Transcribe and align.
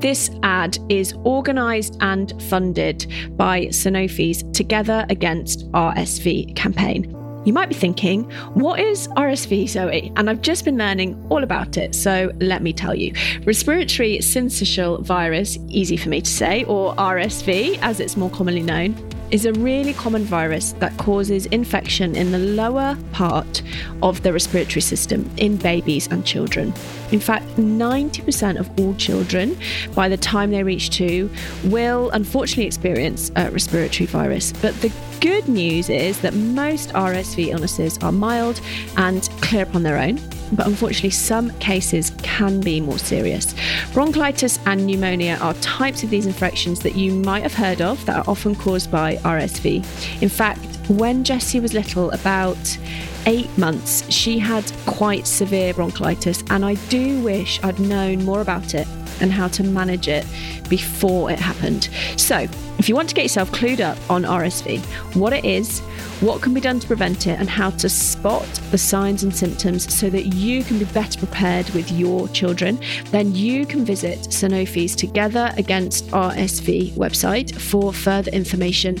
This 0.00 0.30
ad 0.42 0.78
is 0.90 1.14
organised 1.24 1.96
and 2.00 2.40
funded 2.50 3.06
by 3.30 3.66
Sanofi's 3.66 4.42
Together 4.52 5.06
Against 5.08 5.70
RSV 5.72 6.54
campaign. 6.54 7.12
You 7.46 7.52
might 7.52 7.68
be 7.68 7.74
thinking, 7.76 8.24
what 8.54 8.78
is 8.78 9.08
RSV, 9.08 9.68
Zoe? 9.68 10.12
And 10.16 10.28
I've 10.28 10.42
just 10.42 10.64
been 10.64 10.76
learning 10.76 11.24
all 11.30 11.44
about 11.44 11.78
it, 11.78 11.94
so 11.94 12.30
let 12.40 12.60
me 12.60 12.72
tell 12.72 12.94
you. 12.94 13.14
Respiratory 13.44 14.18
syncytial 14.18 15.00
virus, 15.02 15.56
easy 15.68 15.96
for 15.96 16.08
me 16.08 16.20
to 16.20 16.30
say, 16.30 16.64
or 16.64 16.94
RSV 16.96 17.78
as 17.82 18.00
it's 18.00 18.16
more 18.16 18.30
commonly 18.30 18.64
known, 18.64 18.94
is 19.30 19.46
a 19.46 19.52
really 19.54 19.92
common 19.94 20.24
virus 20.24 20.72
that 20.74 20.96
causes 20.98 21.46
infection 21.46 22.14
in 22.14 22.32
the 22.32 22.38
lower 22.38 22.96
part 23.12 23.62
of 24.02 24.22
the 24.22 24.32
respiratory 24.32 24.80
system 24.80 25.28
in 25.36 25.56
babies 25.56 26.06
and 26.08 26.24
children. 26.24 26.72
In 27.12 27.20
fact, 27.20 27.46
90% 27.56 28.58
of 28.58 28.70
all 28.78 28.94
children, 28.94 29.56
by 29.94 30.08
the 30.08 30.16
time 30.16 30.50
they 30.50 30.62
reach 30.62 30.90
two, 30.90 31.30
will 31.64 32.10
unfortunately 32.10 32.66
experience 32.66 33.30
a 33.36 33.50
respiratory 33.50 34.06
virus. 34.06 34.52
But 34.52 34.74
the 34.80 34.92
good 35.20 35.48
news 35.48 35.88
is 35.88 36.20
that 36.20 36.34
most 36.34 36.90
RSV 36.90 37.48
illnesses 37.48 37.98
are 37.98 38.12
mild 38.12 38.60
and 38.96 39.28
clear 39.40 39.62
up 39.62 39.74
on 39.74 39.82
their 39.82 39.98
own 39.98 40.20
but 40.52 40.66
unfortunately, 40.66 41.10
some 41.10 41.50
cases 41.58 42.10
can 42.26 42.60
be 42.60 42.80
more 42.80 42.98
serious. 42.98 43.54
Bronchitis 43.92 44.58
and 44.66 44.84
pneumonia 44.84 45.38
are 45.40 45.54
types 45.54 46.02
of 46.02 46.10
these 46.10 46.26
infections 46.26 46.80
that 46.80 46.96
you 46.96 47.12
might 47.12 47.44
have 47.44 47.54
heard 47.54 47.80
of 47.80 48.04
that 48.06 48.16
are 48.16 48.30
often 48.30 48.56
caused 48.56 48.90
by 48.90 49.16
RSV. 49.18 49.76
In 50.20 50.28
fact, 50.28 50.75
when 50.88 51.24
Jessie 51.24 51.60
was 51.60 51.74
little, 51.74 52.10
about 52.12 52.78
eight 53.26 53.56
months, 53.58 54.08
she 54.10 54.38
had 54.38 54.64
quite 54.86 55.26
severe 55.26 55.74
bronchitis, 55.74 56.44
and 56.50 56.64
I 56.64 56.74
do 56.88 57.20
wish 57.22 57.62
I'd 57.62 57.80
known 57.80 58.24
more 58.24 58.40
about 58.40 58.74
it 58.74 58.86
and 59.20 59.32
how 59.32 59.48
to 59.48 59.64
manage 59.64 60.08
it 60.08 60.26
before 60.68 61.30
it 61.30 61.38
happened. 61.38 61.88
So, 62.16 62.46
if 62.78 62.88
you 62.88 62.94
want 62.94 63.08
to 63.08 63.14
get 63.14 63.22
yourself 63.22 63.50
clued 63.50 63.80
up 63.80 63.98
on 64.10 64.22
RSV, 64.22 64.84
what 65.16 65.32
it 65.32 65.44
is, 65.44 65.80
what 66.20 66.42
can 66.42 66.54
be 66.54 66.60
done 66.60 66.78
to 66.78 66.86
prevent 66.86 67.26
it, 67.26 67.40
and 67.40 67.48
how 67.48 67.70
to 67.70 67.88
spot 67.88 68.46
the 68.70 68.78
signs 68.78 69.22
and 69.22 69.34
symptoms 69.34 69.92
so 69.92 70.08
that 70.10 70.26
you 70.26 70.62
can 70.62 70.78
be 70.78 70.84
better 70.86 71.18
prepared 71.18 71.68
with 71.70 71.90
your 71.90 72.28
children, 72.28 72.78
then 73.10 73.34
you 73.34 73.66
can 73.66 73.84
visit 73.84 74.18
Sanofi's 74.20 74.94
Together 74.94 75.52
Against 75.56 76.06
RSV 76.08 76.92
website 76.92 77.58
for 77.58 77.92
further 77.92 78.30
information 78.30 78.96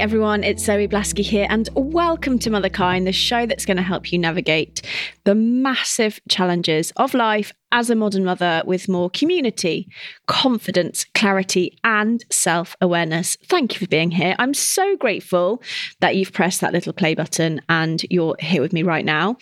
Everyone, 0.00 0.44
it's 0.44 0.64
Zoe 0.64 0.88
Blaskey 0.88 1.22
here, 1.22 1.46
and 1.50 1.68
welcome 1.74 2.38
to 2.38 2.48
Motherkind, 2.48 3.04
the 3.04 3.12
show 3.12 3.44
that's 3.44 3.66
going 3.66 3.76
to 3.76 3.82
help 3.82 4.10
you 4.10 4.18
navigate 4.18 4.80
the 5.24 5.34
massive 5.34 6.18
challenges 6.26 6.90
of 6.96 7.12
life 7.12 7.52
as 7.70 7.90
a 7.90 7.94
modern 7.94 8.24
mother 8.24 8.62
with 8.64 8.88
more 8.88 9.10
community, 9.10 9.92
confidence, 10.26 11.04
clarity, 11.14 11.76
and 11.84 12.24
self 12.32 12.76
awareness. 12.80 13.36
Thank 13.44 13.74
you 13.74 13.80
for 13.80 13.88
being 13.88 14.10
here. 14.10 14.34
I'm 14.38 14.54
so 14.54 14.96
grateful 14.96 15.62
that 16.00 16.16
you've 16.16 16.32
pressed 16.32 16.62
that 16.62 16.72
little 16.72 16.94
play 16.94 17.14
button 17.14 17.60
and 17.68 18.02
you're 18.08 18.36
here 18.38 18.62
with 18.62 18.72
me 18.72 18.82
right 18.82 19.04
now. 19.04 19.36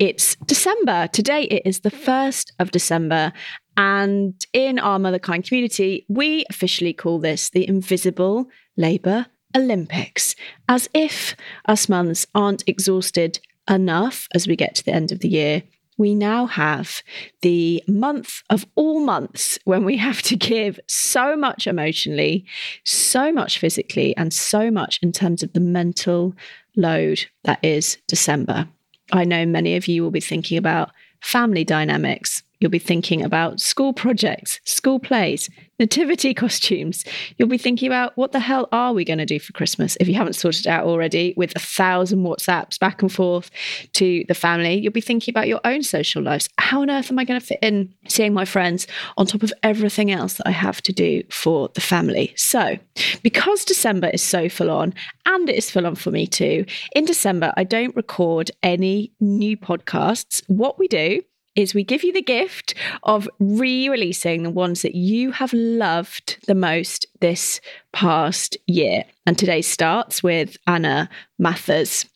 It's 0.00 0.34
December. 0.46 1.06
Today 1.12 1.44
it 1.44 1.62
is 1.64 1.80
the 1.80 1.92
1st 1.92 2.50
of 2.58 2.72
December. 2.72 3.32
And 3.76 4.34
in 4.52 4.80
our 4.80 4.98
Motherkind 4.98 5.46
community, 5.46 6.04
we 6.08 6.44
officially 6.50 6.92
call 6.92 7.20
this 7.20 7.50
the 7.50 7.68
Invisible 7.68 8.48
Labour 8.76 9.26
Olympics, 9.56 10.34
as 10.68 10.88
if 10.94 11.36
us 11.66 11.88
months 11.88 12.26
aren't 12.34 12.64
exhausted 12.66 13.40
enough 13.68 14.28
as 14.34 14.46
we 14.46 14.56
get 14.56 14.74
to 14.76 14.84
the 14.84 14.92
end 14.92 15.12
of 15.12 15.20
the 15.20 15.28
year. 15.28 15.62
We 15.98 16.14
now 16.14 16.46
have 16.46 17.02
the 17.42 17.82
month 17.86 18.42
of 18.50 18.66
all 18.74 19.00
months 19.00 19.58
when 19.64 19.84
we 19.84 19.98
have 19.98 20.22
to 20.22 20.36
give 20.36 20.80
so 20.88 21.36
much 21.36 21.66
emotionally, 21.66 22.46
so 22.84 23.30
much 23.30 23.58
physically, 23.58 24.16
and 24.16 24.32
so 24.32 24.70
much 24.70 24.98
in 25.02 25.12
terms 25.12 25.42
of 25.42 25.52
the 25.52 25.60
mental 25.60 26.34
load 26.76 27.26
that 27.44 27.60
is 27.62 27.98
December. 28.08 28.68
I 29.12 29.24
know 29.24 29.44
many 29.44 29.76
of 29.76 29.86
you 29.86 30.02
will 30.02 30.10
be 30.10 30.20
thinking 30.20 30.56
about 30.56 30.90
family 31.20 31.64
dynamics, 31.64 32.42
You'll 32.62 32.70
be 32.70 32.78
thinking 32.78 33.24
about 33.24 33.58
school 33.58 33.92
projects, 33.92 34.60
school 34.64 35.00
plays, 35.00 35.50
nativity 35.80 36.32
costumes. 36.42 37.04
You'll 37.36 37.48
be 37.48 37.58
thinking 37.58 37.88
about 37.88 38.16
what 38.16 38.30
the 38.30 38.38
hell 38.38 38.68
are 38.70 38.92
we 38.92 39.04
going 39.04 39.18
to 39.18 39.26
do 39.26 39.40
for 39.40 39.52
Christmas 39.52 39.96
if 39.98 40.06
you 40.06 40.14
haven't 40.14 40.34
sorted 40.34 40.68
out 40.68 40.84
already 40.84 41.34
with 41.36 41.52
a 41.56 41.58
thousand 41.58 42.20
WhatsApps 42.20 42.78
back 42.78 43.02
and 43.02 43.10
forth 43.10 43.50
to 43.94 44.24
the 44.28 44.34
family. 44.34 44.74
You'll 44.74 44.92
be 44.92 45.00
thinking 45.00 45.32
about 45.32 45.48
your 45.48 45.60
own 45.64 45.82
social 45.82 46.22
lives. 46.22 46.48
How 46.58 46.82
on 46.82 46.90
earth 46.90 47.10
am 47.10 47.18
I 47.18 47.24
going 47.24 47.40
to 47.40 47.44
fit 47.44 47.58
in 47.62 47.92
seeing 48.06 48.32
my 48.32 48.44
friends 48.44 48.86
on 49.16 49.26
top 49.26 49.42
of 49.42 49.52
everything 49.64 50.12
else 50.12 50.34
that 50.34 50.46
I 50.46 50.52
have 50.52 50.80
to 50.82 50.92
do 50.92 51.24
for 51.30 51.68
the 51.74 51.80
family? 51.80 52.32
So, 52.36 52.78
because 53.24 53.64
December 53.64 54.08
is 54.10 54.22
so 54.22 54.48
full 54.48 54.70
on, 54.70 54.94
and 55.26 55.48
it 55.48 55.56
is 55.56 55.68
full 55.68 55.84
on 55.84 55.96
for 55.96 56.12
me 56.12 56.28
too, 56.28 56.64
in 56.94 57.06
December, 57.06 57.52
I 57.56 57.64
don't 57.64 57.96
record 57.96 58.52
any 58.62 59.10
new 59.18 59.56
podcasts. 59.56 60.44
What 60.46 60.78
we 60.78 60.86
do 60.86 61.22
is 61.54 61.74
we 61.74 61.84
give 61.84 62.02
you 62.04 62.12
the 62.12 62.22
gift 62.22 62.74
of 63.02 63.28
re 63.38 63.88
releasing 63.88 64.42
the 64.42 64.50
ones 64.50 64.82
that 64.82 64.94
you 64.94 65.30
have 65.32 65.52
loved 65.52 66.38
the 66.46 66.54
most 66.54 67.06
this 67.20 67.60
past 67.92 68.56
year. 68.66 69.04
And 69.26 69.38
today 69.38 69.62
starts 69.62 70.22
with 70.22 70.56
Anna 70.66 71.08
Mathers. 71.38 72.06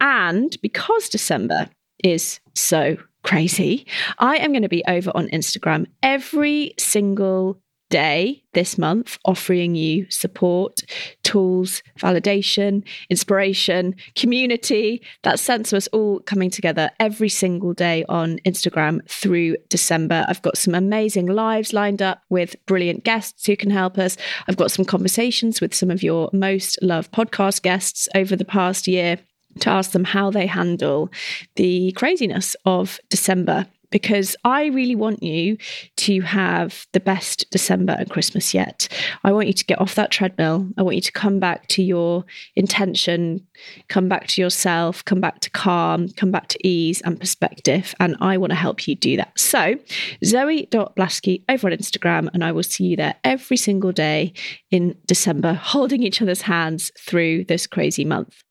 And 0.00 0.56
because 0.62 1.08
December 1.08 1.68
is 2.04 2.40
so 2.54 2.96
crazy, 3.24 3.86
I 4.18 4.36
am 4.36 4.52
going 4.52 4.62
to 4.62 4.68
be 4.68 4.84
over 4.86 5.10
on 5.14 5.28
Instagram 5.28 5.86
every 6.02 6.74
single 6.78 7.60
day 7.90 8.42
this 8.52 8.76
month 8.76 9.18
offering 9.24 9.74
you 9.74 10.06
support, 10.10 10.82
tools, 11.22 11.82
validation, 11.98 12.84
inspiration, 13.08 13.94
community, 14.14 15.02
that 15.22 15.38
sense 15.38 15.72
of 15.72 15.78
us 15.78 15.86
all 15.88 16.20
coming 16.20 16.50
together 16.50 16.90
every 16.98 17.28
single 17.28 17.72
day 17.72 18.04
on 18.08 18.38
Instagram 18.44 19.06
through 19.08 19.56
December. 19.68 20.24
I've 20.28 20.42
got 20.42 20.58
some 20.58 20.74
amazing 20.74 21.26
lives 21.26 21.72
lined 21.72 22.02
up 22.02 22.22
with 22.28 22.56
brilliant 22.66 23.04
guests 23.04 23.46
who 23.46 23.56
can 23.56 23.70
help 23.70 23.98
us. 23.98 24.16
I've 24.48 24.56
got 24.56 24.70
some 24.70 24.84
conversations 24.84 25.60
with 25.60 25.74
some 25.74 25.90
of 25.90 26.02
your 26.02 26.30
most 26.32 26.78
loved 26.82 27.12
podcast 27.12 27.62
guests 27.62 28.08
over 28.14 28.36
the 28.36 28.44
past 28.44 28.86
year 28.86 29.18
to 29.60 29.70
ask 29.70 29.92
them 29.92 30.04
how 30.04 30.30
they 30.30 30.46
handle 30.46 31.10
the 31.56 31.92
craziness 31.92 32.54
of 32.64 33.00
December 33.08 33.66
because 33.90 34.36
I 34.44 34.66
really 34.66 34.94
want 34.94 35.22
you 35.22 35.56
to 35.96 36.20
have 36.20 36.86
the 36.92 37.00
best 37.00 37.50
December 37.50 37.96
and 37.98 38.10
Christmas 38.10 38.52
yet. 38.54 38.88
I 39.24 39.32
want 39.32 39.46
you 39.46 39.52
to 39.52 39.64
get 39.64 39.80
off 39.80 39.94
that 39.94 40.10
treadmill. 40.10 40.68
I 40.76 40.82
want 40.82 40.96
you 40.96 41.02
to 41.02 41.12
come 41.12 41.38
back 41.38 41.68
to 41.68 41.82
your 41.82 42.24
intention, 42.56 43.46
come 43.88 44.08
back 44.08 44.26
to 44.28 44.40
yourself, 44.40 45.04
come 45.04 45.20
back 45.20 45.40
to 45.40 45.50
calm, 45.50 46.08
come 46.10 46.30
back 46.30 46.48
to 46.48 46.66
ease 46.66 47.00
and 47.02 47.18
perspective. 47.18 47.94
And 48.00 48.16
I 48.20 48.36
want 48.36 48.50
to 48.50 48.56
help 48.56 48.86
you 48.86 48.94
do 48.94 49.16
that. 49.16 49.38
So, 49.38 49.76
Zoe.Blaskey 50.24 51.44
over 51.48 51.68
on 51.68 51.72
Instagram, 51.76 52.28
and 52.32 52.44
I 52.44 52.52
will 52.52 52.62
see 52.62 52.84
you 52.84 52.96
there 52.96 53.16
every 53.24 53.56
single 53.56 53.92
day 53.92 54.32
in 54.70 54.96
December, 55.06 55.54
holding 55.54 56.02
each 56.02 56.22
other's 56.22 56.42
hands 56.42 56.92
through 56.98 57.44
this 57.44 57.66
crazy 57.66 58.04
month. 58.04 58.42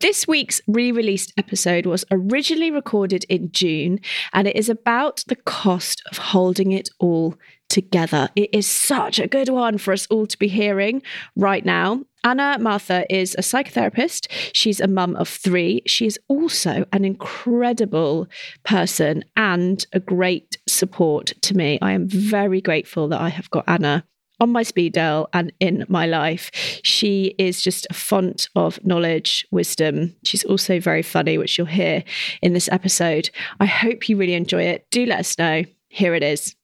This 0.00 0.26
week's 0.26 0.62
re 0.66 0.90
released 0.92 1.34
episode 1.36 1.84
was 1.84 2.06
originally 2.10 2.70
recorded 2.70 3.26
in 3.28 3.52
June 3.52 4.00
and 4.32 4.48
it 4.48 4.56
is 4.56 4.70
about 4.70 5.22
the 5.26 5.36
cost 5.36 6.02
of 6.10 6.16
holding 6.16 6.72
it 6.72 6.88
all 6.98 7.34
together. 7.68 8.30
It 8.34 8.48
is 8.54 8.66
such 8.66 9.18
a 9.18 9.28
good 9.28 9.50
one 9.50 9.76
for 9.76 9.92
us 9.92 10.06
all 10.06 10.26
to 10.26 10.38
be 10.38 10.48
hearing 10.48 11.02
right 11.36 11.66
now. 11.66 12.02
Anna 12.24 12.56
Mathur 12.58 13.04
is 13.10 13.34
a 13.34 13.42
psychotherapist. 13.42 14.28
She's 14.54 14.80
a 14.80 14.88
mum 14.88 15.16
of 15.16 15.28
three. 15.28 15.82
She 15.86 16.06
is 16.06 16.18
also 16.28 16.86
an 16.94 17.04
incredible 17.04 18.26
person 18.64 19.22
and 19.36 19.86
a 19.92 20.00
great 20.00 20.56
support 20.66 21.34
to 21.42 21.54
me. 21.54 21.78
I 21.82 21.92
am 21.92 22.08
very 22.08 22.62
grateful 22.62 23.08
that 23.08 23.20
I 23.20 23.28
have 23.28 23.50
got 23.50 23.64
Anna 23.68 24.04
on 24.40 24.50
my 24.50 24.62
speed 24.62 24.94
dial 24.94 25.28
and 25.32 25.52
in 25.60 25.84
my 25.88 26.06
life. 26.06 26.50
She 26.82 27.34
is 27.38 27.62
just 27.62 27.86
a 27.90 27.94
font 27.94 28.48
of 28.56 28.84
knowledge, 28.84 29.46
wisdom. 29.50 30.16
She's 30.24 30.44
also 30.44 30.80
very 30.80 31.02
funny, 31.02 31.38
which 31.38 31.58
you'll 31.58 31.66
hear 31.66 32.02
in 32.42 32.54
this 32.54 32.68
episode. 32.72 33.30
I 33.60 33.66
hope 33.66 34.08
you 34.08 34.16
really 34.16 34.34
enjoy 34.34 34.62
it. 34.62 34.86
Do 34.90 35.06
let 35.06 35.20
us 35.20 35.38
know. 35.38 35.64
Here 35.88 36.14
it 36.14 36.22
is. 36.22 36.56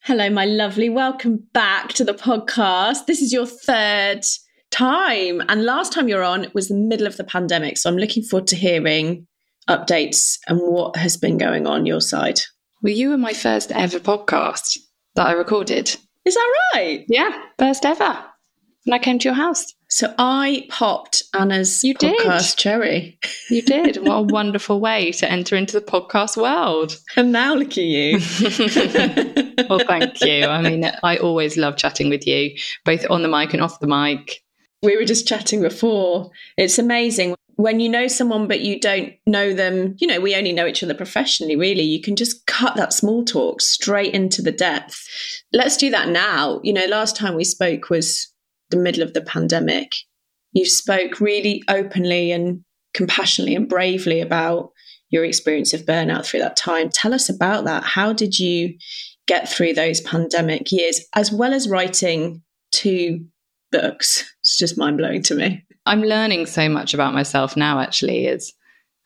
Hello, 0.00 0.30
my 0.30 0.44
lovely. 0.44 0.88
Welcome 0.88 1.48
back 1.52 1.92
to 1.94 2.04
the 2.04 2.14
podcast. 2.14 3.06
This 3.06 3.20
is 3.20 3.32
your 3.32 3.46
third 3.46 4.24
time. 4.70 5.42
And 5.48 5.64
last 5.64 5.92
time 5.92 6.08
you're 6.08 6.22
on 6.22 6.46
was 6.54 6.68
the 6.68 6.76
middle 6.76 7.06
of 7.06 7.16
the 7.16 7.24
pandemic. 7.24 7.78
So 7.78 7.90
I'm 7.90 7.96
looking 7.96 8.22
forward 8.22 8.46
to 8.48 8.56
hearing 8.56 9.26
updates 9.68 10.38
and 10.46 10.60
what 10.60 10.96
has 10.96 11.16
been 11.16 11.38
going 11.38 11.66
on 11.66 11.86
your 11.86 12.00
side. 12.00 12.40
Well, 12.82 12.92
you 12.92 13.10
were 13.10 13.18
my 13.18 13.32
first 13.32 13.72
ever 13.72 13.98
podcast 13.98 14.78
that 15.16 15.26
I 15.26 15.32
recorded. 15.32 15.94
Is 16.24 16.34
that 16.34 16.52
right? 16.74 17.04
Yeah, 17.08 17.42
first 17.58 17.84
ever. 17.84 18.24
And 18.84 18.94
I 18.94 18.98
came 19.00 19.18
to 19.18 19.24
your 19.24 19.34
house. 19.34 19.74
So 19.88 20.14
I 20.18 20.66
popped 20.68 21.24
Anna's 21.34 21.82
you 21.82 21.94
podcast 21.94 22.50
did. 22.50 22.58
cherry. 22.58 23.18
You 23.50 23.62
did. 23.62 23.96
What 23.98 24.14
a 24.14 24.22
wonderful 24.22 24.80
way 24.80 25.10
to 25.12 25.30
enter 25.30 25.56
into 25.56 25.78
the 25.78 25.84
podcast 25.84 26.36
world. 26.36 26.96
And 27.16 27.32
now 27.32 27.54
look 27.54 27.70
at 27.70 27.76
you. 27.78 28.18
well, 29.68 29.80
thank 29.80 30.20
you. 30.20 30.44
I 30.44 30.62
mean, 30.62 30.90
I 31.02 31.16
always 31.16 31.56
love 31.56 31.76
chatting 31.76 32.10
with 32.10 32.26
you, 32.26 32.56
both 32.84 33.04
on 33.10 33.22
the 33.22 33.28
mic 33.28 33.54
and 33.54 33.62
off 33.62 33.80
the 33.80 33.88
mic. 33.88 34.42
We 34.82 34.96
were 34.96 35.04
just 35.04 35.26
chatting 35.26 35.62
before. 35.62 36.30
It's 36.56 36.78
amazing 36.78 37.34
when 37.56 37.80
you 37.80 37.88
know 37.88 38.06
someone 38.06 38.46
but 38.46 38.60
you 38.60 38.78
don't 38.78 39.14
know 39.26 39.52
them, 39.52 39.96
you 39.98 40.06
know, 40.06 40.20
we 40.20 40.36
only 40.36 40.52
know 40.52 40.66
each 40.66 40.82
other 40.82 40.94
professionally, 40.94 41.56
really. 41.56 41.82
You 41.82 42.02
can 42.02 42.14
just 42.14 42.46
cut 42.46 42.76
that 42.76 42.92
small 42.92 43.24
talk 43.24 43.60
straight 43.62 44.14
into 44.14 44.42
the 44.42 44.52
depth. 44.52 45.02
Let's 45.52 45.76
do 45.76 45.90
that 45.90 46.08
now. 46.08 46.60
You 46.62 46.74
know, 46.74 46.86
last 46.86 47.16
time 47.16 47.34
we 47.34 47.44
spoke 47.44 47.88
was 47.88 48.30
the 48.70 48.76
middle 48.76 49.02
of 49.02 49.14
the 49.14 49.22
pandemic. 49.22 49.92
You 50.52 50.66
spoke 50.66 51.20
really 51.20 51.62
openly 51.68 52.30
and 52.30 52.62
compassionately 52.94 53.54
and 53.54 53.68
bravely 53.68 54.20
about 54.20 54.70
your 55.08 55.24
experience 55.24 55.72
of 55.72 55.82
burnout 55.82 56.26
through 56.26 56.40
that 56.40 56.56
time. 56.56 56.90
Tell 56.90 57.14
us 57.14 57.28
about 57.28 57.64
that. 57.64 57.84
How 57.84 58.12
did 58.12 58.38
you 58.38 58.76
get 59.26 59.48
through 59.48 59.72
those 59.74 60.00
pandemic 60.02 60.72
years, 60.72 61.00
as 61.14 61.32
well 61.32 61.54
as 61.54 61.68
writing 61.68 62.42
two 62.72 63.24
books? 63.72 64.24
It's 64.40 64.58
just 64.58 64.76
mind 64.76 64.98
blowing 64.98 65.22
to 65.24 65.34
me. 65.34 65.65
I'm 65.86 66.02
learning 66.02 66.46
so 66.46 66.68
much 66.68 66.94
about 66.94 67.14
myself 67.14 67.56
now, 67.56 67.80
actually, 67.80 68.26
as 68.26 68.52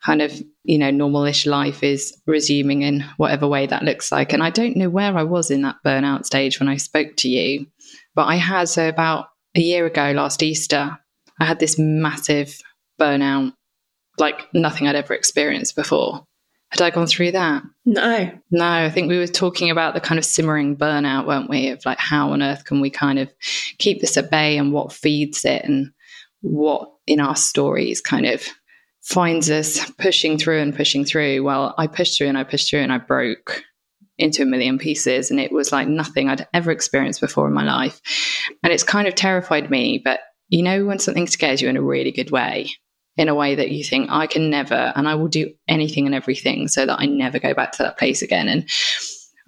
kind 0.03 0.21
of, 0.21 0.33
you 0.63 0.77
know, 0.77 0.89
normalish 0.89 1.45
life 1.45 1.83
is 1.83 2.19
resuming 2.25 2.81
in 2.81 3.05
whatever 3.17 3.47
way 3.47 3.67
that 3.67 3.83
looks 3.83 4.11
like. 4.11 4.33
And 4.33 4.41
I 4.41 4.49
don't 4.49 4.75
know 4.75 4.89
where 4.89 5.15
I 5.15 5.23
was 5.23 5.51
in 5.51 5.61
that 5.61 5.77
burnout 5.85 6.25
stage 6.25 6.59
when 6.59 6.67
I 6.67 6.77
spoke 6.77 7.15
to 7.17 7.29
you, 7.29 7.67
but 8.15 8.23
I 8.23 8.35
had, 8.35 8.67
so 8.67 8.89
about 8.89 9.27
a 9.55 9.61
year 9.61 9.85
ago, 9.85 10.11
last 10.15 10.41
Easter, 10.41 10.97
I 11.39 11.45
had 11.45 11.59
this 11.59 11.77
massive 11.77 12.59
burnout, 12.99 13.53
like 14.17 14.51
nothing 14.53 14.87
I'd 14.87 14.95
ever 14.95 15.13
experienced 15.13 15.75
before. 15.75 16.25
Had 16.69 16.81
I 16.81 16.89
gone 16.89 17.07
through 17.07 17.33
that? 17.33 17.63
No. 17.85 18.31
No, 18.49 18.65
I 18.65 18.89
think 18.89 19.09
we 19.09 19.17
were 19.17 19.27
talking 19.27 19.69
about 19.69 19.93
the 19.93 19.99
kind 19.99 20.17
of 20.17 20.25
simmering 20.25 20.77
burnout, 20.77 21.27
weren't 21.27 21.49
we? 21.49 21.69
Of 21.69 21.85
like, 21.85 21.99
how 21.99 22.31
on 22.31 22.41
earth 22.41 22.63
can 22.63 22.79
we 22.79 22.89
kind 22.89 23.19
of 23.19 23.29
keep 23.77 23.99
this 23.99 24.17
at 24.17 24.31
bay 24.31 24.57
and 24.57 24.71
what 24.71 24.93
feeds 24.93 25.43
it 25.43 25.63
and 25.65 25.91
what 26.41 26.89
in 27.07 27.19
our 27.19 27.35
stories 27.35 28.01
kind 28.01 28.25
of 28.25 28.43
finds 29.03 29.49
us 29.49 29.89
pushing 29.99 30.37
through 30.37 30.59
and 30.59 30.75
pushing 30.75 31.05
through. 31.05 31.43
Well, 31.43 31.73
I 31.77 31.87
pushed 31.87 32.17
through 32.17 32.27
and 32.27 32.37
I 32.37 32.43
pushed 32.43 32.69
through 32.69 32.81
and 32.81 32.93
I 32.93 32.97
broke 32.99 33.63
into 34.17 34.43
a 34.43 34.45
million 34.45 34.77
pieces 34.77 35.31
and 35.31 35.39
it 35.39 35.51
was 35.51 35.71
like 35.71 35.87
nothing 35.87 36.29
I'd 36.29 36.47
ever 36.53 36.71
experienced 36.71 37.21
before 37.21 37.47
in 37.47 37.53
my 37.53 37.63
life. 37.63 37.99
And 38.63 38.71
it's 38.71 38.83
kind 38.83 39.07
of 39.07 39.15
terrified 39.15 39.71
me, 39.71 40.01
but 40.03 40.19
you 40.49 40.61
know 40.61 40.85
when 40.85 40.99
something 40.99 41.27
scares 41.27 41.61
you 41.61 41.69
in 41.69 41.77
a 41.77 41.81
really 41.81 42.11
good 42.11 42.29
way 42.29 42.69
in 43.17 43.27
a 43.29 43.35
way 43.35 43.55
that 43.55 43.71
you 43.71 43.83
think, 43.83 44.09
I 44.09 44.27
can 44.27 44.49
never, 44.49 44.93
and 44.95 45.07
I 45.07 45.15
will 45.15 45.27
do 45.27 45.53
anything 45.67 46.05
and 46.05 46.15
everything 46.15 46.67
so 46.67 46.85
that 46.85 46.99
I 46.99 47.05
never 47.05 47.39
go 47.39 47.53
back 47.53 47.73
to 47.73 47.83
that 47.83 47.97
place 47.97 48.21
again. 48.21 48.47
And 48.47 48.69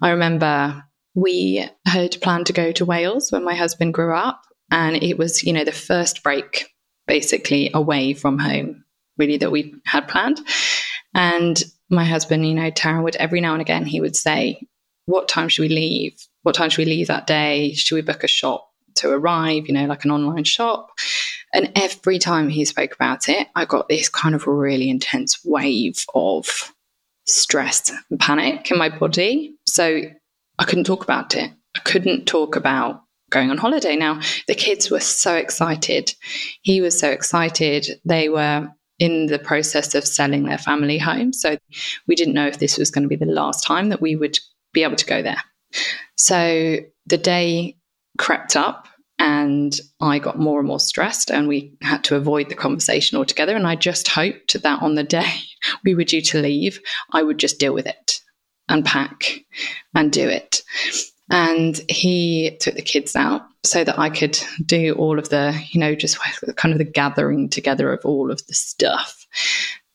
I 0.02 0.10
remember 0.10 0.84
we 1.14 1.66
had 1.86 2.20
planned 2.20 2.46
to 2.46 2.52
go 2.52 2.72
to 2.72 2.84
Wales 2.84 3.32
when 3.32 3.44
my 3.44 3.54
husband 3.54 3.94
grew 3.94 4.14
up. 4.14 4.42
And 4.70 5.02
it 5.02 5.18
was, 5.18 5.42
you 5.42 5.52
know, 5.52 5.64
the 5.64 5.72
first 5.72 6.22
break 6.22 6.68
basically 7.06 7.70
away 7.74 8.14
from 8.14 8.38
home, 8.38 8.84
really, 9.18 9.36
that 9.38 9.52
we 9.52 9.74
had 9.84 10.08
planned. 10.08 10.40
And 11.14 11.62
my 11.90 12.04
husband, 12.04 12.46
you 12.46 12.54
know, 12.54 12.70
Taryn 12.70 13.02
would 13.04 13.16
every 13.16 13.40
now 13.40 13.52
and 13.52 13.62
again, 13.62 13.84
he 13.84 14.00
would 14.00 14.16
say, 14.16 14.66
What 15.06 15.28
time 15.28 15.48
should 15.48 15.62
we 15.62 15.68
leave? 15.68 16.16
What 16.42 16.54
time 16.54 16.70
should 16.70 16.86
we 16.86 16.92
leave 16.92 17.06
that 17.08 17.26
day? 17.26 17.72
Should 17.74 17.94
we 17.94 18.02
book 18.02 18.24
a 18.24 18.28
shop 18.28 18.68
to 18.96 19.10
arrive, 19.10 19.66
you 19.66 19.74
know, 19.74 19.86
like 19.86 20.04
an 20.04 20.10
online 20.10 20.44
shop? 20.44 20.90
And 21.52 21.70
every 21.76 22.18
time 22.18 22.48
he 22.48 22.64
spoke 22.64 22.94
about 22.94 23.28
it, 23.28 23.46
I 23.54 23.64
got 23.64 23.88
this 23.88 24.08
kind 24.08 24.34
of 24.34 24.46
really 24.46 24.90
intense 24.90 25.38
wave 25.44 26.04
of 26.14 26.74
stress 27.26 27.92
and 28.10 28.18
panic 28.18 28.70
in 28.70 28.78
my 28.78 28.88
body. 28.88 29.54
So 29.66 30.02
I 30.58 30.64
couldn't 30.64 30.84
talk 30.84 31.04
about 31.04 31.36
it. 31.36 31.52
I 31.76 31.80
couldn't 31.80 32.26
talk 32.26 32.56
about 32.56 33.03
going 33.34 33.50
on 33.50 33.58
holiday. 33.58 33.96
Now, 33.96 34.20
the 34.46 34.54
kids 34.54 34.90
were 34.90 35.00
so 35.00 35.34
excited. 35.34 36.14
He 36.62 36.80
was 36.80 36.98
so 36.98 37.10
excited. 37.10 37.86
They 38.04 38.28
were 38.30 38.68
in 38.98 39.26
the 39.26 39.38
process 39.38 39.94
of 39.94 40.06
selling 40.06 40.44
their 40.44 40.58
family 40.58 40.98
home. 40.98 41.32
So 41.32 41.58
we 42.06 42.14
didn't 42.14 42.34
know 42.34 42.46
if 42.46 42.60
this 42.60 42.78
was 42.78 42.90
going 42.90 43.02
to 43.02 43.08
be 43.08 43.16
the 43.16 43.26
last 43.26 43.66
time 43.66 43.88
that 43.88 44.00
we 44.00 44.16
would 44.16 44.38
be 44.72 44.84
able 44.84 44.96
to 44.96 45.06
go 45.06 45.20
there. 45.20 45.42
So 46.16 46.78
the 47.06 47.18
day 47.18 47.76
crept 48.18 48.56
up 48.56 48.88
and 49.18 49.78
I 50.00 50.18
got 50.18 50.38
more 50.38 50.58
and 50.58 50.66
more 50.66 50.80
stressed, 50.80 51.30
and 51.30 51.46
we 51.46 51.76
had 51.82 52.02
to 52.04 52.16
avoid 52.16 52.48
the 52.48 52.56
conversation 52.56 53.16
altogether. 53.16 53.54
And 53.54 53.66
I 53.66 53.76
just 53.76 54.08
hoped 54.08 54.60
that 54.60 54.82
on 54.82 54.96
the 54.96 55.04
day 55.04 55.32
we 55.84 55.94
were 55.94 56.04
due 56.04 56.22
to 56.22 56.40
leave, 56.40 56.80
I 57.12 57.22
would 57.22 57.38
just 57.38 57.60
deal 57.60 57.72
with 57.72 57.86
it 57.86 58.20
and 58.68 58.84
pack 58.84 59.40
and 59.94 60.10
do 60.10 60.28
it. 60.28 60.62
And 61.30 61.80
he 61.88 62.56
took 62.60 62.74
the 62.74 62.82
kids 62.82 63.16
out 63.16 63.42
so 63.64 63.82
that 63.82 63.98
I 63.98 64.10
could 64.10 64.38
do 64.64 64.94
all 64.94 65.18
of 65.18 65.30
the, 65.30 65.58
you 65.70 65.80
know, 65.80 65.94
just 65.94 66.18
kind 66.56 66.72
of 66.72 66.78
the 66.78 66.84
gathering 66.84 67.48
together 67.48 67.92
of 67.92 68.04
all 68.04 68.30
of 68.30 68.46
the 68.46 68.54
stuff. 68.54 69.26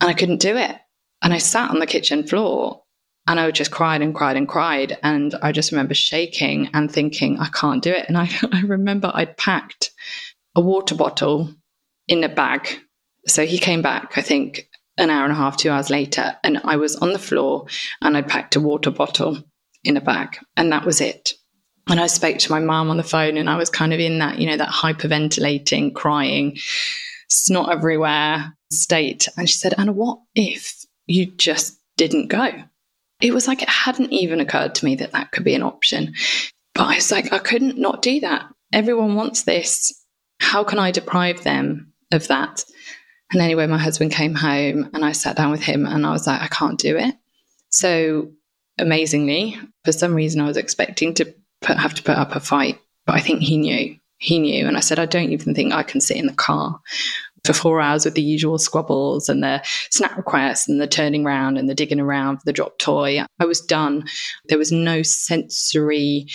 And 0.01 0.09
I 0.09 0.13
couldn't 0.13 0.41
do 0.41 0.57
it. 0.57 0.75
And 1.21 1.33
I 1.33 1.37
sat 1.37 1.69
on 1.69 1.79
the 1.79 1.85
kitchen 1.85 2.25
floor 2.25 2.83
and 3.27 3.39
I 3.39 3.51
just 3.51 3.71
cried 3.71 4.01
and 4.01 4.15
cried 4.15 4.37
and 4.37 4.47
cried. 4.47 4.97
And 5.03 5.35
I 5.41 5.51
just 5.51 5.71
remember 5.71 5.93
shaking 5.93 6.69
and 6.73 6.91
thinking, 6.91 7.37
I 7.39 7.47
can't 7.49 7.83
do 7.83 7.91
it. 7.91 8.05
And 8.07 8.17
I, 8.17 8.29
I 8.51 8.61
remember 8.61 9.11
I'd 9.13 9.37
packed 9.37 9.91
a 10.55 10.61
water 10.61 10.95
bottle 10.95 11.53
in 12.07 12.23
a 12.23 12.29
bag. 12.29 12.67
So 13.27 13.45
he 13.45 13.59
came 13.59 13.83
back, 13.83 14.17
I 14.17 14.21
think, 14.21 14.67
an 14.97 15.11
hour 15.11 15.23
and 15.23 15.31
a 15.31 15.35
half, 15.35 15.57
two 15.57 15.69
hours 15.69 15.91
later. 15.91 16.37
And 16.43 16.59
I 16.63 16.77
was 16.77 16.95
on 16.95 17.13
the 17.13 17.19
floor 17.19 17.67
and 18.01 18.17
I'd 18.17 18.27
packed 18.27 18.55
a 18.55 18.59
water 18.59 18.89
bottle 18.89 19.43
in 19.83 19.97
a 19.97 20.01
bag. 20.01 20.37
And 20.57 20.71
that 20.71 20.85
was 20.85 21.01
it. 21.01 21.33
And 21.89 21.99
I 21.99 22.07
spoke 22.07 22.37
to 22.37 22.51
my 22.51 22.59
mom 22.59 22.89
on 22.89 22.97
the 22.97 23.03
phone 23.03 23.37
and 23.37 23.49
I 23.49 23.57
was 23.57 23.69
kind 23.69 23.93
of 23.93 23.99
in 23.99 24.19
that, 24.19 24.39
you 24.39 24.47
know, 24.47 24.57
that 24.57 24.69
hyperventilating, 24.69 25.95
crying, 25.95 26.57
snot 27.29 27.71
everywhere 27.71 28.55
state. 28.71 29.27
And 29.37 29.49
she 29.49 29.57
said, 29.57 29.73
Anna, 29.77 29.91
what 29.91 30.19
if 30.35 30.85
you 31.07 31.25
just 31.25 31.79
didn't 31.97 32.27
go? 32.27 32.51
it 33.21 33.33
was 33.33 33.47
like 33.47 33.61
it 33.61 33.69
hadn't 33.69 34.13
even 34.13 34.39
occurred 34.39 34.75
to 34.75 34.85
me 34.85 34.95
that 34.95 35.11
that 35.11 35.31
could 35.31 35.43
be 35.43 35.55
an 35.55 35.63
option. 35.63 36.13
But 36.73 36.87
I 36.87 36.95
was 36.95 37.11
like, 37.11 37.33
I 37.33 37.39
couldn't 37.39 37.77
not 37.77 38.01
do 38.01 38.21
that. 38.21 38.45
Everyone 38.71 39.15
wants 39.15 39.43
this. 39.43 39.93
How 40.39 40.63
can 40.63 40.79
I 40.79 40.91
deprive 40.91 41.43
them 41.43 41.93
of 42.11 42.27
that? 42.27 42.63
And 43.31 43.41
anyway, 43.41 43.67
my 43.67 43.77
husband 43.77 44.11
came 44.11 44.35
home 44.35 44.89
and 44.93 45.03
I 45.03 45.11
sat 45.11 45.35
down 45.35 45.51
with 45.51 45.61
him 45.61 45.85
and 45.85 46.05
I 46.05 46.11
was 46.11 46.25
like, 46.25 46.41
I 46.41 46.47
can't 46.47 46.79
do 46.79 46.97
it. 46.97 47.15
So 47.69 48.31
amazingly, 48.79 49.57
for 49.85 49.91
some 49.91 50.13
reason, 50.13 50.41
I 50.41 50.47
was 50.47 50.57
expecting 50.57 51.13
to 51.15 51.33
put, 51.61 51.77
have 51.77 51.93
to 51.95 52.03
put 52.03 52.17
up 52.17 52.35
a 52.35 52.39
fight, 52.39 52.79
but 53.05 53.15
I 53.15 53.19
think 53.19 53.41
he 53.41 53.57
knew. 53.57 53.95
He 54.17 54.39
knew. 54.39 54.67
And 54.67 54.75
I 54.75 54.81
said, 54.81 54.99
I 54.99 55.05
don't 55.05 55.31
even 55.31 55.55
think 55.55 55.73
I 55.73 55.83
can 55.83 56.01
sit 56.01 56.17
in 56.17 56.27
the 56.27 56.33
car 56.33 56.79
for 57.45 57.53
four 57.53 57.79
hours 57.79 58.03
with 58.03 58.15
the 58.15 58.21
usual 58.21 58.57
squabbles 58.57 59.29
and 59.29 59.41
the 59.41 59.61
snack 59.91 60.17
requests 60.17 60.67
and 60.67 60.81
the 60.81 60.87
turning 60.87 61.25
around 61.25 61.57
and 61.57 61.69
the 61.69 61.75
digging 61.75 61.99
around 61.99 62.37
for 62.37 62.45
the 62.45 62.53
drop 62.53 62.77
toy. 62.79 63.23
I 63.39 63.45
was 63.45 63.61
done. 63.61 64.05
There 64.45 64.57
was 64.57 64.71
no 64.71 65.03
sensory 65.03 66.27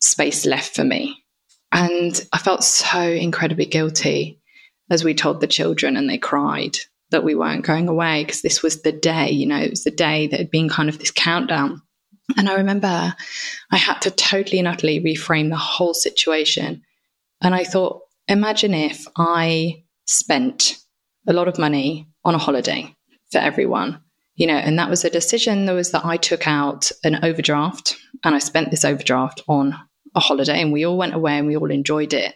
space 0.00 0.44
left 0.44 0.74
for 0.74 0.84
me. 0.84 1.24
And 1.70 2.20
I 2.32 2.38
felt 2.38 2.64
so 2.64 3.00
incredibly 3.00 3.64
guilty 3.64 4.40
as 4.90 5.04
we 5.04 5.14
told 5.14 5.40
the 5.40 5.46
children 5.46 5.96
and 5.96 6.08
they 6.08 6.18
cried 6.18 6.76
that 7.12 7.24
we 7.24 7.34
weren't 7.34 7.64
going 7.64 7.88
away 7.88 8.24
because 8.24 8.42
this 8.42 8.62
was 8.62 8.82
the 8.82 8.92
day, 8.92 9.30
you 9.30 9.46
know, 9.46 9.58
it 9.58 9.70
was 9.70 9.84
the 9.84 9.90
day 9.90 10.26
that 10.26 10.38
had 10.38 10.50
been 10.50 10.68
kind 10.68 10.88
of 10.88 10.98
this 10.98 11.10
countdown. 11.10 11.80
And 12.36 12.48
I 12.48 12.54
remember 12.54 13.14
I 13.70 13.76
had 13.76 14.00
to 14.00 14.10
totally 14.10 14.58
and 14.58 14.68
utterly 14.68 15.00
reframe 15.00 15.48
the 15.48 15.56
whole 15.56 15.94
situation. 15.94 16.82
And 17.40 17.54
I 17.54 17.64
thought, 17.64 18.02
imagine 18.28 18.74
if 18.74 19.06
I 19.16 19.84
spent 20.06 20.76
a 21.26 21.32
lot 21.32 21.48
of 21.48 21.58
money 21.58 22.08
on 22.24 22.34
a 22.34 22.38
holiday 22.38 22.94
for 23.30 23.38
everyone 23.38 24.00
you 24.34 24.46
know 24.46 24.54
and 24.54 24.78
that 24.78 24.90
was 24.90 25.04
a 25.04 25.10
decision 25.10 25.66
that 25.66 25.72
was 25.72 25.90
that 25.90 26.04
i 26.04 26.16
took 26.16 26.46
out 26.46 26.90
an 27.04 27.24
overdraft 27.24 27.96
and 28.24 28.34
i 28.34 28.38
spent 28.38 28.70
this 28.70 28.84
overdraft 28.84 29.42
on 29.48 29.74
a 30.14 30.20
holiday 30.20 30.60
and 30.60 30.72
we 30.72 30.84
all 30.84 30.98
went 30.98 31.14
away 31.14 31.38
and 31.38 31.46
we 31.46 31.56
all 31.56 31.70
enjoyed 31.70 32.12
it 32.12 32.34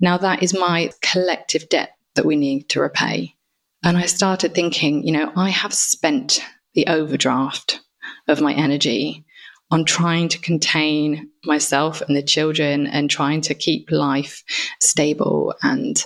now 0.00 0.16
that 0.16 0.42
is 0.42 0.54
my 0.54 0.90
collective 1.00 1.68
debt 1.68 1.90
that 2.14 2.26
we 2.26 2.36
need 2.36 2.68
to 2.68 2.80
repay 2.80 3.34
and 3.82 3.96
i 3.96 4.06
started 4.06 4.54
thinking 4.54 5.04
you 5.04 5.12
know 5.12 5.32
i 5.36 5.48
have 5.48 5.74
spent 5.74 6.40
the 6.74 6.86
overdraft 6.86 7.80
of 8.28 8.40
my 8.40 8.52
energy 8.54 9.24
on 9.70 9.84
trying 9.84 10.28
to 10.28 10.38
contain 10.38 11.30
myself 11.44 12.02
and 12.02 12.14
the 12.14 12.22
children 12.22 12.86
and 12.86 13.08
trying 13.08 13.40
to 13.40 13.54
keep 13.54 13.90
life 13.90 14.42
stable 14.80 15.54
and 15.62 16.04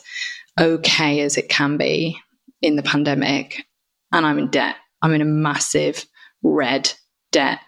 okay 0.59 1.21
as 1.21 1.37
it 1.37 1.49
can 1.49 1.77
be 1.77 2.17
in 2.63 2.77
the 2.77 2.83
pandemic, 2.83 3.65
and 4.13 4.27
I'm 4.27 4.39
in 4.39 4.51
debt. 4.51 4.77
I'm 5.03 5.15
in 5.15 5.21
a 5.21 5.27
massive 5.27 6.05
red 6.43 6.93
debt. 7.33 7.61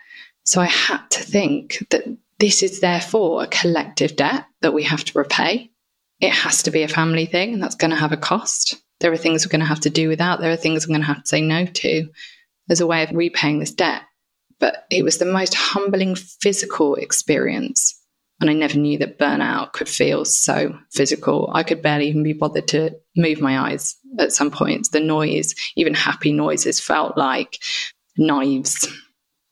So 0.45 0.61
I 0.61 0.67
had 0.67 1.09
to 1.11 1.21
think 1.21 1.85
that 1.91 2.05
this 2.39 2.63
is 2.63 2.81
therefore 2.81 3.43
a 3.43 3.49
collective 3.49 4.17
debt 4.17 4.47
that 4.63 4.73
we 4.73 4.85
have 4.85 5.05
to 5.05 5.19
repay. 5.19 5.71
It 6.21 6.33
has 6.33 6.63
to 6.65 6.71
be 6.71 6.83
a 6.83 6.89
family 6.89 7.27
thing, 7.27 7.55
and 7.55 7.63
that's 7.63 7.75
going 7.75 7.91
to 7.91 7.97
have 7.97 8.13
a 8.13 8.17
cost. 8.17 8.77
There 9.01 9.13
are 9.13 9.17
things 9.17 9.45
we're 9.45 9.51
going 9.51 9.61
to 9.61 9.67
have 9.67 9.81
to 9.81 9.91
do 9.91 10.09
without. 10.09 10.41
There 10.41 10.53
are 10.53 10.57
things 10.57 10.85
I'm 10.85 10.91
going 10.91 11.01
to 11.01 11.07
have 11.07 11.23
to 11.23 11.29
say 11.29 11.41
no 11.41 11.67
to 11.67 12.09
as 12.69 12.81
a 12.81 12.87
way 12.87 13.03
of 13.03 13.11
repaying 13.13 13.61
this 13.61 13.73
debt. 13.73 14.03
But 14.59 14.87
it 14.91 15.05
was 15.05 15.19
the 15.19 15.25
most 15.25 15.55
humbling 15.55 16.17
physical 16.17 16.97
experience. 16.97 17.95
And 18.41 18.51
I 18.51 18.53
never 18.53 18.79
knew 18.79 18.99
that 18.99 19.19
burnout 19.19 19.73
could 19.73 19.89
feel 19.89 20.25
so 20.25 20.77
physical. 20.93 21.51
I 21.53 21.63
could 21.63 21.83
barely 21.83 22.09
even 22.09 22.23
be 22.23 22.33
bothered 22.33 22.69
to 22.69 22.97
move 23.17 23.41
my 23.41 23.71
eyes 23.71 23.97
at 24.19 24.33
some 24.33 24.51
points. 24.51 24.91
The 24.91 25.01
noise, 25.01 25.55
even 25.77 25.95
happy 25.95 26.33
noises, 26.33 26.81
felt 26.81 27.17
like 27.17 27.59
knives. 28.17 28.87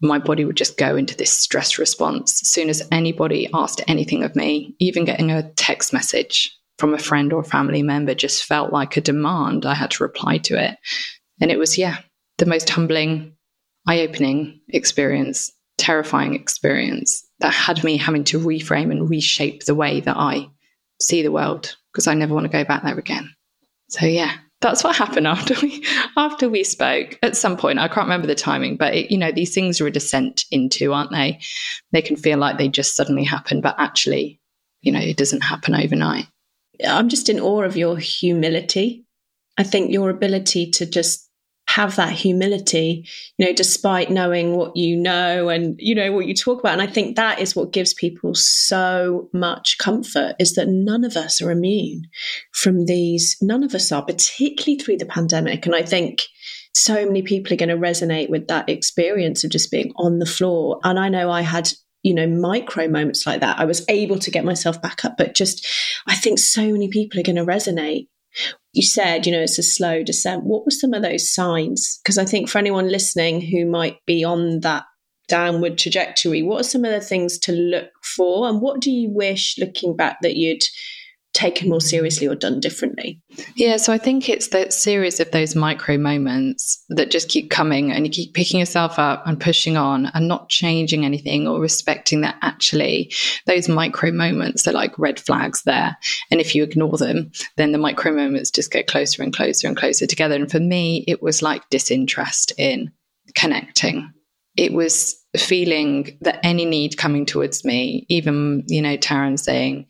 My 0.01 0.19
body 0.19 0.45
would 0.45 0.57
just 0.57 0.77
go 0.77 0.97
into 0.97 1.17
this 1.17 1.33
stress 1.33 1.79
response 1.79 2.43
as 2.43 2.49
soon 2.49 2.69
as 2.69 2.87
anybody 2.93 3.49
asked 3.55 3.83
anything 3.89 4.23
of 4.23 4.37
me, 4.37 4.75
even 4.79 5.05
getting 5.05 5.31
a 5.31 5.51
text 5.55 5.93
message 5.93 6.57
from 6.79 6.95
a 6.95 6.99
friend 6.99 7.33
or 7.33 7.43
family 7.43 7.83
member 7.83 8.15
just 8.15 8.45
felt 8.45 8.73
like 8.73 8.97
a 8.97 9.01
demand. 9.01 9.65
I 9.65 9.75
had 9.75 9.91
to 9.93 10.05
reply 10.05 10.39
to 10.39 10.63
it. 10.63 10.77
And 11.41 11.51
it 11.51 11.59
was, 11.59 11.79
yeah, 11.79 11.99
the 12.39 12.47
most 12.47 12.69
humbling, 12.69 13.35
eye 13.87 14.01
opening 14.01 14.61
experience, 14.69 15.51
terrifying 15.79 16.35
experience 16.35 17.27
that 17.41 17.53
had 17.53 17.85
me 17.85 17.97
having 17.97 18.25
to 18.25 18.39
reframe 18.39 18.91
and 18.91 19.09
reshape 19.09 19.65
the 19.65 19.75
way 19.75 20.01
that 20.01 20.17
I 20.17 20.49
see 21.01 21.23
the 21.23 21.33
world 21.33 21.77
because 21.93 22.07
I 22.07 22.15
never 22.15 22.35
want 22.35 22.45
to 22.45 22.53
go 22.53 22.65
back 22.65 22.83
there 22.83 22.99
again. 22.99 23.35
So, 23.89 24.07
yeah, 24.07 24.33
that's 24.61 24.83
what 24.83 24.97
happened 24.97 25.27
after 25.27 25.55
we 25.63 25.85
after 26.17 26.49
we 26.49 26.65
spoke 26.65 27.19
at 27.23 27.37
some 27.37 27.57
point 27.57 27.79
i 27.79 27.89
can't 27.89 28.07
remember 28.07 28.27
the 28.27 28.35
timing 28.35 28.77
but 28.77 28.95
it, 28.95 29.11
you 29.11 29.19
know 29.19 29.31
these 29.31 29.55
things 29.55 29.81
are 29.81 29.87
a 29.87 29.91
descent 29.91 30.45
into 30.51 30.93
aren't 30.93 31.11
they 31.11 31.39
they 31.93 32.03
can 32.03 32.17
feel 32.17 32.39
like 32.39 32.59
they 32.59 32.69
just 32.69 32.97
suddenly 32.97 33.25
happen 33.25 33.61
but 33.61 33.75
actually 33.79 34.41
you 34.81 34.91
know 34.93 35.01
it 35.01 35.17
doesn't 35.17 35.43
happen 35.43 35.75
overnight 35.75 36.27
i'm 36.87 37.09
just 37.09 37.29
in 37.29 37.41
awe 37.41 37.63
of 37.63 37.77
your 37.77 37.97
humility 37.97 39.05
i 39.59 39.63
think 39.63 39.91
your 39.91 40.11
ability 40.11 40.71
to 40.71 40.87
just 40.87 41.27
have 41.69 41.97
that 41.97 42.13
humility, 42.13 43.07
you 43.37 43.47
know, 43.47 43.53
despite 43.53 44.11
knowing 44.11 44.57
what 44.57 44.77
you 44.77 44.97
know 44.97 45.49
and, 45.49 45.75
you 45.79 45.95
know, 45.95 46.13
what 46.13 46.27
you 46.27 46.35
talk 46.35 46.61
about. 46.61 46.73
And 46.73 46.83
I 46.83 46.87
think 46.87 47.17
that 47.17 47.41
is 47.41 47.57
what 47.57 47.73
gives 47.73 47.93
people 47.93 48.35
so 48.35 49.29
much 49.33 49.77
comfort 49.79 50.37
is 50.39 50.55
that 50.55 50.69
none 50.69 51.05
of 51.05 51.17
us 51.17 51.43
are 51.43 51.51
immune 51.51 52.05
from 52.53 52.87
these. 52.87 53.37
None 53.43 53.65
of 53.65 53.75
us 53.75 53.91
are, 53.91 54.05
particularly 54.05 54.79
through 54.79 54.99
the 54.99 55.07
pandemic. 55.07 55.67
And 55.67 55.75
I 55.75 55.83
think 55.83 56.23
so 56.75 57.05
many 57.05 57.23
people 57.23 57.53
are 57.53 57.57
going 57.57 57.69
to 57.69 57.77
resonate 57.77 58.31
with 58.31 58.47
that 58.49 58.69
experience 58.69 59.43
of 59.43 59.51
just 59.51 59.71
being 59.71 59.93
on 59.97 60.19
the 60.19 60.27
floor. 60.27 60.79
And 60.85 60.99
I 60.99 61.09
know 61.09 61.31
I 61.31 61.43
had 61.43 61.71
you 62.07 62.15
know 62.15 62.27
micro 62.27 62.87
moments 62.87 63.27
like 63.27 63.41
that 63.41 63.59
i 63.59 63.65
was 63.65 63.85
able 63.89 64.19
to 64.19 64.31
get 64.31 64.45
myself 64.45 64.81
back 64.81 65.05
up 65.05 65.17
but 65.17 65.35
just 65.35 65.67
i 66.07 66.15
think 66.15 66.39
so 66.39 66.63
many 66.71 66.89
people 66.89 67.19
are 67.19 67.25
going 67.25 67.37
to 67.37 67.45
resonate 67.45 68.07
you 68.73 68.83
said, 68.83 69.27
you 69.27 69.33
know, 69.33 69.41
it's 69.41 69.59
a 69.59 69.63
slow 69.63 70.03
descent. 70.03 70.45
What 70.45 70.67
were 70.67 70.71
some 70.71 70.93
of 70.93 71.03
those 71.03 71.33
signs? 71.33 71.99
Because 72.03 72.19
I 72.19 72.27
think 72.27 72.49
for 72.51 72.59
anyone 72.59 72.91
listening 72.91 73.41
who 73.41 73.65
might 73.65 74.05
be 74.05 74.25
on 74.25 74.61
that 74.61 74.85
downward 75.29 75.79
trajectory, 75.79 76.43
what 76.43 76.61
are 76.61 76.69
some 76.69 76.85
of 76.85 76.93
the 76.93 77.01
things 77.01 77.39
to 77.39 77.53
look 77.53 77.89
for? 78.03 78.47
And 78.47 78.61
what 78.61 78.81
do 78.81 78.91
you 78.91 79.09
wish, 79.11 79.57
looking 79.59 79.97
back, 79.97 80.19
that 80.21 80.37
you'd 80.37 80.63
taken 81.37 81.69
more 81.69 81.81
seriously 81.81 82.27
or 82.27 82.35
done 82.35 82.59
differently? 82.59 83.21
Yeah, 83.55 83.77
so 83.77 83.93
I 83.93 83.99
think 83.99 84.29
it's 84.29 84.49
that 84.49 84.73
series 84.73 85.21
of 85.21 85.31
those 85.31 85.55
micro 85.55 85.99
moments 85.99 86.83
that 86.89 87.11
just 87.11 87.29
keep 87.29 87.51
coming 87.51 87.93
and 87.93 88.07
you 88.07 88.11
keep 88.11 88.33
picking 88.33 88.59
yourself 88.59 88.99
up 88.99 89.23
and 89.27 89.39
pushing 89.39 89.77
on 89.77 90.07
and 90.07 90.27
not 90.27 90.49
changing 90.49 91.05
anything 91.05 91.47
or 91.47 91.61
respecting 91.61 92.23
that 92.23 92.37
actually 92.41 93.13
those 93.45 93.69
micro 93.69 94.11
moments 94.11 94.67
are 94.67 94.73
like 94.73 94.99
red 94.99 95.21
flags 95.21 95.63
there. 95.65 95.97
And 96.31 96.41
if 96.41 96.55
you 96.55 96.63
ignore 96.63 96.97
them, 96.97 97.31
then 97.57 97.73
the 97.73 97.79
micro 97.79 98.13
moments 98.13 98.51
just 98.51 98.73
get 98.73 98.87
closer 98.87 99.23
and 99.23 99.35
closer 99.35 99.69
and 99.69 99.77
closer 99.77 100.07
together. 100.07 100.37
And 100.37 100.51
for 100.51 100.61
me, 100.61 101.05
it 101.07 101.23
was 101.23 101.43
like 101.43 101.69
disinterest 101.69 102.53
in 102.57 102.91
connecting. 103.35 104.11
It 104.57 104.73
was 104.73 105.23
feeling 105.37 106.17
that 106.23 106.41
any 106.43 106.65
need 106.65 106.97
coming 106.97 107.27
towards 107.27 107.63
me, 107.63 108.07
even, 108.09 108.65
you 108.69 108.81
know, 108.81 108.97
Taryn 108.97 109.39
saying, 109.39 109.87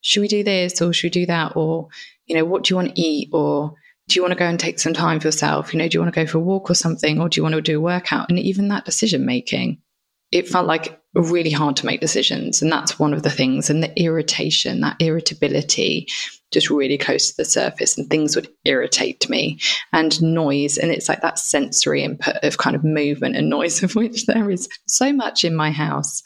should 0.00 0.20
we 0.20 0.28
do 0.28 0.44
this 0.44 0.80
or 0.80 0.92
should 0.92 1.14
we 1.14 1.20
do 1.22 1.26
that? 1.26 1.56
Or, 1.56 1.88
you 2.26 2.36
know, 2.36 2.44
what 2.44 2.64
do 2.64 2.72
you 2.72 2.76
want 2.76 2.94
to 2.94 3.00
eat? 3.00 3.30
Or 3.32 3.74
do 4.08 4.16
you 4.16 4.22
want 4.22 4.32
to 4.32 4.38
go 4.38 4.46
and 4.46 4.58
take 4.58 4.78
some 4.78 4.94
time 4.94 5.20
for 5.20 5.28
yourself? 5.28 5.72
You 5.72 5.78
know, 5.78 5.88
do 5.88 5.96
you 5.96 6.00
want 6.02 6.14
to 6.14 6.20
go 6.20 6.26
for 6.26 6.38
a 6.38 6.42
walk 6.42 6.70
or 6.70 6.74
something? 6.74 7.20
Or 7.20 7.28
do 7.28 7.38
you 7.38 7.42
want 7.42 7.54
to 7.54 7.60
do 7.60 7.78
a 7.78 7.82
workout? 7.82 8.28
And 8.28 8.38
even 8.38 8.68
that 8.68 8.84
decision 8.84 9.26
making, 9.26 9.80
it 10.32 10.48
felt 10.48 10.66
like 10.66 11.00
really 11.14 11.50
hard 11.50 11.76
to 11.76 11.86
make 11.86 12.00
decisions. 12.00 12.62
And 12.62 12.70
that's 12.70 12.98
one 12.98 13.12
of 13.12 13.22
the 13.22 13.30
things. 13.30 13.68
And 13.68 13.82
the 13.82 14.00
irritation, 14.00 14.80
that 14.80 14.96
irritability, 15.00 16.06
just 16.50 16.70
really 16.70 16.98
close 16.98 17.30
to 17.30 17.36
the 17.36 17.44
surface 17.44 17.96
and 17.96 18.08
things 18.08 18.34
would 18.34 18.48
irritate 18.64 19.28
me 19.28 19.58
and 19.92 20.20
noise 20.20 20.78
and 20.78 20.90
it's 20.90 21.08
like 21.08 21.22
that 21.22 21.38
sensory 21.38 22.02
input 22.02 22.36
of 22.42 22.58
kind 22.58 22.74
of 22.74 22.84
movement 22.84 23.36
and 23.36 23.48
noise 23.50 23.82
of 23.82 23.94
which 23.94 24.26
there 24.26 24.50
is 24.50 24.68
so 24.86 25.12
much 25.12 25.44
in 25.44 25.54
my 25.54 25.70
house 25.70 26.22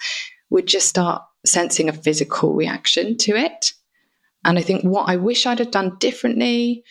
would 0.50 0.66
just 0.66 0.88
start 0.88 1.22
sensing 1.44 1.88
a 1.88 1.92
physical 1.92 2.54
reaction 2.54 3.16
to 3.18 3.36
it. 3.36 3.72
And 4.44 4.58
I 4.58 4.62
think 4.62 4.82
what 4.84 5.08
I 5.08 5.16
wish 5.16 5.46
I'd 5.46 5.58
have 5.58 5.70
done 5.70 5.96
differently. 5.98 6.84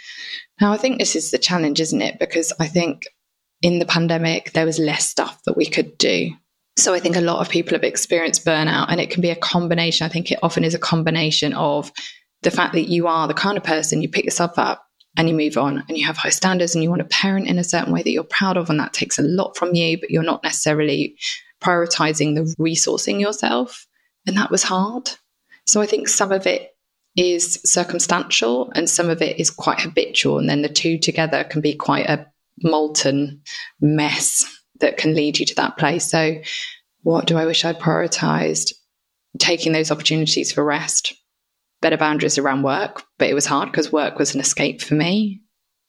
Now, 0.60 0.74
I 0.74 0.77
think 0.77 0.98
this 0.98 1.15
is 1.15 1.31
the 1.31 1.38
challenge, 1.38 1.79
isn't 1.79 2.01
it? 2.01 2.19
Because 2.19 2.51
I 2.60 2.67
think 2.67 3.03
in 3.62 3.79
the 3.79 3.86
pandemic, 3.86 4.51
there 4.53 4.65
was 4.65 4.79
less 4.79 5.07
stuff 5.07 5.41
that 5.45 5.55
we 5.55 5.65
could 5.65 5.98
do. 5.98 6.31
So 6.75 6.93
I 6.93 7.00
think 7.00 7.15
a 7.15 7.22
lot 7.22 7.39
of 7.39 7.50
people 7.50 7.74
have 7.74 7.83
experienced 7.83 8.45
burnout, 8.45 8.88
and 8.89 9.00
it 9.00 9.12
can 9.12 9.22
be 9.22 9.29
a 9.29 9.36
combination. 9.36 10.05
I 10.05 10.10
think 10.10 10.31
it 10.31 10.39
often 10.41 10.63
is 10.63 10.74
a 10.74 10.79
combination 10.79 11.53
of 11.53 11.91
the 12.41 12.51
fact 12.51 12.74
that 12.74 12.89
you 12.89 13.07
are 13.07 13.27
the 13.27 13.33
kind 13.33 13.57
of 13.57 13.63
person 13.63 14.01
you 14.01 14.10
pick 14.10 14.25
yourself 14.25 14.57
up 14.57 14.86
and 15.15 15.29
you 15.29 15.36
move 15.36 15.57
on 15.57 15.83
and 15.88 15.98
you 15.98 16.05
have 16.07 16.17
high 16.17 16.29
standards 16.29 16.74
and 16.74 16.83
you 16.83 16.89
want 16.89 17.00
to 17.00 17.15
parent 17.15 17.48
in 17.48 17.60
a 17.60 17.63
certain 17.63 17.93
way 17.93 18.01
that 18.01 18.12
you're 18.12 18.24
proud 18.24 18.57
of, 18.57 18.69
and 18.69 18.79
that 18.79 18.93
takes 18.93 19.19
a 19.19 19.24
lot 19.24 19.55
from 19.55 19.75
you, 19.75 20.00
but 20.00 20.10
you're 20.10 20.24
not 20.24 20.43
necessarily 20.43 21.15
prioritizing 21.62 22.36
the 22.36 22.55
resourcing 22.60 23.22
yourself. 23.22 23.86
And 24.25 24.38
that 24.38 24.51
was 24.51 24.63
hard. 24.63 25.10
So 25.65 25.82
I 25.82 25.86
think 25.86 26.08
some 26.08 26.32
of 26.32 26.48
it 26.48 26.75
is 27.15 27.60
circumstantial 27.63 28.72
and 28.75 28.89
some 28.89 29.10
of 29.10 29.22
it 29.22 29.39
is 29.39 29.50
quite 29.50 29.80
habitual. 29.80 30.39
And 30.39 30.50
then 30.50 30.62
the 30.62 30.70
two 30.70 30.98
together 30.98 31.44
can 31.44 31.62
be 31.62 31.74
quite 31.74 32.08
a 32.08 32.25
molten 32.62 33.42
mess 33.80 34.46
that 34.80 34.98
can 34.98 35.15
lead 35.15 35.39
you 35.39 35.46
to 35.46 35.56
that 35.56 35.77
place. 35.77 36.10
So, 36.10 36.42
what 37.01 37.27
do 37.27 37.38
I 37.38 37.46
wish 37.46 37.65
I'd 37.65 37.80
prioritized? 37.80 38.74
Taking 39.39 39.72
those 39.74 39.92
opportunities 39.92 40.51
for 40.51 40.63
rest, 40.63 41.13
better 41.82 41.98
boundaries 41.98 42.38
around 42.38 42.63
work. 42.63 43.03
But 43.18 43.30
it 43.30 43.34
was 43.34 43.46
hard 43.46 43.72
because 43.72 43.92
work 43.92 44.18
was 44.18 44.34
an 44.36 44.42
escape 44.42 44.82
for 44.82 44.96
me. 44.96 45.42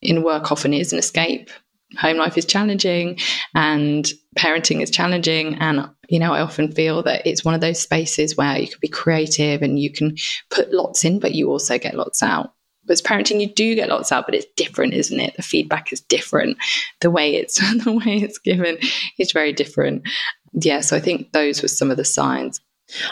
In 0.03 0.23
work 0.23 0.50
often 0.50 0.75
is 0.75 0.93
an 0.93 0.99
escape 0.99 1.50
home 1.97 2.17
life 2.17 2.37
is 2.39 2.45
challenging 2.45 3.19
and 3.55 4.11
parenting 4.39 4.83
is 4.83 4.91
challenging. 4.91 5.57
And 5.57 5.89
you 6.09 6.19
know 6.19 6.33
i 6.33 6.41
often 6.41 6.71
feel 6.71 7.03
that 7.03 7.27
it's 7.27 7.45
one 7.45 7.55
of 7.55 7.61
those 7.61 7.81
spaces 7.81 8.37
where 8.37 8.59
you 8.59 8.69
can 8.69 8.79
be 8.81 8.89
creative 8.89 9.63
and 9.63 9.79
you 9.79 9.91
can 9.91 10.17
put 10.51 10.73
lots 10.73 11.05
in 11.05 11.19
but 11.19 11.35
you 11.35 11.51
also 11.51 11.79
get 11.79 11.95
lots 11.95 12.23
out. 12.23 12.53
But 12.87 12.99
parenting 12.99 13.41
you 13.41 13.53
do 13.53 13.75
get 13.75 13.89
lots 13.89 14.13
out 14.13 14.27
but 14.27 14.35
it's 14.35 14.47
different 14.57 14.95
isn't 14.95 15.21
it? 15.21 15.35
The 15.37 15.43
feedback 15.43 15.93
is 15.93 16.01
different. 16.01 16.59
The 17.01 17.11
way 17.11 17.35
it's 17.35 17.57
the 17.85 17.93
way 17.93 18.17
it's 18.19 18.39
given 18.39 18.79
is 19.19 19.33
very 19.33 19.53
different. 19.53 20.07
Yeah 20.53 20.81
so 20.81 20.97
i 20.97 21.01
think 21.01 21.33
those 21.33 21.63
were 21.63 21.69
some 21.69 21.91
of 21.91 21.97
the 21.97 22.05
signs. 22.05 22.61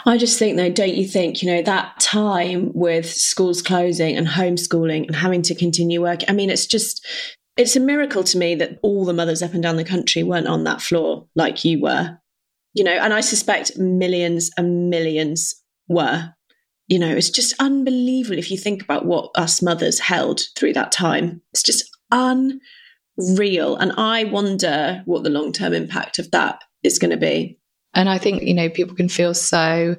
I 0.05 0.17
just 0.17 0.37
think, 0.37 0.55
though, 0.55 0.69
don't 0.69 0.93
you 0.93 1.07
think, 1.07 1.41
you 1.41 1.49
know, 1.49 1.63
that 1.63 1.99
time 1.99 2.71
with 2.73 3.09
schools 3.09 3.61
closing 3.61 4.15
and 4.15 4.27
homeschooling 4.27 5.07
and 5.07 5.15
having 5.15 5.41
to 5.43 5.55
continue 5.55 6.01
work? 6.01 6.19
I 6.27 6.33
mean, 6.33 6.51
it's 6.51 6.67
just 6.67 7.05
it's 7.55 7.75
a 7.75 7.79
miracle 7.79 8.23
to 8.23 8.37
me 8.37 8.55
that 8.55 8.79
all 8.81 9.05
the 9.05 9.13
mothers 9.13 9.41
up 9.41 9.53
and 9.53 9.61
down 9.61 9.75
the 9.75 9.83
country 9.83 10.23
weren't 10.23 10.47
on 10.47 10.63
that 10.63 10.81
floor 10.81 11.27
like 11.35 11.63
you 11.63 11.79
were, 11.81 12.17
you 12.73 12.83
know, 12.83 12.91
and 12.93 13.13
I 13.13 13.21
suspect 13.21 13.77
millions 13.77 14.49
and 14.57 14.89
millions 14.89 15.55
were. 15.87 16.33
You 16.87 16.99
know, 16.99 17.15
it's 17.15 17.29
just 17.29 17.55
unbelievable 17.59 18.37
if 18.37 18.51
you 18.51 18.57
think 18.57 18.83
about 18.83 19.05
what 19.05 19.31
us 19.35 19.61
mothers 19.61 19.99
held 19.99 20.41
through 20.57 20.73
that 20.73 20.91
time. 20.91 21.41
It's 21.53 21.63
just 21.63 21.89
unreal. 22.11 23.75
And 23.77 23.93
I 23.93 24.25
wonder 24.25 25.01
what 25.05 25.23
the 25.23 25.29
long 25.29 25.51
term 25.53 25.73
impact 25.73 26.19
of 26.19 26.29
that 26.31 26.63
is 26.83 26.99
going 26.99 27.11
to 27.11 27.17
be. 27.17 27.59
And 27.93 28.09
I 28.09 28.17
think, 28.17 28.43
you 28.43 28.53
know, 28.53 28.69
people 28.69 28.95
can 28.95 29.09
feel 29.09 29.33
so 29.33 29.95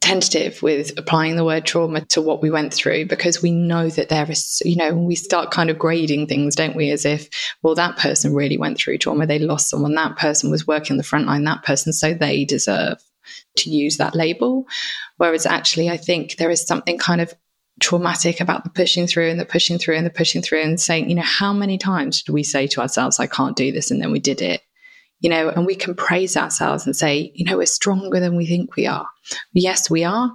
tentative 0.00 0.62
with 0.62 0.92
applying 0.96 1.36
the 1.36 1.44
word 1.44 1.64
trauma 1.64 2.00
to 2.06 2.22
what 2.22 2.42
we 2.42 2.50
went 2.50 2.72
through 2.72 3.06
because 3.06 3.42
we 3.42 3.50
know 3.50 3.88
that 3.90 4.08
there 4.08 4.30
is, 4.30 4.62
you 4.64 4.76
know, 4.76 4.94
we 4.94 5.14
start 5.14 5.50
kind 5.50 5.70
of 5.70 5.78
grading 5.78 6.26
things, 6.26 6.56
don't 6.56 6.76
we? 6.76 6.90
As 6.90 7.04
if, 7.04 7.28
well, 7.62 7.74
that 7.74 7.98
person 7.98 8.34
really 8.34 8.56
went 8.56 8.78
through 8.78 8.98
trauma. 8.98 9.26
They 9.26 9.38
lost 9.38 9.68
someone. 9.68 9.94
That 9.94 10.16
person 10.16 10.50
was 10.50 10.66
working 10.66 10.96
the 10.96 11.02
front 11.02 11.26
line, 11.26 11.44
that 11.44 11.62
person, 11.62 11.92
so 11.92 12.14
they 12.14 12.44
deserve 12.44 12.98
to 13.56 13.70
use 13.70 13.98
that 13.98 14.14
label. 14.14 14.66
Whereas 15.18 15.46
actually, 15.46 15.90
I 15.90 15.96
think 15.96 16.36
there 16.36 16.50
is 16.50 16.66
something 16.66 16.98
kind 16.98 17.20
of 17.20 17.34
traumatic 17.80 18.40
about 18.40 18.64
the 18.64 18.70
pushing 18.70 19.06
through 19.06 19.28
and 19.28 19.38
the 19.38 19.44
pushing 19.44 19.78
through 19.78 19.96
and 19.96 20.06
the 20.06 20.10
pushing 20.10 20.40
through 20.40 20.62
and 20.62 20.80
saying, 20.80 21.10
you 21.10 21.16
know, 21.16 21.22
how 21.22 21.52
many 21.52 21.76
times 21.76 22.22
did 22.22 22.32
we 22.32 22.42
say 22.42 22.66
to 22.68 22.80
ourselves, 22.80 23.20
I 23.20 23.26
can't 23.26 23.56
do 23.56 23.72
this? 23.72 23.90
And 23.90 24.00
then 24.00 24.12
we 24.12 24.20
did 24.20 24.40
it 24.40 24.62
you 25.20 25.30
know, 25.30 25.48
and 25.48 25.66
we 25.66 25.74
can 25.74 25.94
praise 25.94 26.36
ourselves 26.36 26.86
and 26.86 26.94
say, 26.94 27.32
you 27.34 27.44
know, 27.44 27.56
we're 27.56 27.66
stronger 27.66 28.20
than 28.20 28.36
we 28.36 28.46
think 28.46 28.76
we 28.76 28.86
are. 28.86 29.06
Yes, 29.52 29.90
we 29.90 30.04
are, 30.04 30.32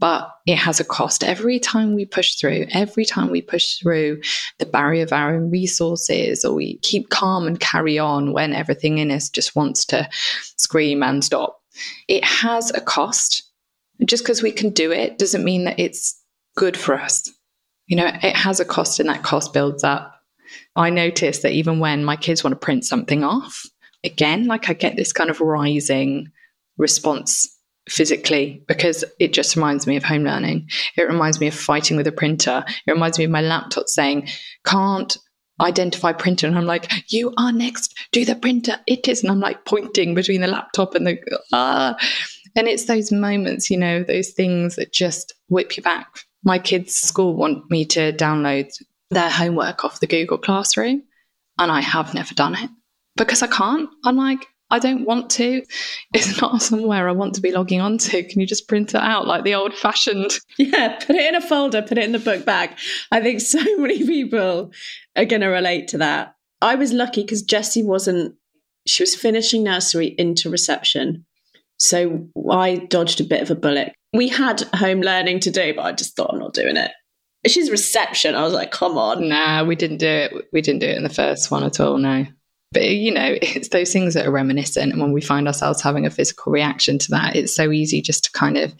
but 0.00 0.30
it 0.46 0.56
has 0.56 0.80
a 0.80 0.84
cost. 0.84 1.22
Every 1.22 1.58
time 1.58 1.94
we 1.94 2.04
push 2.04 2.34
through, 2.34 2.66
every 2.72 3.04
time 3.04 3.30
we 3.30 3.40
push 3.40 3.76
through 3.76 4.20
the 4.58 4.66
barrier 4.66 5.04
of 5.04 5.12
our 5.12 5.34
own 5.34 5.50
resources, 5.50 6.44
or 6.44 6.54
we 6.54 6.78
keep 6.78 7.10
calm 7.10 7.46
and 7.46 7.60
carry 7.60 7.98
on 7.98 8.32
when 8.32 8.52
everything 8.52 8.98
in 8.98 9.10
us 9.10 9.28
just 9.28 9.54
wants 9.54 9.84
to 9.86 10.08
scream 10.56 11.02
and 11.02 11.24
stop, 11.24 11.60
it 12.08 12.24
has 12.24 12.70
a 12.72 12.80
cost. 12.80 13.50
Just 14.04 14.24
because 14.24 14.42
we 14.42 14.50
can 14.50 14.70
do 14.70 14.90
it 14.90 15.18
doesn't 15.18 15.44
mean 15.44 15.64
that 15.64 15.78
it's 15.78 16.20
good 16.56 16.76
for 16.76 16.98
us. 16.98 17.30
You 17.86 17.96
know, 17.96 18.06
it 18.06 18.36
has 18.36 18.58
a 18.58 18.64
cost 18.64 18.98
and 18.98 19.08
that 19.08 19.22
cost 19.22 19.52
builds 19.52 19.84
up. 19.84 20.10
I 20.76 20.90
notice 20.90 21.38
that 21.40 21.52
even 21.52 21.78
when 21.78 22.04
my 22.04 22.16
kids 22.16 22.42
want 22.42 22.52
to 22.52 22.64
print 22.64 22.84
something 22.84 23.22
off, 23.22 23.64
again, 24.04 24.46
like 24.46 24.68
I 24.68 24.74
get 24.74 24.96
this 24.96 25.12
kind 25.12 25.30
of 25.30 25.40
rising 25.40 26.30
response 26.76 27.50
physically 27.88 28.62
because 28.66 29.04
it 29.18 29.32
just 29.32 29.56
reminds 29.56 29.86
me 29.86 29.96
of 29.96 30.04
home 30.04 30.24
learning. 30.24 30.68
It 30.96 31.02
reminds 31.02 31.40
me 31.40 31.48
of 31.48 31.54
fighting 31.54 31.96
with 31.96 32.06
a 32.06 32.12
printer. 32.12 32.64
It 32.86 32.92
reminds 32.92 33.18
me 33.18 33.24
of 33.24 33.30
my 33.30 33.42
laptop 33.42 33.88
saying, 33.88 34.28
can't 34.64 35.16
identify 35.60 36.12
printer. 36.12 36.46
And 36.46 36.56
I'm 36.56 36.66
like, 36.66 36.90
you 37.12 37.32
are 37.36 37.52
next, 37.52 37.94
do 38.12 38.24
the 38.24 38.34
printer. 38.34 38.76
It 38.86 39.06
is. 39.08 39.22
And 39.22 39.30
I'm 39.30 39.40
like 39.40 39.64
pointing 39.64 40.14
between 40.14 40.40
the 40.40 40.46
laptop 40.46 40.94
and 40.94 41.06
the, 41.06 41.18
ah. 41.52 41.96
And 42.56 42.68
it's 42.68 42.84
those 42.84 43.10
moments, 43.10 43.68
you 43.68 43.76
know, 43.76 44.02
those 44.02 44.30
things 44.30 44.76
that 44.76 44.92
just 44.92 45.34
whip 45.48 45.76
you 45.76 45.82
back. 45.82 46.20
My 46.44 46.58
kids' 46.58 46.94
school 46.94 47.34
want 47.34 47.70
me 47.70 47.84
to 47.86 48.12
download 48.12 48.70
their 49.10 49.30
homework 49.30 49.84
off 49.84 50.00
the 50.00 50.06
Google 50.06 50.38
Classroom. 50.38 51.02
And 51.58 51.70
I 51.70 51.80
have 51.80 52.14
never 52.14 52.34
done 52.34 52.54
it 52.56 52.70
because 53.16 53.42
I 53.42 53.46
can't. 53.46 53.88
I'm 54.04 54.16
like, 54.16 54.46
I 54.70 54.78
don't 54.78 55.04
want 55.04 55.30
to. 55.32 55.62
It's 56.12 56.40
not 56.40 56.62
somewhere 56.62 57.08
I 57.08 57.12
want 57.12 57.34
to 57.34 57.40
be 57.40 57.52
logging 57.52 57.80
onto. 57.80 58.22
Can 58.24 58.40
you 58.40 58.46
just 58.46 58.66
print 58.66 58.94
it 58.94 59.00
out 59.00 59.26
like 59.26 59.44
the 59.44 59.54
old 59.54 59.74
fashioned? 59.74 60.30
Yeah, 60.58 60.96
put 60.98 61.16
it 61.16 61.28
in 61.28 61.34
a 61.34 61.40
folder, 61.40 61.82
put 61.82 61.98
it 61.98 62.04
in 62.04 62.12
the 62.12 62.18
book 62.18 62.44
bag. 62.44 62.70
I 63.10 63.20
think 63.20 63.40
so 63.40 63.58
many 63.76 64.04
people 64.06 64.72
are 65.16 65.24
going 65.24 65.42
to 65.42 65.48
relate 65.48 65.88
to 65.88 65.98
that. 65.98 66.34
I 66.62 66.76
was 66.76 66.92
lucky 66.92 67.22
because 67.22 67.42
Jessie 67.42 67.82
wasn't, 67.82 68.36
she 68.86 69.02
was 69.02 69.14
finishing 69.14 69.64
nursery 69.64 70.14
into 70.18 70.48
reception. 70.48 71.26
So 71.78 72.28
I 72.50 72.76
dodged 72.76 73.20
a 73.20 73.24
bit 73.24 73.42
of 73.42 73.50
a 73.50 73.54
bullet. 73.54 73.94
We 74.12 74.28
had 74.28 74.62
home 74.74 75.00
learning 75.00 75.40
to 75.40 75.50
do, 75.50 75.74
but 75.74 75.84
I 75.84 75.92
just 75.92 76.16
thought 76.16 76.32
I'm 76.32 76.38
not 76.38 76.54
doing 76.54 76.76
it. 76.76 76.92
She's 77.46 77.70
reception. 77.70 78.34
I 78.34 78.42
was 78.42 78.54
like, 78.54 78.70
come 78.70 78.96
on. 78.96 79.28
Nah, 79.28 79.64
we 79.64 79.76
didn't 79.76 79.98
do 79.98 80.06
it. 80.06 80.32
We 80.52 80.62
didn't 80.62 80.80
do 80.80 80.88
it 80.88 80.96
in 80.96 81.02
the 81.02 81.10
first 81.10 81.50
one 81.50 81.64
at 81.64 81.80
all. 81.80 81.98
No. 81.98 82.26
But, 82.74 82.90
you 82.90 83.10
know, 83.10 83.36
it's 83.42 83.68
those 83.68 83.92
things 83.92 84.12
that 84.14 84.26
are 84.26 84.30
reminiscent. 84.30 84.92
And 84.92 85.00
when 85.00 85.12
we 85.12 85.22
find 85.22 85.46
ourselves 85.46 85.80
having 85.80 86.04
a 86.04 86.10
physical 86.10 86.52
reaction 86.52 86.98
to 86.98 87.10
that, 87.12 87.34
it's 87.36 87.54
so 87.54 87.72
easy 87.72 88.02
just 88.02 88.24
to 88.24 88.32
kind 88.32 88.58
of 88.58 88.74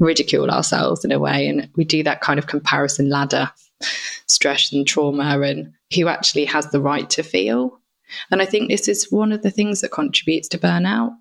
ridicule 0.00 0.50
ourselves 0.50 1.04
in 1.04 1.12
a 1.12 1.20
way. 1.20 1.46
And 1.46 1.68
we 1.76 1.84
do 1.84 2.02
that 2.02 2.20
kind 2.20 2.38
of 2.38 2.48
comparison 2.48 3.08
ladder, 3.08 3.50
stress 4.26 4.72
and 4.72 4.86
trauma, 4.86 5.40
and 5.40 5.72
who 5.94 6.08
actually 6.08 6.46
has 6.46 6.70
the 6.70 6.80
right 6.80 7.08
to 7.10 7.22
feel. 7.22 7.78
And 8.30 8.42
I 8.42 8.46
think 8.46 8.68
this 8.68 8.88
is 8.88 9.12
one 9.12 9.30
of 9.30 9.42
the 9.42 9.50
things 9.50 9.80
that 9.80 9.92
contributes 9.92 10.48
to 10.48 10.58
burnout 10.58 11.12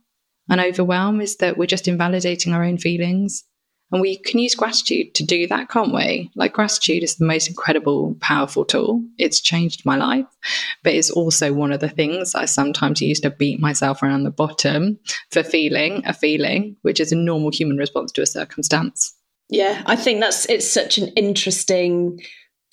and 0.49 0.59
overwhelm 0.59 1.21
is 1.21 1.37
that 1.37 1.57
we're 1.57 1.65
just 1.65 1.87
invalidating 1.87 2.53
our 2.53 2.63
own 2.63 2.77
feelings. 2.77 3.43
And 3.93 4.01
we 4.01 4.17
can 4.17 4.39
use 4.39 4.55
gratitude 4.55 5.13
to 5.13 5.23
do 5.23 5.45
that, 5.47 5.69
can't 5.69 5.93
we? 5.93 6.31
Like, 6.33 6.53
gratitude 6.53 7.03
is 7.03 7.17
the 7.17 7.25
most 7.25 7.47
incredible, 7.47 8.17
powerful 8.21 8.65
tool. 8.65 9.03
It's 9.19 9.39
changed 9.39 9.85
my 9.85 9.95
life, 9.95 10.25
but 10.83 10.95
it's 10.95 11.11
also 11.11 11.53
one 11.53 11.71
of 11.71 11.79
the 11.79 11.89
things 11.89 12.33
I 12.33 12.45
sometimes 12.45 13.03
use 13.03 13.19
to 13.19 13.29
beat 13.29 13.59
myself 13.59 14.01
around 14.01 14.23
the 14.23 14.31
bottom 14.31 14.97
for 15.29 15.43
feeling 15.43 16.01
a 16.07 16.13
feeling, 16.13 16.75
which 16.81 16.99
is 16.99 17.11
a 17.11 17.15
normal 17.15 17.51
human 17.51 17.77
response 17.77 18.11
to 18.13 18.23
a 18.23 18.25
circumstance. 18.25 19.15
Yeah, 19.49 19.83
I 19.85 19.95
think 19.95 20.21
that's 20.21 20.47
it's 20.49 20.67
such 20.67 20.97
an 20.97 21.09
interesting 21.09 22.19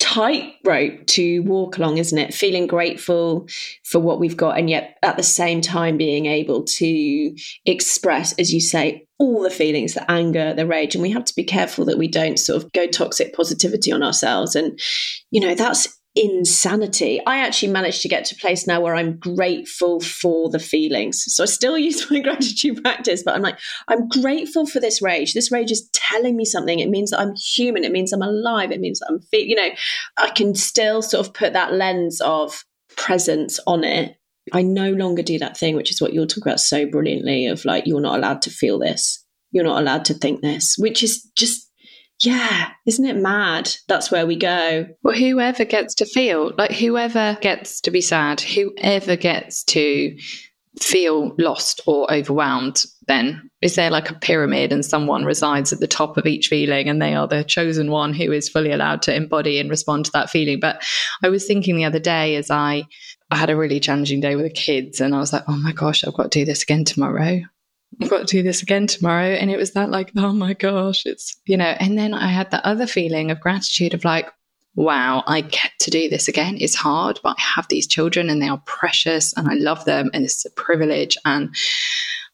tightrope 0.01 1.05
to 1.05 1.39
walk 1.43 1.77
along, 1.77 1.99
isn't 1.99 2.17
it? 2.17 2.33
Feeling 2.33 2.65
grateful 2.65 3.47
for 3.83 3.99
what 3.99 4.19
we've 4.19 4.35
got, 4.35 4.57
and 4.57 4.69
yet 4.69 4.97
at 5.03 5.15
the 5.15 5.23
same 5.23 5.61
time 5.61 5.95
being 5.95 6.25
able 6.25 6.63
to 6.63 7.35
express, 7.65 8.33
as 8.39 8.51
you 8.51 8.59
say, 8.59 9.05
all 9.19 9.43
the 9.43 9.51
feelings 9.51 9.93
the 9.93 10.11
anger, 10.11 10.53
the 10.55 10.65
rage. 10.65 10.95
And 10.95 11.03
we 11.03 11.11
have 11.11 11.25
to 11.25 11.35
be 11.35 11.43
careful 11.43 11.85
that 11.85 11.99
we 11.99 12.07
don't 12.07 12.39
sort 12.39 12.63
of 12.63 12.71
go 12.71 12.87
toxic 12.87 13.35
positivity 13.35 13.91
on 13.91 14.01
ourselves. 14.01 14.55
And, 14.55 14.79
you 15.29 15.39
know, 15.39 15.53
that's 15.53 16.00
insanity. 16.15 17.21
I 17.25 17.37
actually 17.37 17.71
managed 17.71 18.01
to 18.01 18.09
get 18.09 18.25
to 18.25 18.35
a 18.35 18.39
place 18.39 18.67
now 18.67 18.81
where 18.81 18.95
I'm 18.95 19.17
grateful 19.17 20.01
for 20.01 20.49
the 20.49 20.59
feelings. 20.59 21.23
So 21.27 21.43
I 21.43 21.47
still 21.47 21.77
use 21.77 22.09
my 22.11 22.19
gratitude 22.19 22.83
practice, 22.83 23.23
but 23.23 23.35
I'm 23.35 23.41
like, 23.41 23.57
I'm 23.87 24.07
grateful 24.09 24.65
for 24.65 24.79
this 24.79 25.01
rage. 25.01 25.33
This 25.33 25.51
rage 25.51 25.71
is 25.71 25.89
telling 25.93 26.35
me 26.35 26.45
something. 26.45 26.79
It 26.79 26.89
means 26.89 27.11
that 27.11 27.19
I'm 27.19 27.35
human. 27.35 27.83
It 27.83 27.91
means 27.91 28.11
I'm 28.11 28.21
alive. 28.21 28.71
It 28.71 28.81
means 28.81 28.99
that 28.99 29.07
I'm, 29.09 29.19
fe- 29.19 29.45
you 29.45 29.55
know, 29.55 29.69
I 30.17 30.29
can 30.31 30.55
still 30.55 31.01
sort 31.01 31.25
of 31.25 31.33
put 31.33 31.53
that 31.53 31.73
lens 31.73 32.19
of 32.21 32.65
presence 32.97 33.59
on 33.65 33.83
it. 33.83 34.17
I 34.53 34.63
no 34.63 34.91
longer 34.91 35.21
do 35.21 35.39
that 35.39 35.55
thing, 35.55 35.75
which 35.75 35.91
is 35.91 36.01
what 36.01 36.13
you'll 36.13 36.27
talk 36.27 36.43
about 36.43 36.59
so 36.59 36.85
brilliantly 36.85 37.45
of 37.45 37.63
like, 37.63 37.85
you're 37.85 38.01
not 38.01 38.17
allowed 38.17 38.41
to 38.43 38.49
feel 38.49 38.79
this. 38.79 39.23
You're 39.51 39.63
not 39.63 39.79
allowed 39.79 40.05
to 40.05 40.13
think 40.13 40.41
this, 40.41 40.75
which 40.77 41.03
is 41.03 41.29
just 41.37 41.70
yeah, 42.21 42.71
isn't 42.85 43.05
it 43.05 43.17
mad? 43.17 43.71
That's 43.87 44.11
where 44.11 44.27
we 44.27 44.35
go. 44.35 44.87
Well, 45.03 45.15
whoever 45.15 45.65
gets 45.65 45.95
to 45.95 46.05
feel, 46.05 46.53
like 46.57 46.71
whoever 46.71 47.37
gets 47.41 47.81
to 47.81 47.91
be 47.91 48.01
sad, 48.01 48.41
whoever 48.41 49.15
gets 49.15 49.63
to 49.65 50.15
feel 50.79 51.35
lost 51.37 51.81
or 51.85 52.11
overwhelmed, 52.13 52.83
then 53.07 53.49
is 53.61 53.75
there 53.75 53.89
like 53.89 54.09
a 54.09 54.15
pyramid 54.15 54.71
and 54.71 54.85
someone 54.85 55.25
resides 55.25 55.73
at 55.73 55.79
the 55.79 55.87
top 55.87 56.15
of 56.15 56.25
each 56.25 56.47
feeling 56.47 56.87
and 56.87 57.01
they 57.01 57.13
are 57.15 57.27
the 57.27 57.43
chosen 57.43 57.91
one 57.91 58.13
who 58.13 58.31
is 58.31 58.47
fully 58.47 58.71
allowed 58.71 59.01
to 59.01 59.13
embody 59.13 59.59
and 59.59 59.69
respond 59.69 60.05
to 60.05 60.11
that 60.13 60.29
feeling? 60.29 60.59
But 60.59 60.83
I 61.23 61.29
was 61.29 61.45
thinking 61.45 61.75
the 61.75 61.85
other 61.85 61.99
day 61.99 62.35
as 62.35 62.51
I, 62.51 62.85
I 63.31 63.35
had 63.35 63.49
a 63.49 63.57
really 63.57 63.79
challenging 63.79 64.21
day 64.21 64.35
with 64.35 64.45
the 64.45 64.51
kids 64.51 65.01
and 65.01 65.15
I 65.15 65.19
was 65.19 65.33
like, 65.33 65.43
oh 65.47 65.57
my 65.57 65.71
gosh, 65.71 66.03
I've 66.03 66.13
got 66.13 66.31
to 66.31 66.39
do 66.39 66.45
this 66.45 66.63
again 66.63 66.85
tomorrow. 66.85 67.41
I've 67.99 68.09
got 68.09 68.27
to 68.27 68.37
do 68.37 68.43
this 68.43 68.61
again 68.61 68.87
tomorrow. 68.87 69.33
And 69.33 69.51
it 69.51 69.57
was 69.57 69.73
that 69.73 69.89
like, 69.89 70.11
oh 70.15 70.33
my 70.33 70.53
gosh, 70.53 71.05
it's, 71.05 71.35
you 71.45 71.57
know, 71.57 71.75
and 71.79 71.97
then 71.97 72.13
I 72.13 72.27
had 72.27 72.51
that 72.51 72.65
other 72.65 72.87
feeling 72.87 73.31
of 73.31 73.39
gratitude 73.39 73.93
of 73.93 74.05
like, 74.05 74.31
wow, 74.75 75.23
I 75.27 75.41
get 75.41 75.71
to 75.81 75.91
do 75.91 76.09
this 76.09 76.27
again. 76.27 76.57
It's 76.59 76.75
hard, 76.75 77.19
but 77.23 77.35
I 77.37 77.41
have 77.55 77.67
these 77.67 77.87
children 77.87 78.29
and 78.29 78.41
they 78.41 78.47
are 78.47 78.61
precious 78.65 79.33
and 79.35 79.47
I 79.49 79.55
love 79.55 79.83
them 79.85 80.09
and 80.13 80.23
it's 80.23 80.45
a 80.45 80.51
privilege. 80.51 81.17
And 81.25 81.53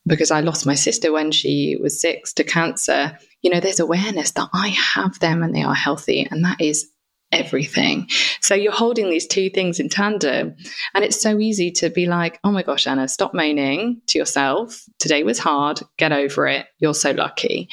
because 0.06 0.32
I 0.32 0.42
lost 0.42 0.66
my 0.66 0.76
sister 0.76 1.12
when 1.12 1.32
she 1.32 1.78
was 1.82 2.00
six 2.00 2.34
to 2.34 2.44
cancer, 2.44 3.18
you 3.42 3.50
know, 3.50 3.60
there's 3.60 3.80
awareness 3.80 4.32
that 4.32 4.50
I 4.54 4.70
have 4.70 5.20
them 5.20 5.42
and 5.42 5.56
they 5.56 5.64
are 5.64 5.76
healthy. 5.76 6.28
And 6.30 6.46
that 6.46 6.62
is 6.62 6.88
everything. 7.32 8.08
So 8.42 8.56
you're 8.56 8.72
holding 8.72 9.10
these 9.10 9.28
two 9.28 9.50
things 9.50 9.80
in 9.80 9.90
tandem. 9.90 10.56
And 10.94 11.04
it's 11.04 11.22
so 11.22 11.40
easy 11.40 11.72
to 11.72 11.90
be 11.90 12.06
like, 12.06 12.40
oh 12.44 12.52
my 12.52 12.64
gosh, 12.64 12.88
Anna, 12.88 13.08
stop 13.08 13.34
moaning 13.34 14.02
to 14.08 14.18
yourself. 14.18 14.84
Today 15.00 15.24
was 15.24 15.40
hard. 15.40 15.82
Get 15.98 16.12
over 16.12 16.48
it. 16.48 16.68
You're 16.80 16.94
so 16.94 17.12
lucky. 17.12 17.70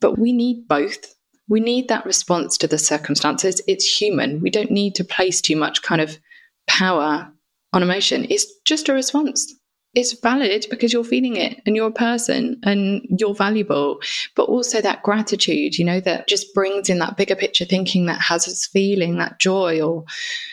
But 0.00 0.18
we 0.18 0.32
need 0.32 0.68
both. 0.68 1.14
We 1.48 1.60
need 1.60 1.88
that 1.88 2.04
response 2.04 2.56
to 2.58 2.66
the 2.66 2.78
circumstances. 2.78 3.60
It's 3.66 3.86
human. 3.86 4.40
We 4.40 4.50
don't 4.50 4.70
need 4.70 4.94
to 4.96 5.04
place 5.04 5.40
too 5.40 5.56
much 5.56 5.82
kind 5.82 6.00
of 6.00 6.18
power 6.66 7.32
on 7.72 7.82
emotion. 7.82 8.26
It's 8.30 8.46
just 8.64 8.88
a 8.88 8.94
response 8.94 9.54
it's 9.94 10.18
valid 10.20 10.66
because 10.70 10.92
you're 10.92 11.04
feeling 11.04 11.36
it 11.36 11.60
and 11.64 11.74
you're 11.74 11.88
a 11.88 11.92
person 11.92 12.60
and 12.62 13.06
you're 13.18 13.34
valuable 13.34 14.00
but 14.36 14.44
also 14.44 14.80
that 14.80 15.02
gratitude 15.02 15.78
you 15.78 15.84
know 15.84 16.00
that 16.00 16.28
just 16.28 16.52
brings 16.54 16.90
in 16.90 16.98
that 16.98 17.16
bigger 17.16 17.34
picture 17.34 17.64
thinking 17.64 18.06
that 18.06 18.20
has 18.20 18.46
us 18.46 18.66
feeling 18.66 19.16
that 19.16 19.38
joy 19.38 19.80
or 19.80 20.04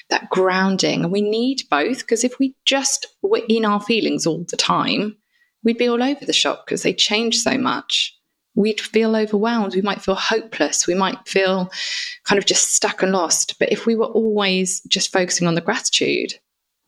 that 0.10 0.30
grounding. 0.30 1.04
And 1.04 1.12
we 1.12 1.22
need 1.22 1.64
both 1.70 2.00
because 2.00 2.24
if 2.24 2.40
we 2.40 2.56
just 2.66 3.08
were 3.22 3.42
in 3.50 3.66
our 3.66 3.82
feelings 3.82 4.26
all 4.26 4.46
the 4.50 4.58
time 4.58 5.18
we'd 5.64 5.78
be 5.80 5.90
all 5.90 6.04
over 6.04 6.24
the 6.24 6.34
shop 6.34 6.64
because 6.66 6.84
they 6.84 6.94
change 6.94 7.40
so 7.40 7.58
much. 7.58 8.16
We'd 8.54 8.80
feel 8.80 9.16
overwhelmed. 9.16 9.76
We 9.76 9.82
might 9.82 10.02
feel 10.02 10.16
hopeless. 10.16 10.86
We 10.86 10.94
might 10.94 11.28
feel 11.28 11.72
kind 12.24 12.38
of 12.38 12.46
just 12.46 12.76
stuck 12.76 13.02
and 13.02 13.12
lost. 13.12 13.58
But 13.60 13.72
if 13.72 13.88
we 13.88 13.96
were 13.96 14.06
always 14.06 14.82
just 14.82 15.12
focusing 15.12 15.48
on 15.48 15.56
the 15.56 15.62
gratitude 15.62 16.36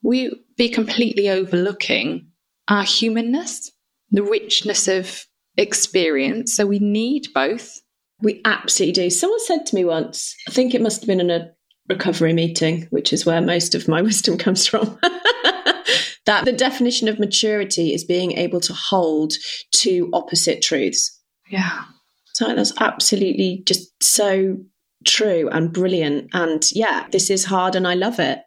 we'd 0.03 0.31
be 0.55 0.69
completely 0.69 1.29
overlooking 1.29 2.27
our 2.67 2.83
humanness, 2.83 3.71
the 4.11 4.23
richness 4.23 4.87
of 4.87 5.25
experience. 5.57 6.55
So 6.55 6.65
we 6.65 6.79
need 6.79 7.27
both. 7.33 7.81
We 8.21 8.41
absolutely 8.45 8.93
do. 8.93 9.09
Someone 9.09 9.39
said 9.41 9.65
to 9.67 9.75
me 9.75 9.85
once, 9.85 10.35
I 10.47 10.51
think 10.51 10.73
it 10.73 10.81
must 10.81 11.01
have 11.01 11.07
been 11.07 11.19
in 11.19 11.29
a 11.29 11.51
recovery 11.89 12.33
meeting, 12.33 12.87
which 12.89 13.13
is 13.13 13.25
where 13.25 13.41
most 13.41 13.75
of 13.75 13.87
my 13.87 14.01
wisdom 14.03 14.37
comes 14.37 14.67
from. 14.67 14.99
that 16.25 16.45
the 16.45 16.53
definition 16.53 17.07
of 17.07 17.19
maturity 17.19 17.93
is 17.93 18.03
being 18.03 18.33
able 18.33 18.59
to 18.61 18.73
hold 18.73 19.33
two 19.71 20.09
opposite 20.13 20.61
truths. 20.61 21.19
Yeah. 21.49 21.83
So 22.33 22.53
that's 22.53 22.73
absolutely 22.79 23.63
just 23.65 23.91
so 24.03 24.57
true 25.05 25.49
and 25.51 25.71
brilliant. 25.71 26.29
And 26.33 26.69
yeah, 26.73 27.07
this 27.11 27.29
is 27.29 27.45
hard 27.45 27.75
and 27.75 27.87
I 27.87 27.93
love 27.93 28.19
it. 28.19 28.39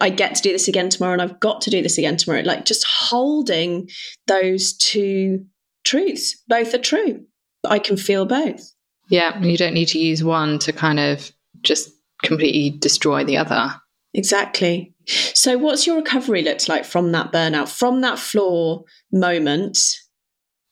I 0.00 0.10
get 0.10 0.34
to 0.36 0.42
do 0.42 0.52
this 0.52 0.68
again 0.68 0.90
tomorrow 0.90 1.12
and 1.12 1.22
I've 1.22 1.40
got 1.40 1.60
to 1.62 1.70
do 1.70 1.82
this 1.82 1.98
again 1.98 2.16
tomorrow. 2.16 2.42
Like 2.42 2.64
just 2.64 2.86
holding 2.86 3.88
those 4.26 4.74
two 4.74 5.44
truths, 5.84 6.42
both 6.46 6.74
are 6.74 6.78
true. 6.78 7.24
I 7.64 7.78
can 7.78 7.96
feel 7.96 8.24
both. 8.24 8.72
Yeah, 9.08 9.40
you 9.40 9.56
don't 9.56 9.74
need 9.74 9.88
to 9.88 9.98
use 9.98 10.22
one 10.22 10.58
to 10.60 10.72
kind 10.72 11.00
of 11.00 11.32
just 11.62 11.90
completely 12.22 12.78
destroy 12.78 13.24
the 13.24 13.38
other. 13.38 13.74
Exactly. 14.14 14.94
So, 15.06 15.56
what's 15.56 15.86
your 15.86 15.96
recovery 15.96 16.42
looked 16.42 16.68
like 16.68 16.84
from 16.84 17.12
that 17.12 17.32
burnout, 17.32 17.68
from 17.68 18.02
that 18.02 18.18
floor 18.18 18.84
moment? 19.10 19.78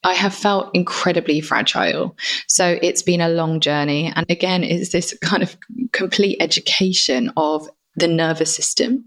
I 0.03 0.13
have 0.13 0.33
felt 0.33 0.69
incredibly 0.73 1.41
fragile. 1.41 2.15
So 2.47 2.79
it's 2.81 3.01
been 3.01 3.19
a 3.19 3.29
long 3.29 3.59
journey. 3.59 4.11
And 4.15 4.25
again, 4.29 4.63
it's 4.63 4.91
this 4.91 5.17
kind 5.21 5.43
of 5.43 5.57
complete 5.91 6.37
education 6.39 7.33
of 7.35 7.67
the 7.97 8.07
nervous 8.07 8.55
system 8.55 9.03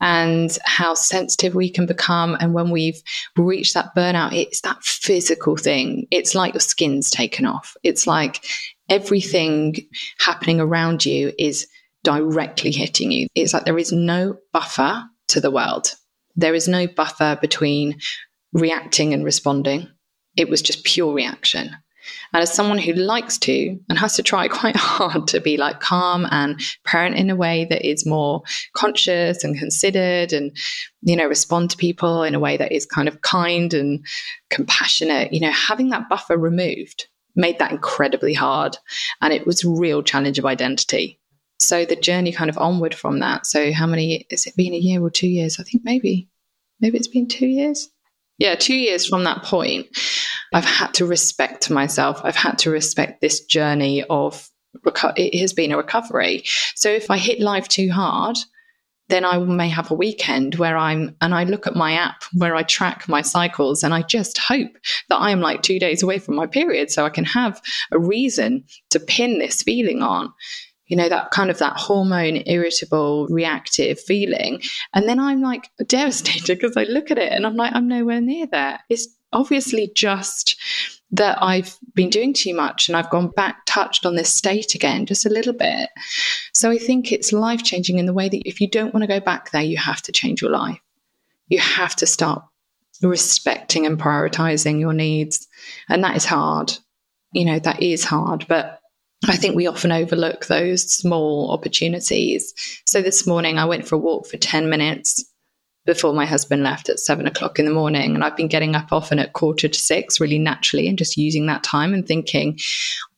and 0.00 0.56
how 0.64 0.94
sensitive 0.94 1.54
we 1.54 1.68
can 1.68 1.84
become. 1.84 2.36
And 2.40 2.54
when 2.54 2.70
we've 2.70 3.02
reached 3.36 3.74
that 3.74 3.94
burnout, 3.94 4.32
it's 4.32 4.60
that 4.62 4.82
physical 4.82 5.56
thing. 5.56 6.06
It's 6.10 6.34
like 6.34 6.54
your 6.54 6.60
skin's 6.60 7.10
taken 7.10 7.44
off. 7.44 7.76
It's 7.82 8.06
like 8.06 8.44
everything 8.88 9.76
happening 10.18 10.60
around 10.60 11.04
you 11.04 11.32
is 11.38 11.66
directly 12.04 12.70
hitting 12.70 13.10
you. 13.10 13.26
It's 13.34 13.52
like 13.52 13.64
there 13.64 13.78
is 13.78 13.92
no 13.92 14.36
buffer 14.52 15.04
to 15.28 15.40
the 15.40 15.50
world. 15.50 15.94
There 16.36 16.54
is 16.54 16.68
no 16.68 16.86
buffer 16.86 17.36
between 17.40 17.98
reacting 18.52 19.12
and 19.12 19.24
responding. 19.24 19.88
It 20.36 20.48
was 20.48 20.62
just 20.62 20.84
pure 20.84 21.12
reaction. 21.12 21.70
And 22.32 22.42
as 22.42 22.52
someone 22.52 22.78
who 22.78 22.92
likes 22.92 23.38
to 23.38 23.78
and 23.88 23.98
has 23.98 24.16
to 24.16 24.22
try 24.22 24.48
quite 24.60 24.76
hard 24.76 25.28
to 25.28 25.40
be 25.40 25.56
like 25.56 25.80
calm 25.80 26.26
and 26.30 26.60
parent 26.84 27.16
in 27.16 27.30
a 27.30 27.36
way 27.36 27.66
that 27.70 27.88
is 27.88 28.06
more 28.06 28.42
conscious 28.74 29.44
and 29.44 29.58
considered 29.58 30.32
and, 30.32 30.56
you 31.02 31.16
know, 31.16 31.26
respond 31.26 31.70
to 31.70 31.76
people 31.76 32.22
in 32.22 32.34
a 32.34 32.40
way 32.40 32.56
that 32.56 32.72
is 32.72 32.86
kind 32.86 33.08
of 33.08 33.22
kind 33.22 33.74
and 33.74 34.04
compassionate, 34.50 35.32
you 35.32 35.40
know, 35.40 35.52
having 35.52 35.90
that 35.90 36.08
buffer 36.08 36.36
removed 36.36 37.06
made 37.36 37.58
that 37.58 37.70
incredibly 37.70 38.34
hard. 38.34 38.76
And 39.20 39.32
it 39.32 39.46
was 39.46 39.64
a 39.64 39.70
real 39.70 40.02
challenge 40.02 40.38
of 40.38 40.46
identity. 40.46 41.20
So 41.60 41.84
the 41.84 41.96
journey 41.96 42.32
kind 42.32 42.48
of 42.48 42.58
onward 42.58 42.94
from 42.94 43.20
that. 43.20 43.46
So 43.46 43.72
how 43.72 43.86
many, 43.86 44.26
has 44.30 44.46
it 44.46 44.56
been 44.56 44.72
a 44.72 44.78
year 44.78 45.02
or 45.02 45.10
two 45.10 45.28
years? 45.28 45.60
I 45.60 45.62
think 45.62 45.84
maybe, 45.84 46.28
maybe 46.80 46.96
it's 46.96 47.08
been 47.08 47.28
two 47.28 47.46
years. 47.46 47.90
Yeah, 48.40 48.54
two 48.54 48.74
years 48.74 49.06
from 49.06 49.24
that 49.24 49.42
point, 49.42 49.86
I've 50.54 50.64
had 50.64 50.94
to 50.94 51.06
respect 51.06 51.70
myself. 51.70 52.22
I've 52.24 52.34
had 52.34 52.58
to 52.60 52.70
respect 52.70 53.20
this 53.20 53.44
journey 53.44 54.02
of, 54.04 54.48
reco- 54.84 55.12
it 55.16 55.38
has 55.38 55.52
been 55.52 55.72
a 55.72 55.76
recovery. 55.76 56.44
So 56.74 56.90
if 56.90 57.10
I 57.10 57.18
hit 57.18 57.40
life 57.40 57.68
too 57.68 57.90
hard, 57.90 58.38
then 59.10 59.26
I 59.26 59.38
may 59.38 59.68
have 59.68 59.90
a 59.90 59.94
weekend 59.94 60.54
where 60.54 60.78
I'm, 60.78 61.16
and 61.20 61.34
I 61.34 61.44
look 61.44 61.66
at 61.66 61.76
my 61.76 61.92
app 61.92 62.22
where 62.32 62.56
I 62.56 62.62
track 62.62 63.08
my 63.08 63.20
cycles, 63.20 63.82
and 63.82 63.92
I 63.92 64.02
just 64.02 64.38
hope 64.38 64.72
that 65.10 65.16
I 65.16 65.32
am 65.32 65.40
like 65.40 65.60
two 65.60 65.78
days 65.78 66.02
away 66.02 66.18
from 66.18 66.36
my 66.36 66.46
period 66.46 66.90
so 66.90 67.04
I 67.04 67.10
can 67.10 67.24
have 67.24 67.60
a 67.92 67.98
reason 67.98 68.64
to 68.88 69.00
pin 69.00 69.38
this 69.38 69.62
feeling 69.62 70.00
on 70.00 70.32
you 70.90 70.96
know, 70.96 71.08
that 71.08 71.30
kind 71.30 71.50
of 71.50 71.58
that 71.58 71.76
hormone 71.76 72.42
irritable, 72.46 73.28
reactive 73.28 74.00
feeling. 74.00 74.60
And 74.92 75.08
then 75.08 75.20
I'm 75.20 75.40
like 75.40 75.70
devastated 75.86 76.58
because 76.60 76.76
I 76.76 76.82
look 76.82 77.12
at 77.12 77.18
it 77.18 77.32
and 77.32 77.46
I'm 77.46 77.54
like, 77.54 77.72
I'm 77.74 77.86
nowhere 77.86 78.20
near 78.20 78.46
there. 78.46 78.80
It's 78.90 79.06
obviously 79.32 79.92
just 79.94 80.60
that 81.12 81.38
I've 81.40 81.76
been 81.94 82.10
doing 82.10 82.32
too 82.32 82.54
much 82.54 82.88
and 82.88 82.96
I've 82.96 83.08
gone 83.08 83.28
back, 83.28 83.62
touched 83.66 84.04
on 84.04 84.16
this 84.16 84.34
state 84.34 84.74
again 84.74 85.06
just 85.06 85.24
a 85.24 85.30
little 85.30 85.52
bit. 85.52 85.88
So 86.52 86.72
I 86.72 86.78
think 86.78 87.12
it's 87.12 87.32
life 87.32 87.62
changing 87.62 87.98
in 87.98 88.06
the 88.06 88.12
way 88.12 88.28
that 88.28 88.42
if 88.44 88.60
you 88.60 88.68
don't 88.68 88.92
want 88.92 89.04
to 89.04 89.08
go 89.08 89.20
back 89.20 89.52
there, 89.52 89.62
you 89.62 89.76
have 89.76 90.02
to 90.02 90.12
change 90.12 90.42
your 90.42 90.50
life. 90.50 90.80
You 91.46 91.60
have 91.60 91.94
to 91.96 92.06
start 92.06 92.42
respecting 93.00 93.86
and 93.86 93.98
prioritizing 93.98 94.80
your 94.80 94.92
needs. 94.92 95.46
And 95.88 96.02
that 96.02 96.16
is 96.16 96.24
hard. 96.24 96.72
You 97.32 97.44
know, 97.44 97.60
that 97.60 97.80
is 97.80 98.04
hard, 98.04 98.46
but 98.48 98.79
I 99.28 99.36
think 99.36 99.54
we 99.54 99.66
often 99.66 99.92
overlook 99.92 100.46
those 100.46 100.90
small 100.92 101.50
opportunities. 101.50 102.54
So 102.86 103.02
this 103.02 103.26
morning 103.26 103.58
I 103.58 103.66
went 103.66 103.86
for 103.86 103.96
a 103.96 103.98
walk 103.98 104.26
for 104.26 104.38
10 104.38 104.70
minutes 104.70 105.24
before 105.86 106.12
my 106.12 106.26
husband 106.26 106.62
left 106.62 106.88
at 106.88 106.98
seven 106.98 107.26
o'clock 107.26 107.58
in 107.58 107.64
the 107.64 107.72
morning. 107.72 108.14
And 108.14 108.24
I've 108.24 108.36
been 108.36 108.48
getting 108.48 108.74
up 108.74 108.92
often 108.92 109.18
at 109.18 109.32
quarter 109.32 109.68
to 109.68 109.78
six 109.78 110.20
really 110.20 110.38
naturally 110.38 110.88
and 110.88 110.98
just 110.98 111.16
using 111.16 111.46
that 111.46 111.62
time 111.62 111.92
and 111.92 112.06
thinking, 112.06 112.58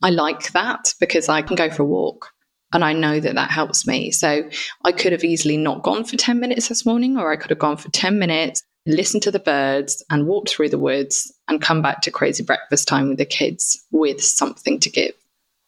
I 0.02 0.10
like 0.10 0.52
that 0.52 0.92
because 0.98 1.28
I 1.28 1.42
can 1.42 1.56
go 1.56 1.70
for 1.70 1.82
a 1.82 1.86
walk. 1.86 2.30
And 2.72 2.84
I 2.84 2.94
know 2.94 3.20
that 3.20 3.34
that 3.34 3.50
helps 3.50 3.86
me. 3.86 4.10
So 4.10 4.48
I 4.84 4.92
could 4.92 5.12
have 5.12 5.24
easily 5.24 5.58
not 5.58 5.82
gone 5.82 6.04
for 6.04 6.16
10 6.16 6.40
minutes 6.40 6.68
this 6.68 6.86
morning, 6.86 7.18
or 7.18 7.30
I 7.30 7.36
could 7.36 7.50
have 7.50 7.58
gone 7.58 7.76
for 7.76 7.90
10 7.90 8.18
minutes, 8.18 8.62
listened 8.86 9.22
to 9.24 9.30
the 9.30 9.38
birds 9.38 10.02
and 10.08 10.26
walked 10.26 10.48
through 10.48 10.70
the 10.70 10.78
woods 10.78 11.30
and 11.48 11.60
come 11.60 11.82
back 11.82 12.00
to 12.02 12.10
crazy 12.10 12.42
breakfast 12.42 12.88
time 12.88 13.10
with 13.10 13.18
the 13.18 13.26
kids 13.26 13.78
with 13.90 14.22
something 14.22 14.80
to 14.80 14.90
give. 14.90 15.12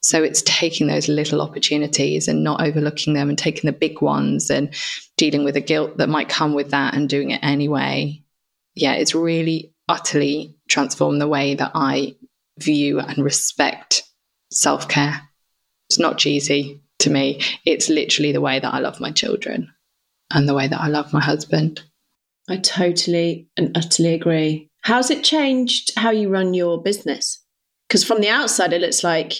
So 0.05 0.23
it's 0.23 0.43
taking 0.43 0.87
those 0.87 1.09
little 1.09 1.41
opportunities 1.41 2.29
and 2.29 2.45
not 2.45 2.61
overlooking 2.61 3.15
them 3.15 3.31
and 3.31 3.39
taking 3.39 3.67
the 3.67 3.73
big 3.73 4.03
ones 4.03 4.51
and 4.51 4.75
dealing 5.17 5.45
with 5.45 5.55
the 5.55 5.63
guilt 5.63 5.97
that 5.97 6.11
might 6.11 6.29
come 6.29 6.53
with 6.53 6.71
that 6.73 6.95
and 6.95 7.09
doing 7.09 7.31
it 7.31 7.41
anyway. 7.43 8.23
Yeah, 8.75 8.93
it's 8.95 9.15
really 9.15 9.73
utterly 9.89 10.55
transformed 10.69 11.23
the 11.23 11.29
way 11.29 11.55
that 11.55 11.73
I 11.75 12.17
view 12.59 13.01
and 13.01 13.25
respect 13.25 14.03
self 14.51 14.89
care. 14.89 15.23
It's 15.89 15.99
not 15.99 16.19
cheesy 16.19 16.83
to 16.99 17.09
me. 17.09 17.41
It's 17.65 17.89
literally 17.89 18.33
the 18.33 18.43
way 18.43 18.61
that 18.61 18.75
I 18.75 18.81
love 18.81 19.01
my 19.01 19.11
children 19.11 19.73
and 20.31 20.47
the 20.47 20.55
way 20.55 20.69
that 20.69 20.81
I 20.81 20.89
love 20.89 21.15
my 21.15 21.21
husband. 21.21 21.83
I 22.47 22.59
totally 22.59 23.49
and 23.57 23.75
utterly 23.75 24.13
agree. 24.13 24.69
How's 24.83 25.11
it 25.11 25.25
changed 25.25 25.93
how 25.97 26.11
you 26.11 26.29
run 26.29 26.53
your 26.53 26.83
business? 26.83 27.43
Because 27.89 28.05
from 28.05 28.21
the 28.21 28.29
outside, 28.29 28.75
it 28.75 28.83
looks 28.83 29.03
like 29.03 29.33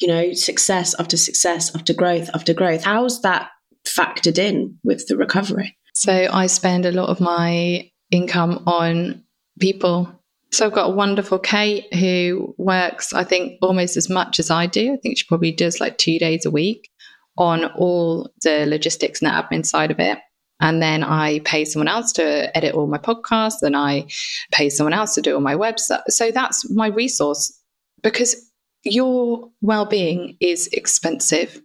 you 0.00 0.08
know, 0.08 0.32
success 0.32 0.94
after 0.98 1.16
success 1.16 1.74
after 1.74 1.92
growth 1.92 2.30
after 2.34 2.54
growth. 2.54 2.84
How's 2.84 3.22
that 3.22 3.50
factored 3.86 4.38
in 4.38 4.78
with 4.84 5.06
the 5.08 5.16
recovery? 5.16 5.76
So 5.94 6.28
I 6.32 6.46
spend 6.46 6.86
a 6.86 6.92
lot 6.92 7.08
of 7.08 7.20
my 7.20 7.90
income 8.10 8.62
on 8.66 9.24
people. 9.60 10.12
So 10.52 10.66
I've 10.66 10.72
got 10.72 10.90
a 10.90 10.94
wonderful 10.94 11.38
Kate 11.38 11.92
who 11.92 12.54
works, 12.56 13.12
I 13.12 13.24
think, 13.24 13.58
almost 13.60 13.96
as 13.96 14.08
much 14.08 14.38
as 14.38 14.50
I 14.50 14.66
do. 14.66 14.94
I 14.94 14.96
think 14.98 15.18
she 15.18 15.26
probably 15.26 15.52
does 15.52 15.80
like 15.80 15.98
two 15.98 16.18
days 16.18 16.46
a 16.46 16.50
week 16.50 16.88
on 17.36 17.66
all 17.76 18.30
the 18.42 18.64
logistics 18.66 19.20
and 19.20 19.30
the 19.30 19.34
admin 19.34 19.66
side 19.66 19.90
of 19.90 20.00
it. 20.00 20.18
And 20.60 20.82
then 20.82 21.04
I 21.04 21.40
pay 21.40 21.64
someone 21.64 21.88
else 21.88 22.12
to 22.12 22.56
edit 22.56 22.74
all 22.74 22.88
my 22.88 22.98
podcasts, 22.98 23.62
and 23.62 23.76
I 23.76 24.06
pay 24.50 24.70
someone 24.70 24.92
else 24.92 25.14
to 25.14 25.22
do 25.22 25.34
all 25.34 25.40
my 25.40 25.54
website. 25.54 26.02
So 26.08 26.32
that's 26.32 26.68
my 26.70 26.88
resource 26.88 27.56
because 28.02 28.47
your 28.84 29.50
well 29.60 29.86
being 29.86 30.36
is 30.40 30.68
expensive. 30.68 31.60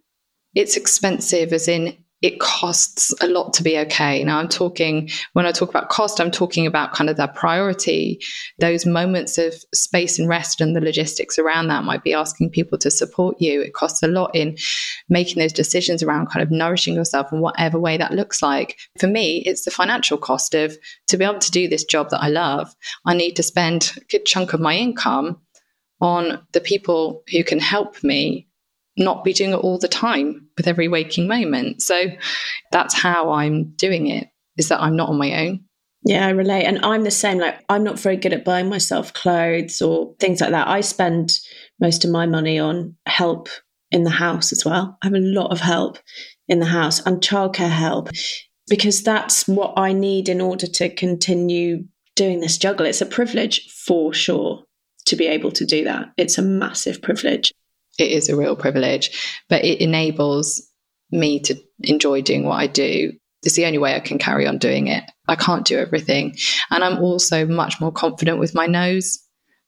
It's 0.54 0.76
expensive, 0.76 1.52
as 1.52 1.68
in 1.68 1.96
it 2.24 2.40
costs 2.40 3.12
a 3.20 3.26
lot 3.26 3.52
to 3.52 3.62
be 3.62 3.76
okay. 3.76 4.24
Now, 4.24 4.38
I'm 4.38 4.48
talking, 4.48 5.10
when 5.34 5.44
I 5.44 5.52
talk 5.52 5.68
about 5.68 5.90
cost, 5.90 6.18
I'm 6.18 6.30
talking 6.30 6.66
about 6.66 6.94
kind 6.94 7.10
of 7.10 7.18
that 7.18 7.34
priority, 7.34 8.18
those 8.58 8.86
moments 8.86 9.36
of 9.36 9.52
space 9.74 10.18
and 10.18 10.26
rest 10.26 10.62
and 10.62 10.74
the 10.74 10.80
logistics 10.80 11.38
around 11.38 11.68
that 11.68 11.84
might 11.84 12.02
be 12.02 12.14
asking 12.14 12.48
people 12.48 12.78
to 12.78 12.90
support 12.90 13.36
you. 13.42 13.60
It 13.60 13.74
costs 13.74 14.02
a 14.02 14.08
lot 14.08 14.34
in 14.34 14.56
making 15.10 15.38
those 15.38 15.52
decisions 15.52 16.02
around 16.02 16.30
kind 16.30 16.42
of 16.42 16.50
nourishing 16.50 16.94
yourself 16.94 17.30
in 17.30 17.42
whatever 17.42 17.78
way 17.78 17.98
that 17.98 18.14
looks 18.14 18.40
like. 18.40 18.78
For 18.98 19.06
me, 19.06 19.42
it's 19.44 19.66
the 19.66 19.70
financial 19.70 20.16
cost 20.16 20.54
of 20.54 20.78
to 21.08 21.18
be 21.18 21.26
able 21.26 21.40
to 21.40 21.50
do 21.50 21.68
this 21.68 21.84
job 21.84 22.08
that 22.08 22.22
I 22.22 22.28
love, 22.28 22.74
I 23.04 23.12
need 23.12 23.36
to 23.36 23.42
spend 23.42 23.92
a 23.98 24.00
good 24.04 24.24
chunk 24.24 24.54
of 24.54 24.60
my 24.60 24.74
income 24.74 25.42
on 26.00 26.46
the 26.52 26.60
people 26.60 27.22
who 27.30 27.44
can 27.44 27.58
help 27.58 28.02
me 28.02 28.48
not 28.96 29.24
be 29.24 29.32
doing 29.32 29.52
it 29.52 29.56
all 29.56 29.78
the 29.78 29.88
time 29.88 30.48
with 30.56 30.68
every 30.68 30.88
waking 30.88 31.26
moment. 31.26 31.82
So 31.82 32.04
that's 32.70 32.94
how 32.94 33.32
I'm 33.32 33.72
doing 33.76 34.06
it, 34.08 34.28
is 34.56 34.68
that 34.68 34.80
I'm 34.80 34.96
not 34.96 35.08
on 35.08 35.18
my 35.18 35.46
own. 35.46 35.64
Yeah, 36.06 36.26
I 36.26 36.30
relate. 36.30 36.64
And 36.64 36.84
I'm 36.84 37.02
the 37.02 37.10
same. 37.10 37.38
Like, 37.38 37.64
I'm 37.68 37.82
not 37.82 37.98
very 37.98 38.16
good 38.16 38.34
at 38.34 38.44
buying 38.44 38.68
myself 38.68 39.12
clothes 39.14 39.80
or 39.80 40.14
things 40.20 40.40
like 40.40 40.50
that. 40.50 40.68
I 40.68 40.82
spend 40.82 41.38
most 41.80 42.04
of 42.04 42.10
my 42.10 42.26
money 42.26 42.58
on 42.58 42.94
help 43.06 43.48
in 43.90 44.04
the 44.04 44.10
house 44.10 44.52
as 44.52 44.64
well. 44.64 44.98
I 45.02 45.06
have 45.06 45.14
a 45.14 45.18
lot 45.18 45.50
of 45.50 45.60
help 45.60 45.98
in 46.46 46.60
the 46.60 46.66
house 46.66 47.04
and 47.06 47.22
childcare 47.22 47.70
help 47.70 48.10
because 48.68 49.02
that's 49.02 49.48
what 49.48 49.72
I 49.76 49.92
need 49.92 50.28
in 50.28 50.40
order 50.40 50.66
to 50.66 50.94
continue 50.94 51.84
doing 52.16 52.40
this 52.40 52.58
juggle. 52.58 52.86
It's 52.86 53.00
a 53.00 53.06
privilege 53.06 53.70
for 53.70 54.12
sure 54.12 54.63
to 55.06 55.16
be 55.16 55.26
able 55.26 55.52
to 55.52 55.64
do 55.64 55.84
that. 55.84 56.12
It's 56.16 56.38
a 56.38 56.42
massive 56.42 57.02
privilege. 57.02 57.52
It 57.98 58.10
is 58.10 58.28
a 58.28 58.36
real 58.36 58.56
privilege, 58.56 59.42
but 59.48 59.64
it 59.64 59.80
enables 59.80 60.62
me 61.10 61.40
to 61.40 61.56
enjoy 61.80 62.22
doing 62.22 62.44
what 62.44 62.56
I 62.56 62.66
do. 62.66 63.12
It's 63.42 63.54
the 63.54 63.66
only 63.66 63.78
way 63.78 63.94
I 63.94 64.00
can 64.00 64.18
carry 64.18 64.46
on 64.46 64.58
doing 64.58 64.86
it. 64.88 65.04
I 65.28 65.36
can't 65.36 65.66
do 65.66 65.78
everything. 65.78 66.36
And 66.70 66.82
I'm 66.82 66.98
also 66.98 67.46
much 67.46 67.80
more 67.80 67.92
confident 67.92 68.38
with 68.38 68.54
my 68.54 68.66
no's 68.66 69.18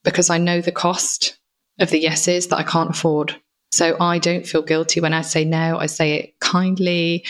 because 0.02 0.30
I 0.30 0.38
know 0.38 0.60
the 0.60 0.72
cost 0.72 1.38
of 1.78 1.90
the 1.90 2.00
yeses 2.00 2.48
that 2.48 2.58
I 2.58 2.62
can't 2.62 2.90
afford. 2.90 3.36
So 3.72 3.96
I 4.00 4.18
don't 4.18 4.46
feel 4.46 4.62
guilty 4.62 5.00
when 5.00 5.12
I 5.12 5.20
say 5.20 5.44
no. 5.44 5.76
I 5.78 5.86
say 5.86 6.14
it 6.14 6.40
kindly, 6.40 7.26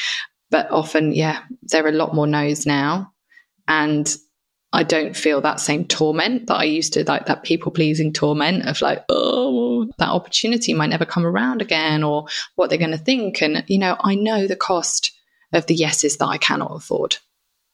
but 0.51 0.71
often, 0.71 1.13
yeah, 1.13 1.43
there 1.63 1.85
are 1.85 1.89
a 1.89 1.93
lot 1.93 2.15
more 2.15 2.27
no's 2.27 2.67
now. 2.67 3.13
And 3.67 4.15
I 4.77 4.83
don't 4.83 5.17
feel 5.17 5.41
that 5.41 5.59
same 5.59 5.87
torment 5.87 6.49
that 6.49 6.57
I 6.57 6.65
used 6.65 6.93
to, 6.93 7.05
like 7.05 7.25
that 7.27 7.45
people 7.45 7.73
pleasing 7.73 8.13
torment 8.13 8.69
of 8.69 8.83
like, 8.83 9.03
oh, 9.09 9.91
that 9.97 10.11
opportunity 10.11 10.75
might 10.75 10.91
never 10.91 11.07
come 11.07 11.25
around 11.25 11.63
again 11.63 12.05
or 12.05 12.27
what 12.57 12.69
they're 12.69 12.79
going 12.79 12.91
to 12.91 12.99
think. 12.99 13.41
And, 13.41 13.65
you 13.69 13.79
know, 13.79 13.97
I 13.99 14.15
know 14.15 14.47
the 14.47 14.55
cost 14.55 15.13
of 15.55 15.65
the 15.65 15.75
yeses 15.75 16.19
that 16.19 16.27
I 16.27 16.37
cannot 16.37 16.77
afford. 16.77 17.17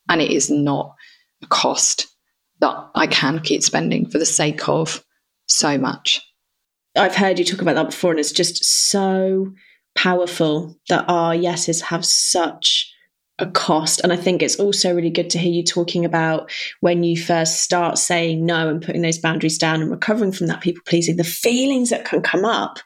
And 0.09 0.23
it 0.23 0.31
is 0.31 0.49
not 0.49 0.95
a 1.43 1.49
cost 1.49 2.07
that 2.61 2.91
I 2.95 3.09
can 3.09 3.41
keep 3.41 3.65
spending 3.65 4.09
for 4.09 4.19
the 4.19 4.25
sake 4.25 4.69
of 4.69 5.05
so 5.49 5.77
much. 5.79 6.21
I've 6.95 7.17
heard 7.17 7.37
you 7.41 7.45
talk 7.45 7.63
about 7.63 7.75
that 7.75 7.91
before, 7.91 8.13
and 8.13 8.21
it's 8.21 8.31
just 8.31 8.65
so 8.65 9.53
powerful 9.97 10.79
that 10.89 11.07
our 11.09 11.35
yeses 11.35 11.81
have 11.81 12.05
such 12.05 12.92
a 13.43 13.51
cost. 13.51 14.01
And 14.03 14.13
I 14.13 14.17
think 14.17 14.41
it's 14.41 14.57
also 14.57 14.95
really 14.95 15.11
good 15.11 15.29
to 15.31 15.39
hear 15.39 15.53
you 15.53 15.65
talking 15.65 16.05
about 16.05 16.51
when 16.81 17.03
you 17.03 17.21
first 17.21 17.63
start 17.63 17.99
saying 17.99 18.47
no 18.47 18.69
and 18.69 18.81
putting 18.81 19.03
those 19.03 19.19
boundaries 19.19 19.59
down 19.59 19.83
and 19.83 19.91
recovering 19.91 20.33
from 20.33 20.47
that 20.47 20.61
people 20.61 20.83
pleasing, 20.87 21.17
the 21.17 21.25
feelings 21.25 21.91
that 21.91 22.05
can 22.05 22.23
come 22.23 22.45
up. 22.45 22.79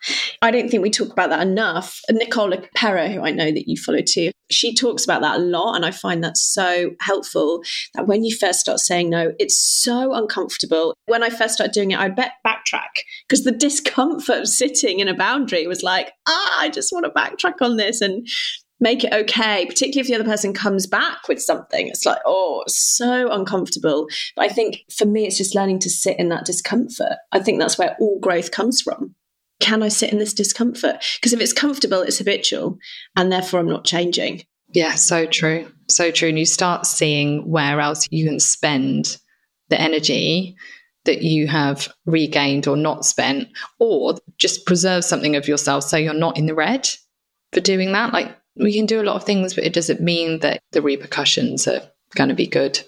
I 0.42 0.50
don't 0.50 0.70
think 0.70 0.82
we 0.82 0.90
talk 0.90 1.12
about 1.12 1.30
that 1.30 1.46
enough. 1.46 2.00
Nicole 2.10 2.50
LePera, 2.50 3.12
who 3.12 3.20
I 3.20 3.30
know 3.30 3.52
that 3.52 3.68
you 3.68 3.76
follow 3.76 4.00
too, 4.00 4.32
she 4.50 4.74
talks 4.74 5.04
about 5.04 5.20
that 5.22 5.38
a 5.38 5.42
lot. 5.42 5.74
And 5.74 5.84
I 5.84 5.90
find 5.90 6.24
that 6.24 6.36
so 6.36 6.92
helpful 7.00 7.62
that 7.94 8.06
when 8.06 8.24
you 8.24 8.34
first 8.34 8.60
start 8.60 8.80
saying 8.80 9.10
no, 9.10 9.32
it's 9.38 9.58
so 9.58 10.14
uncomfortable. 10.14 10.94
When 11.06 11.22
I 11.22 11.30
first 11.30 11.54
started 11.54 11.72
doing 11.72 11.90
it, 11.90 11.98
I'd 11.98 12.16
bet 12.16 12.32
backtrack 12.46 13.02
because 13.28 13.44
the 13.44 13.52
discomfort 13.52 14.38
of 14.38 14.48
sitting 14.48 15.00
in 15.00 15.08
a 15.08 15.14
boundary 15.14 15.66
was 15.66 15.82
like, 15.82 16.12
ah, 16.26 16.60
I 16.60 16.70
just 16.70 16.92
want 16.92 17.04
to 17.04 17.10
backtrack 17.10 17.60
on 17.60 17.76
this. 17.76 18.00
And 18.00 18.26
make 18.80 19.04
it 19.04 19.12
okay, 19.12 19.64
particularly 19.66 20.00
if 20.00 20.06
the 20.06 20.14
other 20.14 20.30
person 20.30 20.52
comes 20.52 20.86
back 20.86 21.28
with 21.28 21.40
something. 21.40 21.88
It's 21.88 22.04
like, 22.04 22.18
oh, 22.26 22.62
so 22.66 23.30
uncomfortable. 23.30 24.06
But 24.34 24.46
I 24.46 24.48
think 24.48 24.84
for 24.94 25.06
me, 25.06 25.26
it's 25.26 25.38
just 25.38 25.54
learning 25.54 25.78
to 25.80 25.90
sit 25.90 26.18
in 26.18 26.28
that 26.28 26.44
discomfort. 26.44 27.16
I 27.32 27.38
think 27.40 27.58
that's 27.58 27.78
where 27.78 27.96
all 28.00 28.18
growth 28.20 28.50
comes 28.50 28.82
from. 28.82 29.14
Can 29.60 29.82
I 29.82 29.88
sit 29.88 30.12
in 30.12 30.18
this 30.18 30.34
discomfort? 30.34 31.02
Because 31.16 31.32
if 31.32 31.40
it's 31.40 31.52
comfortable, 31.52 32.02
it's 32.02 32.18
habitual, 32.18 32.78
and 33.16 33.32
therefore 33.32 33.60
I'm 33.60 33.68
not 33.68 33.84
changing. 33.84 34.42
Yeah, 34.72 34.94
so 34.94 35.26
true. 35.26 35.66
So 35.88 36.10
true. 36.10 36.28
And 36.28 36.38
you 36.38 36.44
start 36.44 36.86
seeing 36.86 37.48
where 37.48 37.80
else 37.80 38.06
you 38.10 38.26
can 38.26 38.40
spend 38.40 39.16
the 39.70 39.80
energy 39.80 40.56
that 41.04 41.22
you 41.22 41.46
have 41.46 41.88
regained 42.04 42.66
or 42.66 42.76
not 42.76 43.06
spent, 43.06 43.48
or 43.78 44.16
just 44.36 44.66
preserve 44.66 45.04
something 45.04 45.36
of 45.36 45.48
yourself 45.48 45.84
so 45.84 45.96
you're 45.96 46.12
not 46.12 46.36
in 46.36 46.46
the 46.46 46.54
red 46.54 46.88
for 47.52 47.60
doing 47.60 47.92
that. 47.92 48.12
Like 48.12 48.36
we 48.56 48.74
can 48.74 48.86
do 48.86 49.00
a 49.00 49.04
lot 49.04 49.16
of 49.16 49.24
things, 49.24 49.54
but 49.54 49.64
it 49.64 49.72
doesn't 49.72 50.00
mean 50.00 50.40
that 50.40 50.60
the 50.72 50.82
repercussions 50.82 51.66
are 51.66 51.82
going 52.14 52.28
to 52.28 52.34
be 52.34 52.46
good. 52.46 52.80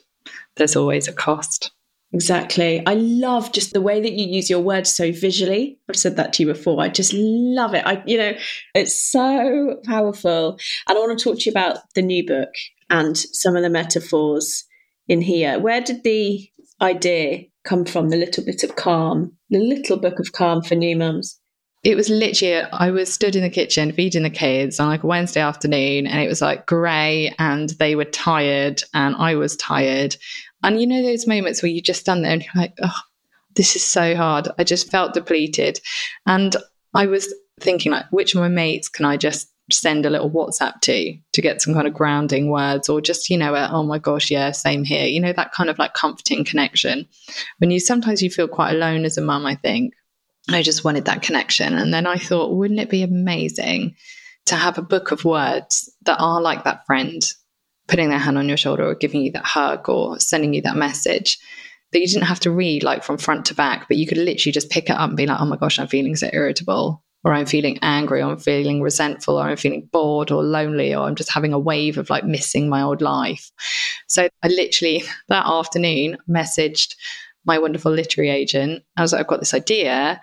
There's 0.57 0.77
always 0.77 1.09
a 1.09 1.13
cost. 1.13 1.71
Exactly. 2.13 2.83
I 2.87 2.95
love 2.95 3.53
just 3.53 3.75
the 3.75 3.83
way 3.83 4.01
that 4.01 4.13
you 4.13 4.27
use 4.27 4.49
your 4.49 4.61
words 4.61 4.95
so 4.95 5.13
visually. 5.13 5.79
I've 5.89 5.97
said 5.97 6.17
that 6.17 6.33
to 6.35 6.43
you 6.43 6.47
before. 6.47 6.81
I 6.81 6.89
just 6.89 7.13
love 7.15 7.75
it. 7.75 7.87
I, 7.87 8.03
you 8.07 8.17
know, 8.17 8.33
it's 8.75 8.95
so 8.95 9.77
powerful. 9.85 10.59
And 10.89 10.97
I 10.97 11.01
want 11.01 11.19
to 11.19 11.23
talk 11.23 11.39
to 11.39 11.45
you 11.45 11.51
about 11.51 11.81
the 11.95 12.03
new 12.03 12.27
book 12.27 12.49
and 12.89 13.17
some 13.17 13.57
of 13.57 13.63
the 13.63 13.69
metaphors 13.69 14.65
in 15.07 15.21
here. 15.21 15.59
Where 15.59 15.83
did 15.83 16.03
the 16.03 16.49
idea 16.81 17.45
come 17.65 17.85
from? 17.85 18.09
The 18.09 18.17
little 18.17 18.45
bit 18.45 18.65
of 18.65 18.77
calm, 18.77 19.37
the 19.51 19.59
little 19.59 19.99
book 19.99 20.19
of 20.19 20.33
calm 20.33 20.63
for 20.63 20.77
new 20.77 20.97
mums 20.97 21.39
it 21.85 21.95
was 21.95 22.09
literally 22.09 22.62
I 22.73 22.91
was 22.91 23.12
stood 23.12 23.37
in 23.37 23.43
the 23.43 23.51
kitchen 23.51 23.93
feeding 23.93 24.25
the 24.25 24.31
kids 24.31 24.81
on 24.81 24.88
like 24.88 25.05
a 25.05 25.07
Wednesday 25.07 25.41
afternoon 25.41 26.07
and 26.07 26.21
it 26.21 26.29
was 26.29 26.43
like 26.43 26.67
grey 26.67 27.35
and 27.38 27.71
they 27.71 27.95
were 27.95 28.05
tired 28.05 28.83
and 28.95 29.14
I 29.17 29.37
was 29.37 29.57
tired. 29.57 30.17
And 30.62 30.81
you 30.81 30.87
know 30.87 31.03
those 31.03 31.27
moments 31.27 31.62
where 31.62 31.71
you 31.71 31.81
just 31.81 32.01
stand 32.01 32.25
there 32.25 32.33
and 32.33 32.43
you're 32.43 32.62
like, 32.62 32.75
oh, 32.83 33.01
this 33.55 33.77
is 33.77 33.85
so 33.85 34.17
hard. 34.17 34.49
I 34.59 34.64
just 34.64 34.91
felt 34.91 35.14
depleted. 35.14 35.81
And 36.27 36.57
I 36.95 37.07
was 37.07 37.33
thinking 37.61 37.93
like, 37.93 38.07
which 38.11 38.35
of 38.35 38.41
my 38.41 38.49
mates 38.49 38.88
can 38.88 39.05
I 39.05 39.17
just 39.17 39.49
send 39.71 40.07
a 40.07 40.11
little 40.11 40.31
WhatsApp 40.31 40.81
to 40.81 41.17
to 41.33 41.43
get 41.43 41.61
some 41.61 41.75
kind 41.75 41.87
of 41.87 41.95
grounding 41.95 42.51
words 42.51 42.88
or 42.88 43.01
just, 43.01 43.31
you 43.31 43.37
know, 43.37 43.55
a, 43.55 43.69
oh 43.71 43.85
my 43.85 43.99
gosh, 43.99 44.31
yeah, 44.31 44.51
same 44.51 44.83
here. 44.83 45.07
You 45.07 45.21
know, 45.21 45.33
that 45.33 45.53
kind 45.53 45.71
of 45.71 45.79
like 45.79 45.95
comforting 45.95 46.45
connection. 46.45 47.07
When 47.59 47.71
you 47.71 47.79
sometimes 47.79 48.21
you 48.21 48.31
feel 48.31 48.49
quite 48.49 48.73
alone 48.73 49.05
as 49.05 49.17
a 49.17 49.23
mum, 49.23 49.47
I 49.47 49.55
think. 49.55 49.95
I 50.51 50.63
just 50.63 50.85
wanted 50.85 51.07
that 51.07 51.23
connection. 51.23 51.75
And 51.75 51.93
then 51.93 52.07
I 52.07 52.17
thought, 52.17 52.55
wouldn't 52.55 52.81
it 52.81 52.91
be 52.91 53.03
amazing 53.03 53.97
to 54.47 54.57
have 54.57 54.79
a 54.79 54.83
book 54.83 55.13
of 55.13 55.25
words 55.25 55.93
that 56.03 56.19
are 56.19 56.41
like 56.41 56.65
that 56.65 56.87
friend 56.87 57.23
putting 57.87 58.09
their 58.09 58.19
hand 58.19 58.39
on 58.39 58.49
your 58.49 58.57
shoulder 58.57 58.85
or 58.85 58.95
giving 58.95 59.23
you 59.23 59.33
that 59.33 59.45
hug 59.45 59.89
or 59.89 60.19
sending 60.21 60.55
you 60.55 60.63
that 60.63 60.77
message 60.77 61.39
that 61.93 62.01
you 62.01 62.07
didn't 62.07 62.27
have 62.27 62.41
to 62.41 62.51
read 62.51 62.83
like 62.83 63.03
from 63.03 63.19
front 63.19 63.47
to 63.47 63.55
back, 63.55 63.89
but 63.89 63.97
you 63.97 64.07
could 64.07 64.19
literally 64.19 64.53
just 64.53 64.71
pick 64.71 64.91
it 64.91 64.97
up 64.97 65.09
and 65.09 65.17
be 65.17 65.27
like, 65.27 65.41
oh 65.41 65.47
my 65.47 65.57
gosh, 65.57 65.79
I'm 65.79 65.89
feeling 65.89 66.17
so 66.17 66.29
irritable, 66.33 67.03
or 67.25 67.33
I'm 67.33 67.47
feeling 67.47 67.79
angry, 67.81 68.21
or 68.21 68.31
I'm 68.31 68.39
feeling 68.39 68.83
resentful, 68.83 69.39
or 69.39 69.45
I'm 69.45 69.57
feeling 69.57 69.89
bored 69.91 70.31
or 70.31 70.43
lonely, 70.43 70.95
or 70.95 71.07
I'm 71.07 71.15
just 71.15 71.33
having 71.33 71.55
a 71.55 71.59
wave 71.59 71.97
of 71.97 72.11
like 72.11 72.25
missing 72.25 72.69
my 72.69 72.83
old 72.83 73.01
life. 73.01 73.51
So 74.07 74.29
I 74.43 74.49
literally 74.49 75.03
that 75.29 75.47
afternoon 75.47 76.19
messaged 76.29 76.95
my 77.49 77.59
wonderful 77.59 77.91
literary 77.91 78.31
agent. 78.31 78.85
I 78.97 79.03
was 79.03 79.13
like, 79.13 79.23
I've 79.23 79.27
got 79.27 79.41
this 79.41 79.55
idea. 79.55 80.21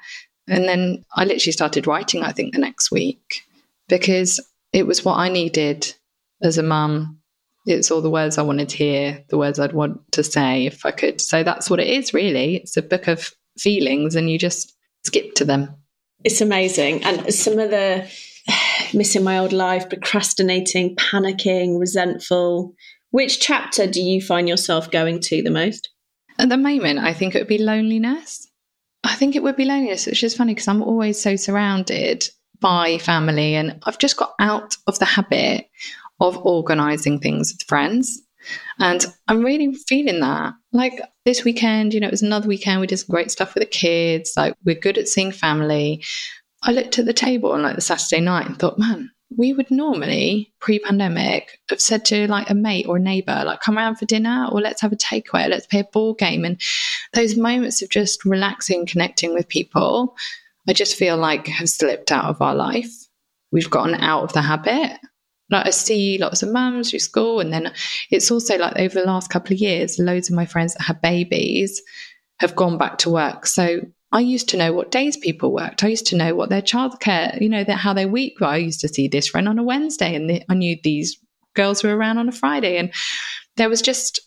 And 0.48 0.66
then 0.66 1.04
I 1.14 1.26
literally 1.26 1.52
started 1.52 1.88
writing, 1.88 2.24
I 2.24 2.32
think, 2.32 2.54
the 2.54 2.62
next 2.62 2.92
week 2.92 3.42
because 3.90 4.40
it 4.72 4.88
was 4.88 5.04
what 5.04 5.18
I 5.18 5.28
needed 5.28 5.94
as 6.42 6.58
a 6.58 6.64
mum. 6.64 7.20
It's 7.66 7.90
all 7.90 8.02
the 8.02 8.12
words 8.12 8.38
I 8.38 8.44
wanted 8.44 8.70
to 8.70 8.78
hear, 8.78 9.26
the 9.30 9.38
words 9.38 9.60
I'd 9.60 9.74
want 9.74 10.00
to 10.12 10.24
say 10.24 10.68
if 10.68 10.86
I 10.86 10.92
could. 10.92 11.20
So 11.20 11.44
that's 11.44 11.70
what 11.70 11.80
it 11.80 11.88
is, 11.88 12.14
really. 12.14 12.58
It's 12.58 12.78
a 12.78 12.84
book 12.84 13.08
of 13.08 13.32
feelings 13.58 14.16
and 14.16 14.30
you 14.30 14.38
just 14.38 14.74
skip 15.04 15.34
to 15.36 15.46
them. 15.46 15.76
It's 16.24 16.42
amazing. 16.42 17.04
And 17.04 17.34
some 17.34 17.58
of 17.58 17.72
the 17.72 18.08
missing 18.94 19.24
my 19.24 19.40
old 19.40 19.52
life, 19.54 19.90
procrastinating, 19.90 20.96
panicking, 20.96 21.80
resentful. 21.80 22.74
Which 23.10 23.40
chapter 23.40 23.88
do 23.88 24.02
you 24.02 24.22
find 24.22 24.48
yourself 24.48 24.92
going 24.92 25.22
to 25.22 25.42
the 25.42 25.50
most? 25.50 25.90
At 26.38 26.50
the 26.50 26.58
moment, 26.58 27.00
I 27.00 27.14
think 27.14 27.34
it 27.34 27.40
would 27.40 27.48
be 27.48 27.58
loneliness. 27.58 28.48
I 29.04 29.16
think 29.16 29.36
it 29.36 29.44
would 29.44 29.56
be 29.56 29.66
loneliness, 29.66 30.06
which 30.06 30.24
is 30.24 30.36
funny 30.36 30.54
because 30.54 30.68
I'm 30.68 30.82
always 30.82 31.22
so 31.22 31.36
surrounded 31.36 32.28
by 32.60 32.98
family 32.98 33.56
and 33.56 33.80
I've 33.84 34.00
just 34.00 34.18
got 34.18 34.34
out 34.40 34.76
of 34.88 35.00
the 35.00 35.06
habit 35.06 35.68
of 36.20 36.38
organizing 36.46 37.20
things 37.20 37.54
with 37.54 37.68
friends. 37.68 38.22
And 38.80 39.06
I'm 39.28 39.44
really 39.44 39.74
feeling 39.88 40.20
that. 40.20 40.54
Like 40.72 41.00
this 41.26 41.44
weekend, 41.44 41.94
you 41.94 42.00
know, 42.00 42.08
it 42.08 42.12
was 42.12 42.22
another 42.22 42.48
weekend. 42.48 42.82
We 42.82 42.88
did 42.88 42.98
some 42.98 43.14
great 43.14 43.32
stuff 43.32 43.54
with 43.54 43.62
the 43.62 43.70
kids. 43.70 44.34
Like 44.36 44.56
we're 44.64 44.80
good 44.80 44.98
at 44.98 45.08
seeing 45.08 45.32
family. 45.32 46.04
I 46.64 46.72
looked 46.72 47.00
at 47.00 47.06
the 47.06 47.14
table 47.14 47.52
on 47.52 47.62
like 47.62 47.76
the 47.76 47.82
Saturday 47.82 48.22
night 48.22 48.48
and 48.48 48.58
thought, 48.58 48.80
man, 48.80 49.12
we 49.38 49.54
would 49.54 49.70
normally 49.72 50.54
pre-pandemic 50.60 51.60
have 51.70 51.82
said 51.82 52.06
to 52.06 52.28
like 52.28 52.50
a 52.50 52.56
mate 52.56 52.86
or 52.88 52.98
a 52.98 53.00
neighbor 53.02 53.44
like 53.46 53.60
come 53.62 53.78
around 53.78 53.96
for 53.96 54.06
dinner 54.06 54.48
or 54.52 54.62
let's 54.62 54.82
have 54.82 54.94
a 54.94 54.98
takeaway 54.98 55.50
let's 55.50 55.68
play 55.68 55.82
a 55.82 55.88
ball 55.92 56.14
game. 56.14 56.46
And 56.46 56.60
those 57.14 57.38
moments 57.38 57.82
of 57.82 57.90
just 57.90 58.26
relaxing 58.26 58.86
connecting 58.86 59.34
with 59.34 59.48
people 59.48 60.16
i 60.68 60.74
just 60.74 60.96
feel 60.96 61.18
like 61.18 61.48
have 61.48 61.70
slipped 61.70 62.12
out 62.12 62.26
of 62.26 62.42
our 62.42 62.56
life. 62.56 62.92
We've 63.52 63.70
gotten 63.70 63.96
out 63.96 64.24
of 64.24 64.34
the 64.34 64.42
habit. 64.42 65.00
Like 65.50 65.68
i 65.68 65.70
see 65.70 66.18
lots 66.18 66.42
of 66.42 66.52
mums 66.52 66.90
through 66.90 67.00
school 67.00 67.40
and 67.40 67.54
then 67.54 67.72
it's 68.10 68.32
also 68.32 68.58
like 68.58 68.80
over 68.80 69.00
the 69.00 69.06
last 69.06 69.30
couple 69.30 69.54
of 69.54 69.60
years 69.60 70.00
loads 70.00 70.30
of 70.30 70.36
my 70.36 70.46
friends 70.46 70.74
that 70.74 70.84
have 70.84 71.02
babies 71.02 71.82
have 72.40 72.56
gone 72.56 72.78
back 72.78 72.98
to 73.00 73.10
work. 73.10 73.46
So 73.46 73.82
I 74.16 74.22
used 74.22 74.48
to 74.50 74.58
know 74.58 74.72
what 74.72 74.92
days 74.92 75.18
people 75.18 75.52
worked. 75.52 75.84
I 75.84 75.90
used 75.90 76.08
to 76.08 76.16
know 76.16 76.36
what 76.36 76.50
their 76.50 76.62
childcare, 76.62 77.42
you 77.42 77.50
know, 77.50 77.66
how 77.68 77.94
their 77.94 78.08
week. 78.08 78.42
I 78.42 78.56
used 78.56 78.80
to 78.80 78.88
see 78.88 79.10
this 79.10 79.28
friend 79.28 79.50
on 79.50 79.60
a 79.60 79.64
Wednesday, 79.64 80.16
and 80.16 80.30
the, 80.30 80.42
I 80.48 80.54
knew 80.54 80.78
these 80.82 81.20
girls 81.54 81.84
were 81.84 81.94
around 81.94 82.18
on 82.18 82.30
a 82.30 82.32
Friday, 82.32 82.78
and 82.78 82.94
there 83.58 83.68
was 83.68 83.82
just 83.82 84.22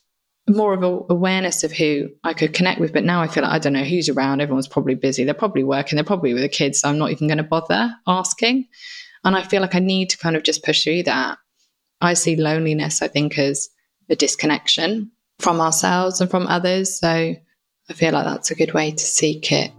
more 0.46 0.74
of 0.74 1.06
awareness 1.08 1.64
of 1.64 1.72
who 1.72 2.10
I 2.22 2.34
could 2.34 2.52
connect 2.52 2.82
with. 2.82 2.92
But 2.92 3.04
now 3.04 3.22
I 3.22 3.28
feel 3.28 3.44
like 3.44 3.52
I 3.52 3.58
don't 3.58 3.72
know 3.72 3.82
who's 3.82 4.10
around. 4.10 4.42
Everyone's 4.42 4.68
probably 4.68 4.94
busy. 4.94 5.24
They're 5.24 5.32
probably 5.32 5.64
working. 5.64 5.96
They're 5.96 6.04
probably 6.04 6.34
with 6.34 6.42
the 6.42 6.50
kids. 6.50 6.80
So 6.80 6.90
I'm 6.90 6.98
not 6.98 7.10
even 7.10 7.26
going 7.26 7.38
to 7.38 7.42
bother 7.42 7.94
asking. 8.06 8.66
And 9.24 9.34
I 9.34 9.42
feel 9.42 9.62
like 9.62 9.74
I 9.74 9.78
need 9.78 10.10
to 10.10 10.18
kind 10.18 10.36
of 10.36 10.42
just 10.42 10.64
push 10.64 10.84
through 10.84 11.04
that. 11.04 11.38
I 12.02 12.12
see 12.12 12.36
loneliness, 12.36 13.00
I 13.00 13.08
think, 13.08 13.38
as 13.38 13.70
a 14.10 14.16
disconnection 14.16 15.12
from 15.38 15.62
ourselves 15.62 16.20
and 16.20 16.30
from 16.30 16.46
others. 16.46 16.98
So 17.00 17.08
I 17.08 17.92
feel 17.94 18.12
like 18.12 18.26
that's 18.26 18.50
a 18.50 18.54
good 18.54 18.74
way 18.74 18.90
to 18.90 19.04
seek 19.04 19.50
it. 19.50 19.72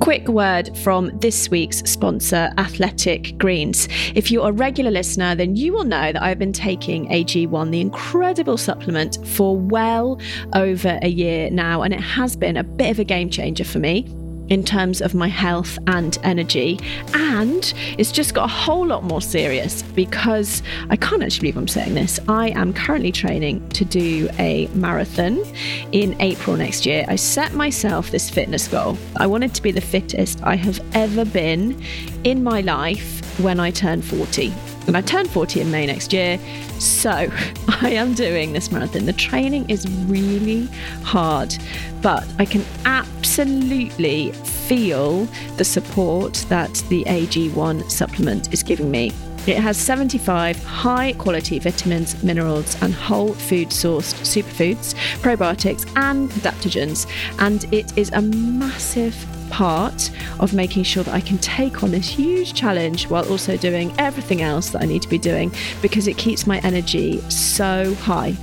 Quick 0.00 0.28
word 0.28 0.76
from 0.78 1.10
this 1.18 1.50
week's 1.50 1.78
sponsor, 1.90 2.52
Athletic 2.58 3.36
Greens. 3.38 3.88
If 4.14 4.30
you're 4.30 4.48
a 4.48 4.52
regular 4.52 4.90
listener, 4.90 5.34
then 5.34 5.56
you 5.56 5.72
will 5.72 5.84
know 5.84 6.12
that 6.12 6.22
I've 6.22 6.38
been 6.38 6.52
taking 6.52 7.08
AG1, 7.08 7.70
the 7.70 7.80
incredible 7.80 8.56
supplement, 8.56 9.18
for 9.26 9.56
well 9.56 10.20
over 10.54 10.98
a 11.02 11.08
year 11.08 11.50
now, 11.50 11.82
and 11.82 11.94
it 11.94 12.00
has 12.00 12.36
been 12.36 12.56
a 12.56 12.64
bit 12.64 12.90
of 12.90 12.98
a 12.98 13.04
game 13.04 13.30
changer 13.30 13.64
for 13.64 13.78
me. 13.78 14.06
In 14.48 14.62
terms 14.64 15.00
of 15.00 15.14
my 15.14 15.28
health 15.28 15.78
and 15.86 16.18
energy. 16.22 16.78
And 17.14 17.72
it's 17.98 18.12
just 18.12 18.34
got 18.34 18.44
a 18.44 18.52
whole 18.52 18.86
lot 18.86 19.04
more 19.04 19.20
serious 19.20 19.82
because 19.82 20.62
I 20.90 20.96
can't 20.96 21.22
actually 21.22 21.52
believe 21.52 21.56
I'm 21.56 21.68
saying 21.68 21.94
this. 21.94 22.20
I 22.28 22.50
am 22.50 22.72
currently 22.72 23.12
training 23.12 23.68
to 23.70 23.84
do 23.84 24.28
a 24.38 24.68
marathon 24.74 25.38
in 25.92 26.20
April 26.20 26.56
next 26.56 26.86
year. 26.86 27.04
I 27.08 27.16
set 27.16 27.52
myself 27.54 28.10
this 28.10 28.30
fitness 28.30 28.68
goal. 28.68 28.96
I 29.16 29.26
wanted 29.26 29.54
to 29.54 29.62
be 29.62 29.72
the 29.72 29.80
fittest 29.80 30.42
I 30.42 30.56
have 30.56 30.80
ever 30.94 31.24
been 31.24 31.82
in 32.24 32.42
my 32.42 32.60
life 32.60 33.38
when 33.40 33.60
I 33.60 33.70
turn 33.70 34.02
40. 34.02 34.52
And 34.86 34.96
I 34.96 35.00
turn 35.00 35.26
40 35.26 35.60
in 35.60 35.70
May 35.70 35.86
next 35.86 36.12
year. 36.12 36.38
So 36.78 37.10
I 37.82 37.90
am 37.90 38.14
doing 38.14 38.52
this 38.52 38.70
marathon. 38.70 39.06
The 39.06 39.12
training 39.12 39.68
is 39.68 39.88
really 40.06 40.66
hard, 41.02 41.56
but 42.02 42.26
I 42.38 42.44
can 42.44 42.64
absolutely 42.84 44.32
feel 44.32 45.24
the 45.56 45.64
support 45.64 46.44
that 46.48 46.74
the 46.88 47.04
AG1 47.04 47.90
supplement 47.90 48.52
is 48.52 48.62
giving 48.62 48.90
me. 48.90 49.12
It 49.46 49.58
has 49.58 49.76
75 49.76 50.62
high 50.64 51.12
quality 51.12 51.60
vitamins, 51.60 52.20
minerals, 52.24 52.76
and 52.82 52.92
whole 52.92 53.32
food 53.32 53.68
sourced 53.68 54.14
superfoods, 54.24 54.94
probiotics, 55.20 55.88
and 55.94 56.28
adaptogens. 56.30 57.06
And 57.38 57.72
it 57.72 57.96
is 57.96 58.10
a 58.10 58.22
massive 58.22 59.14
part 59.46 60.10
of 60.40 60.54
making 60.54 60.84
sure 60.84 61.02
that 61.04 61.14
I 61.14 61.20
can 61.20 61.38
take 61.38 61.82
on 61.82 61.90
this 61.90 62.08
huge 62.08 62.54
challenge 62.54 63.08
while 63.08 63.28
also 63.30 63.56
doing 63.56 63.92
everything 63.98 64.42
else 64.42 64.70
that 64.70 64.82
I 64.82 64.86
need 64.86 65.02
to 65.02 65.08
be 65.08 65.18
doing 65.18 65.52
because 65.82 66.08
it 66.08 66.16
keeps 66.16 66.46
my 66.46 66.58
energy 66.60 67.20
so 67.30 67.94
high. 67.94 68.36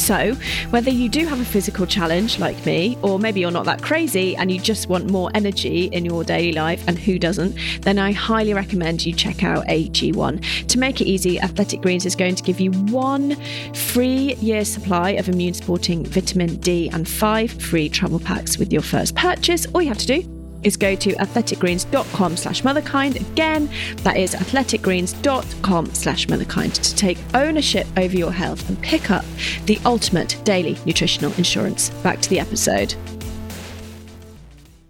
So, 0.00 0.34
whether 0.70 0.90
you 0.90 1.10
do 1.10 1.26
have 1.26 1.40
a 1.40 1.44
physical 1.44 1.86
challenge 1.86 2.38
like 2.38 2.64
me, 2.64 2.96
or 3.02 3.18
maybe 3.18 3.40
you're 3.40 3.50
not 3.50 3.66
that 3.66 3.82
crazy 3.82 4.34
and 4.34 4.50
you 4.50 4.58
just 4.58 4.88
want 4.88 5.10
more 5.10 5.30
energy 5.34 5.84
in 5.84 6.06
your 6.06 6.24
daily 6.24 6.52
life, 6.52 6.82
and 6.88 6.98
who 6.98 7.18
doesn't, 7.18 7.54
then 7.82 7.98
I 7.98 8.12
highly 8.12 8.54
recommend 8.54 9.04
you 9.04 9.12
check 9.12 9.44
out 9.44 9.66
AG1. 9.66 10.66
To 10.68 10.78
make 10.78 11.02
it 11.02 11.06
easy, 11.06 11.38
Athletic 11.38 11.82
Greens 11.82 12.06
is 12.06 12.16
going 12.16 12.34
to 12.34 12.42
give 12.42 12.60
you 12.60 12.72
one 12.72 13.36
free 13.74 14.34
year 14.36 14.64
supply 14.64 15.10
of 15.10 15.28
immune 15.28 15.54
supporting 15.54 16.04
vitamin 16.06 16.56
D 16.56 16.88
and 16.88 17.06
five 17.06 17.50
free 17.50 17.90
travel 17.90 18.18
packs 18.18 18.56
with 18.56 18.72
your 18.72 18.82
first 18.82 19.14
purchase. 19.14 19.66
All 19.66 19.82
you 19.82 19.88
have 19.88 19.98
to 19.98 20.06
do 20.06 20.39
is 20.62 20.76
go 20.76 20.94
to 20.96 21.12
athleticgreens.com 21.14 22.36
slash 22.36 22.62
motherkind. 22.62 23.20
Again, 23.32 23.70
that 23.98 24.16
is 24.16 24.34
athleticgreens.com 24.34 25.86
slash 25.94 26.26
motherkind 26.26 26.74
to 26.74 26.94
take 26.96 27.18
ownership 27.34 27.86
over 27.96 28.16
your 28.16 28.32
health 28.32 28.68
and 28.68 28.80
pick 28.82 29.10
up 29.10 29.24
the 29.66 29.78
ultimate 29.84 30.40
daily 30.44 30.78
nutritional 30.84 31.32
insurance. 31.34 31.90
Back 32.02 32.20
to 32.20 32.30
the 32.30 32.40
episode. 32.40 32.94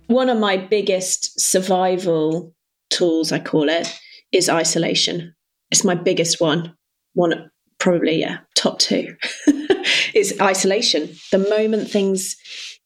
One 0.07 0.29
of 0.29 0.39
my 0.39 0.57
biggest 0.57 1.41
survival 1.41 2.53
tools, 2.91 3.31
I 3.31 3.39
call 3.39 3.69
it, 3.69 3.97
is 4.33 4.49
isolation. 4.49 5.35
It's 5.71 5.85
my 5.85 5.95
biggest 5.95 6.41
one. 6.41 6.75
One, 7.15 7.51
probably, 7.79 8.21
yeah, 8.21 8.39
top 8.57 8.79
two. 8.81 9.17
is 10.15 10.37
isolation. 10.41 11.11
The 11.31 11.39
moment 11.39 11.89
things 11.89 12.37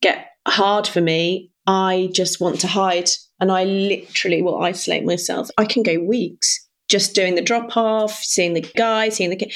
get 0.02 0.28
hard 0.46 0.86
for 0.86 1.00
me, 1.00 1.50
I 1.66 2.11
just 2.12 2.40
want 2.40 2.61
to 2.61 2.66
hide 2.66 3.11
and 3.40 3.50
I 3.50 3.64
literally 3.64 4.42
will 4.42 4.62
isolate 4.62 5.05
myself. 5.05 5.48
I 5.59 5.64
can 5.64 5.83
go 5.83 5.98
weeks 5.98 6.64
just 6.88 7.14
doing 7.14 7.35
the 7.35 7.42
drop 7.42 7.77
off, 7.77 8.12
seeing 8.12 8.55
the 8.55 8.61
guy, 8.77 9.09
seeing 9.09 9.31
the 9.31 9.37
kid. 9.37 9.53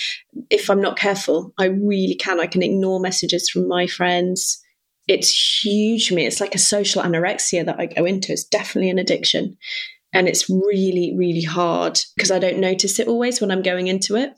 If 0.51 0.71
I'm 0.71 0.81
not 0.81 0.99
careful, 0.99 1.53
I 1.59 1.67
really 1.67 2.15
can. 2.15 2.41
I 2.41 2.47
can 2.47 2.63
ignore 2.63 3.01
messages 3.01 3.51
from 3.51 3.69
my 3.69 3.87
friends. 3.87 4.61
It's 5.07 5.63
huge 5.63 6.09
for 6.09 6.15
me. 6.15 6.27
It's 6.27 6.41
like 6.41 6.55
a 6.55 6.59
social 6.59 7.03
anorexia 7.03 7.65
that 7.67 7.79
I 7.79 7.87
go 7.87 8.05
into. 8.05 8.33
It's 8.33 8.45
definitely 8.45 8.91
an 8.91 8.99
addiction. 8.99 9.57
And 10.13 10.27
it's 10.27 10.49
really, 10.49 11.15
really 11.17 11.43
hard 11.43 12.01
because 12.17 12.31
I 12.31 12.39
don't 12.39 12.59
notice 12.59 12.99
it 12.99 13.09
always 13.09 13.41
when 13.41 13.51
I'm 13.51 13.63
going 13.63 13.89
into 13.89 14.17
it. 14.17 14.33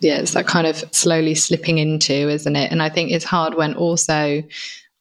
Yeah, 0.00 0.18
it's 0.18 0.32
that 0.32 0.46
kind 0.46 0.66
of 0.66 0.82
slowly 0.92 1.34
slipping 1.34 1.76
into, 1.76 2.30
isn't 2.30 2.56
it? 2.56 2.72
And 2.72 2.82
I 2.82 2.88
think 2.88 3.10
it's 3.10 3.24
hard 3.24 3.54
when 3.54 3.74
also 3.74 4.42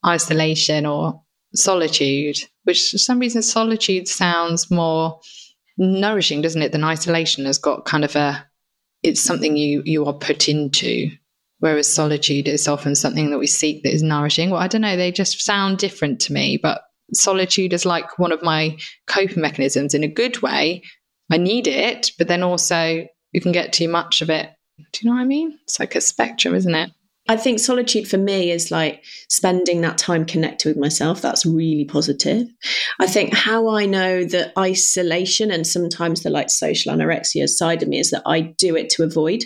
isolation 0.05 0.85
or 0.85 1.21
solitude, 1.53 2.37
which 2.63 2.91
for 2.91 2.97
some 2.97 3.19
reason 3.19 3.41
solitude 3.41 4.07
sounds 4.07 4.69
more 4.69 5.19
nourishing, 5.77 6.41
doesn't 6.41 6.61
it? 6.61 6.71
Than 6.71 6.83
isolation 6.83 7.45
has 7.45 7.57
got 7.57 7.85
kind 7.85 8.03
of 8.03 8.15
a 8.15 8.45
it's 9.01 9.21
something 9.21 9.55
you 9.55 9.81
you 9.85 10.05
are 10.05 10.13
put 10.13 10.49
into. 10.49 11.11
Whereas 11.59 11.91
solitude 11.91 12.47
is 12.47 12.67
often 12.69 12.95
something 12.95 13.31
that 13.31 13.39
we 13.39 13.47
seek 13.47 13.83
that 13.83 13.93
is 13.93 14.01
nourishing. 14.01 14.49
Well, 14.49 14.61
I 14.61 14.67
don't 14.67 14.81
know, 14.81 14.95
they 14.95 15.11
just 15.11 15.43
sound 15.43 15.77
different 15.77 16.21
to 16.21 16.33
me, 16.33 16.57
but 16.61 16.83
solitude 17.13 17.73
is 17.73 17.85
like 17.85 18.17
one 18.17 18.31
of 18.31 18.41
my 18.41 18.77
coping 19.07 19.41
mechanisms 19.41 19.93
in 19.93 20.03
a 20.03 20.07
good 20.07 20.41
way. 20.41 20.83
I 21.29 21.35
need 21.37 21.67
it, 21.67 22.11
but 22.17 22.29
then 22.29 22.43
also 22.43 23.05
you 23.33 23.41
can 23.41 23.51
get 23.51 23.73
too 23.73 23.89
much 23.89 24.21
of 24.21 24.29
it. 24.29 24.49
Do 24.77 24.99
you 25.01 25.09
know 25.09 25.17
what 25.17 25.21
I 25.21 25.25
mean? 25.25 25.59
It's 25.63 25.79
like 25.79 25.95
a 25.95 26.01
spectrum, 26.01 26.55
isn't 26.55 26.73
it? 26.73 26.91
I 27.29 27.37
think 27.37 27.59
solitude 27.59 28.07
for 28.07 28.17
me 28.17 28.49
is 28.49 28.71
like 28.71 29.05
spending 29.29 29.81
that 29.81 29.99
time 29.99 30.25
connected 30.25 30.67
with 30.67 30.77
myself. 30.77 31.21
That's 31.21 31.45
really 31.45 31.85
positive. 31.85 32.47
I 32.99 33.05
think 33.05 33.35
how 33.35 33.69
I 33.69 33.85
know 33.85 34.25
that 34.25 34.51
isolation 34.57 35.51
and 35.51 35.65
sometimes 35.65 36.23
the 36.23 36.31
like 36.31 36.49
social 36.49 36.91
anorexia 36.91 37.47
side 37.47 37.83
of 37.83 37.87
me 37.87 37.99
is 37.99 38.09
that 38.09 38.23
I 38.25 38.41
do 38.41 38.75
it 38.75 38.89
to 38.91 39.03
avoid. 39.03 39.43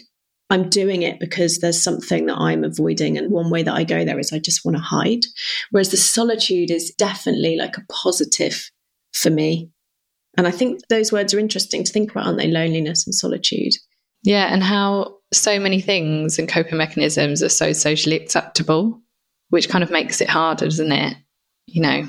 I'm 0.49 0.69
doing 0.69 1.01
it 1.01 1.19
because 1.19 1.57
there's 1.57 1.81
something 1.81 2.27
that 2.27 2.37
I'm 2.37 2.63
avoiding. 2.63 3.17
And 3.17 3.29
one 3.29 3.49
way 3.49 3.63
that 3.63 3.75
I 3.75 3.83
go 3.83 4.05
there 4.05 4.19
is 4.19 4.31
I 4.31 4.39
just 4.39 4.63
want 4.63 4.77
to 4.77 4.83
hide. 4.83 5.25
Whereas 5.71 5.91
the 5.91 5.97
solitude 5.97 6.71
is 6.71 6.93
definitely 6.97 7.57
like 7.57 7.75
a 7.75 7.85
positive 7.91 8.71
for 9.11 9.29
me. 9.29 9.71
And 10.37 10.47
I 10.47 10.51
think 10.51 10.79
those 10.87 11.11
words 11.11 11.33
are 11.33 11.39
interesting 11.39 11.83
to 11.83 11.91
think 11.91 12.11
about, 12.11 12.27
aren't 12.27 12.39
they? 12.39 12.47
Loneliness 12.47 13.05
and 13.05 13.13
solitude. 13.13 13.73
Yeah. 14.23 14.53
And 14.53 14.63
how 14.63 15.17
so 15.33 15.59
many 15.59 15.81
things 15.81 16.39
and 16.39 16.47
coping 16.47 16.77
mechanisms 16.77 17.43
are 17.43 17.49
so 17.49 17.73
socially 17.73 18.15
acceptable, 18.15 19.01
which 19.49 19.69
kind 19.69 19.83
of 19.83 19.91
makes 19.91 20.21
it 20.21 20.29
harder, 20.29 20.65
doesn't 20.65 20.91
it? 20.91 21.17
You 21.67 21.81
know, 21.81 22.07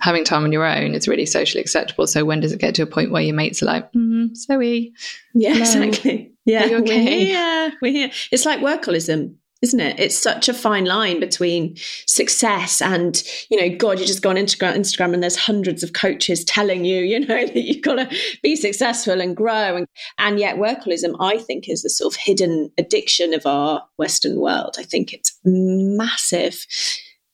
having 0.00 0.24
time 0.24 0.44
on 0.44 0.52
your 0.52 0.64
own 0.64 0.94
is 0.94 1.08
really 1.08 1.26
socially 1.26 1.60
acceptable. 1.60 2.06
So 2.06 2.24
when 2.24 2.40
does 2.40 2.52
it 2.52 2.60
get 2.60 2.74
to 2.76 2.82
a 2.82 2.86
point 2.86 3.10
where 3.10 3.22
your 3.22 3.34
mates 3.34 3.62
are 3.62 3.66
like, 3.66 3.92
mm, 3.92 4.36
Zoe? 4.36 4.92
Yeah, 5.34 5.54
hello. 5.54 5.86
exactly. 5.86 6.32
Yeah, 6.44 6.64
okay? 6.64 6.80
we're 6.80 7.00
here. 7.00 7.72
We're 7.80 7.92
here. 7.92 8.10
It's 8.32 8.44
like 8.44 8.60
workaholism 8.60 9.36
isn't 9.62 9.78
it? 9.78 9.98
It's 9.98 10.20
such 10.20 10.48
a 10.48 10.54
fine 10.54 10.84
line 10.84 11.20
between 11.20 11.76
success 12.06 12.82
and, 12.82 13.22
you 13.48 13.60
know, 13.60 13.76
God, 13.76 14.00
you 14.00 14.04
just 14.04 14.22
go 14.22 14.30
on 14.30 14.36
Instagram, 14.36 14.76
Instagram 14.76 15.14
and 15.14 15.22
there's 15.22 15.36
hundreds 15.36 15.84
of 15.84 15.92
coaches 15.92 16.44
telling 16.44 16.84
you, 16.84 17.02
you 17.02 17.20
know, 17.20 17.26
that 17.46 17.56
you've 17.56 17.82
got 17.82 17.94
to 17.94 18.16
be 18.42 18.56
successful 18.56 19.20
and 19.20 19.36
grow. 19.36 19.76
And, 19.76 19.86
and 20.18 20.40
yet 20.40 20.56
workaholism, 20.56 21.14
I 21.20 21.38
think, 21.38 21.68
is 21.68 21.82
the 21.82 21.90
sort 21.90 22.12
of 22.12 22.20
hidden 22.20 22.72
addiction 22.76 23.32
of 23.32 23.46
our 23.46 23.84
Western 23.96 24.40
world. 24.40 24.74
I 24.78 24.82
think 24.82 25.12
it's 25.12 25.38
massive. 25.44 26.66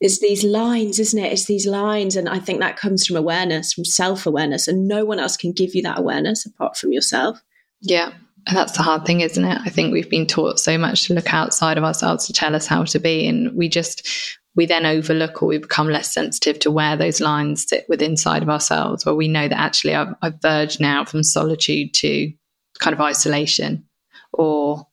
It's 0.01 0.21
these 0.21 0.45
lines, 0.45 1.01
isn't 1.01 1.19
it? 1.19 1.33
It's 1.33 1.47
these 1.47 1.67
lines. 1.67 2.15
And 2.15 2.29
I 2.29 2.39
think 2.39 2.61
that 2.61 2.77
comes 2.77 3.07
from 3.07 3.17
awareness, 3.17 3.73
from 3.73 3.85
self 3.85 4.27
awareness. 4.27 4.69
And 4.69 4.87
no 4.87 5.05
one 5.05 5.19
else 5.19 5.37
can 5.37 5.53
give 5.53 5.75
you 5.75 5.83
that 5.83 5.99
awareness 5.99 6.45
apart 6.45 6.77
from 6.77 6.93
yourself. 6.93 7.43
Yeah, 7.81 8.13
that's 8.57 8.77
the 8.77 8.83
hard 8.83 9.05
thing, 9.05 9.21
isn't 9.21 9.45
it? 9.45 9.61
I 9.65 9.69
think 9.69 9.93
we've 9.93 10.11
been 10.11 10.27
taught 10.27 10.59
so 10.59 10.79
much 10.79 11.07
to 11.07 11.15
look 11.15 11.33
outside 11.35 11.77
of 11.79 11.85
ourselves 11.85 12.27
to 12.27 12.33
tell 12.33 12.55
us 12.55 12.67
how 12.67 12.85
to 12.85 12.99
be. 12.99 13.27
And 13.29 13.55
we 13.55 13.69
just, 13.69 14.09
we 14.57 14.65
then 14.67 14.87
overlook 14.87 15.43
or 15.43 15.49
we 15.49 15.59
become 15.59 15.89
less 15.89 16.13
sensitive 16.13 16.59
to 16.61 16.71
where 16.71 16.97
those 16.97 17.21
lines 17.21 17.67
sit 17.69 17.85
within 17.89 18.13
inside 18.13 18.43
of 18.43 18.49
ourselves, 18.49 19.05
where 19.05 19.15
we 19.15 19.29
know 19.29 19.49
that 19.49 19.59
actually 19.59 19.95
I've, 19.95 20.15
I've 20.23 20.41
verged 20.41 20.81
now 20.81 21.05
from 21.05 21.23
solitude 21.23 21.93
to 21.95 22.33
kind 22.79 22.95
of 22.95 23.01
isolation 23.01 23.85
or 24.33 24.87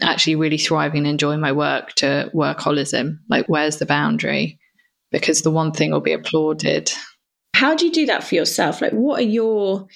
actually 0.00 0.36
really 0.36 0.58
thriving 0.58 0.98
and 0.98 1.08
enjoying 1.08 1.40
my 1.40 1.52
work 1.52 1.92
to 1.94 2.30
workaholism. 2.34 3.18
Like, 3.28 3.46
where's 3.46 3.78
the 3.78 3.86
boundary? 3.86 4.58
Because 5.10 5.42
the 5.42 5.50
one 5.50 5.72
thing 5.72 5.90
will 5.90 6.00
be 6.00 6.12
applauded. 6.12 6.92
How 7.54 7.74
do 7.74 7.84
you 7.84 7.92
do 7.92 8.06
that 8.06 8.24
for 8.24 8.34
yourself? 8.34 8.80
Like, 8.80 8.92
what 8.92 9.20
are 9.20 9.24
your 9.24 9.86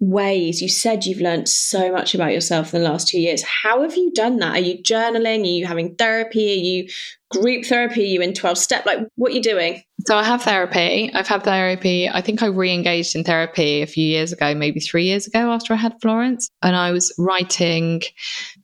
ways. 0.00 0.62
You 0.62 0.68
said 0.68 1.04
you've 1.04 1.20
learned 1.20 1.48
so 1.48 1.92
much 1.92 2.14
about 2.14 2.32
yourself 2.32 2.74
in 2.74 2.82
the 2.82 2.88
last 2.88 3.08
two 3.08 3.20
years. 3.20 3.44
How 3.44 3.82
have 3.82 3.96
you 3.96 4.10
done 4.12 4.38
that? 4.38 4.56
Are 4.56 4.60
you 4.60 4.82
journaling? 4.82 5.42
Are 5.42 5.46
you 5.46 5.66
having 5.66 5.94
therapy? 5.94 6.52
Are 6.52 6.64
you 6.64 6.88
group 7.30 7.66
therapy? 7.66 8.02
Are 8.02 8.06
you 8.06 8.22
in 8.22 8.32
12 8.32 8.58
step? 8.58 8.86
Like 8.86 9.00
what 9.16 9.32
are 9.32 9.34
you 9.34 9.42
doing? 9.42 9.82
So 10.06 10.16
i 10.16 10.24
have 10.24 10.42
therapy. 10.42 11.10
I've 11.12 11.28
had 11.28 11.44
therapy. 11.44 12.08
I 12.08 12.22
think 12.22 12.42
i 12.42 12.46
re-engaged 12.46 13.14
in 13.14 13.24
therapy 13.24 13.82
a 13.82 13.86
few 13.86 14.04
years 14.04 14.32
ago 14.32 14.54
maybe 14.54 14.80
three 14.80 15.04
years 15.04 15.26
ago 15.26 15.52
after 15.52 15.74
i 15.74 15.76
had 15.76 16.00
florence. 16.00 16.50
And 16.62 16.74
i 16.74 16.90
was 16.90 17.14
writing 17.18 18.02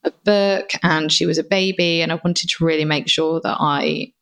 a 0.05 0.11
book 0.25 0.71
and 0.83 1.13
she 1.13 1.27
was 1.27 1.39
a 1.39 1.45
baby 1.45 2.01
and 2.01 2.11
i 2.11 2.21
wanted 2.25 2.49
to 2.49 2.65
really 2.65 2.87
make 2.87 3.09
sure 3.09 3.41
that 3.43 3.59
i 3.61 4.13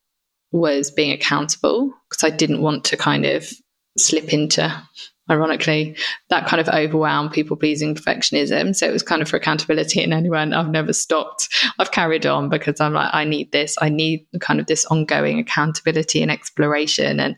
was 0.51 0.91
being 0.91 1.11
accountable 1.11 1.93
because 2.09 2.23
i 2.23 2.35
didn't 2.35 2.61
want 2.61 2.85
to 2.85 2.97
kind 2.97 3.25
of 3.25 3.49
slip 3.97 4.33
into 4.33 4.83
ironically, 5.29 5.97
that 6.29 6.47
kind 6.47 6.61
of 6.61 6.67
overwhelmed 6.69 7.31
people 7.31 7.57
pleasing 7.57 7.95
perfectionism. 7.95 8.75
So 8.75 8.87
it 8.87 8.93
was 8.93 9.03
kind 9.03 9.21
of 9.21 9.27
for 9.27 9.37
accountability. 9.37 10.03
And 10.03 10.13
anyone 10.13 10.53
I've 10.53 10.69
never 10.69 10.93
stopped. 10.93 11.49
I've 11.79 11.91
carried 11.91 12.25
on 12.25 12.49
because 12.49 12.79
I'm 12.79 12.93
like, 12.93 13.09
I 13.13 13.23
need 13.23 13.51
this. 13.51 13.75
I 13.81 13.89
need 13.89 14.25
kind 14.39 14.59
of 14.59 14.67
this 14.67 14.85
ongoing 14.85 15.39
accountability 15.39 16.21
and 16.21 16.31
exploration. 16.31 17.19
And 17.19 17.35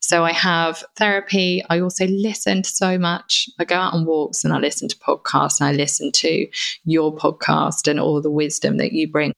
so 0.00 0.24
I 0.24 0.32
have 0.32 0.84
therapy. 0.96 1.64
I 1.70 1.80
also 1.80 2.06
listen 2.06 2.62
to 2.62 2.68
so 2.68 2.98
much. 2.98 3.48
I 3.58 3.64
go 3.64 3.76
out 3.76 3.94
on 3.94 4.04
walks 4.04 4.44
and 4.44 4.52
I 4.52 4.58
listen 4.58 4.86
to 4.88 4.96
podcasts 4.98 5.60
and 5.60 5.68
I 5.68 5.72
listen 5.72 6.12
to 6.12 6.46
your 6.84 7.14
podcast 7.14 7.88
and 7.88 7.98
all 7.98 8.20
the 8.20 8.30
wisdom 8.30 8.76
that 8.76 8.92
you 8.92 9.10
bring. 9.10 9.32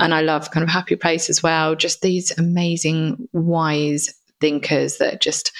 And 0.00 0.12
I 0.12 0.20
love 0.20 0.50
kind 0.50 0.64
of 0.64 0.70
Happy 0.70 0.96
Place 0.96 1.30
as 1.30 1.42
well. 1.42 1.76
Just 1.76 2.02
these 2.02 2.36
amazing, 2.36 3.28
wise 3.32 4.12
thinkers 4.40 4.98
that 4.98 5.20
just 5.20 5.52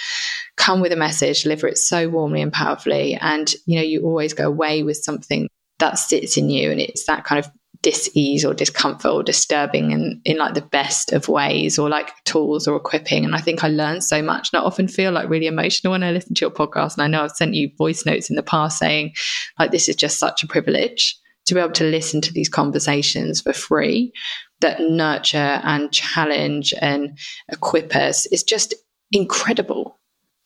come 0.58 0.80
with 0.80 0.92
a 0.92 0.96
message, 0.96 1.42
deliver 1.42 1.66
it 1.66 1.78
so 1.78 2.08
warmly 2.08 2.42
and 2.42 2.52
powerfully. 2.52 3.16
And, 3.20 3.52
you 3.66 3.76
know, 3.76 3.84
you 3.84 4.04
always 4.04 4.34
go 4.34 4.46
away 4.46 4.82
with 4.82 4.98
something 4.98 5.48
that 5.78 5.98
sits 5.98 6.36
in 6.36 6.50
you. 6.50 6.70
And 6.70 6.80
it's 6.80 7.06
that 7.06 7.24
kind 7.24 7.38
of 7.38 7.50
dis-ease 7.80 8.44
or 8.44 8.52
discomfort 8.54 9.12
or 9.12 9.22
disturbing 9.22 9.92
in, 9.92 10.20
in 10.24 10.36
like 10.36 10.54
the 10.54 10.60
best 10.60 11.12
of 11.12 11.28
ways 11.28 11.78
or 11.78 11.88
like 11.88 12.10
tools 12.24 12.66
or 12.66 12.76
equipping. 12.76 13.24
And 13.24 13.34
I 13.34 13.38
think 13.38 13.62
I 13.62 13.68
learned 13.68 14.02
so 14.02 14.20
much. 14.20 14.50
And 14.52 14.60
I 14.60 14.64
often 14.64 14.88
feel 14.88 15.12
like 15.12 15.30
really 15.30 15.46
emotional 15.46 15.92
when 15.92 16.02
I 16.02 16.10
listen 16.10 16.34
to 16.34 16.40
your 16.40 16.50
podcast. 16.50 16.94
And 16.94 17.04
I 17.04 17.06
know 17.06 17.22
I've 17.22 17.30
sent 17.30 17.54
you 17.54 17.70
voice 17.78 18.04
notes 18.04 18.28
in 18.28 18.36
the 18.36 18.42
past 18.42 18.78
saying 18.78 19.14
like 19.58 19.70
this 19.70 19.88
is 19.88 19.96
just 19.96 20.18
such 20.18 20.42
a 20.42 20.48
privilege 20.48 21.16
to 21.46 21.54
be 21.54 21.60
able 21.60 21.72
to 21.72 21.84
listen 21.84 22.20
to 22.20 22.32
these 22.32 22.48
conversations 22.48 23.40
for 23.40 23.52
free 23.52 24.12
that 24.60 24.80
nurture 24.80 25.60
and 25.62 25.92
challenge 25.92 26.74
and 26.80 27.16
equip 27.48 27.94
us 27.94 28.26
is 28.26 28.42
just 28.42 28.74
incredible. 29.12 29.97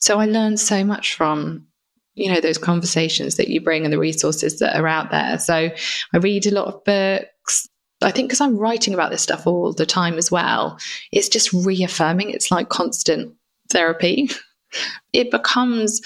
So 0.03 0.19
I 0.19 0.27
learned 0.27 0.59
so 0.59 0.83
much 0.85 1.15
from 1.15 1.65
you 2.15 2.31
know 2.31 2.41
those 2.41 2.59
conversations 2.59 3.37
that 3.37 3.49
you 3.49 3.61
bring 3.61 3.85
and 3.85 3.93
the 3.93 3.99
resources 3.99 4.59
that 4.59 4.77
are 4.77 4.89
out 4.89 5.13
there. 5.13 5.39
So 5.39 5.55
I 5.55 6.19
read 6.19 6.45
a 6.47 6.51
lot 6.55 6.67
of 6.67 6.85
books. 6.85 7.69
I 8.03 8.11
think 8.11 8.29
because 8.29 8.41
I'm 8.41 8.59
writing 8.59 8.95
about 8.95 9.13
this 9.13 9.23
stuff 9.23 9.47
all 9.47 9.73
the 9.73 9.87
time 9.87 10.19
as 10.19 10.29
well, 10.29 10.77
it's 11.13 11.29
just 11.29 11.53
reaffirming. 11.53 12.31
It's 12.31 12.51
like 12.51 12.69
constant 12.69 13.35
therapy. 13.71 14.29
It 15.13 15.31
becomes 15.31 16.01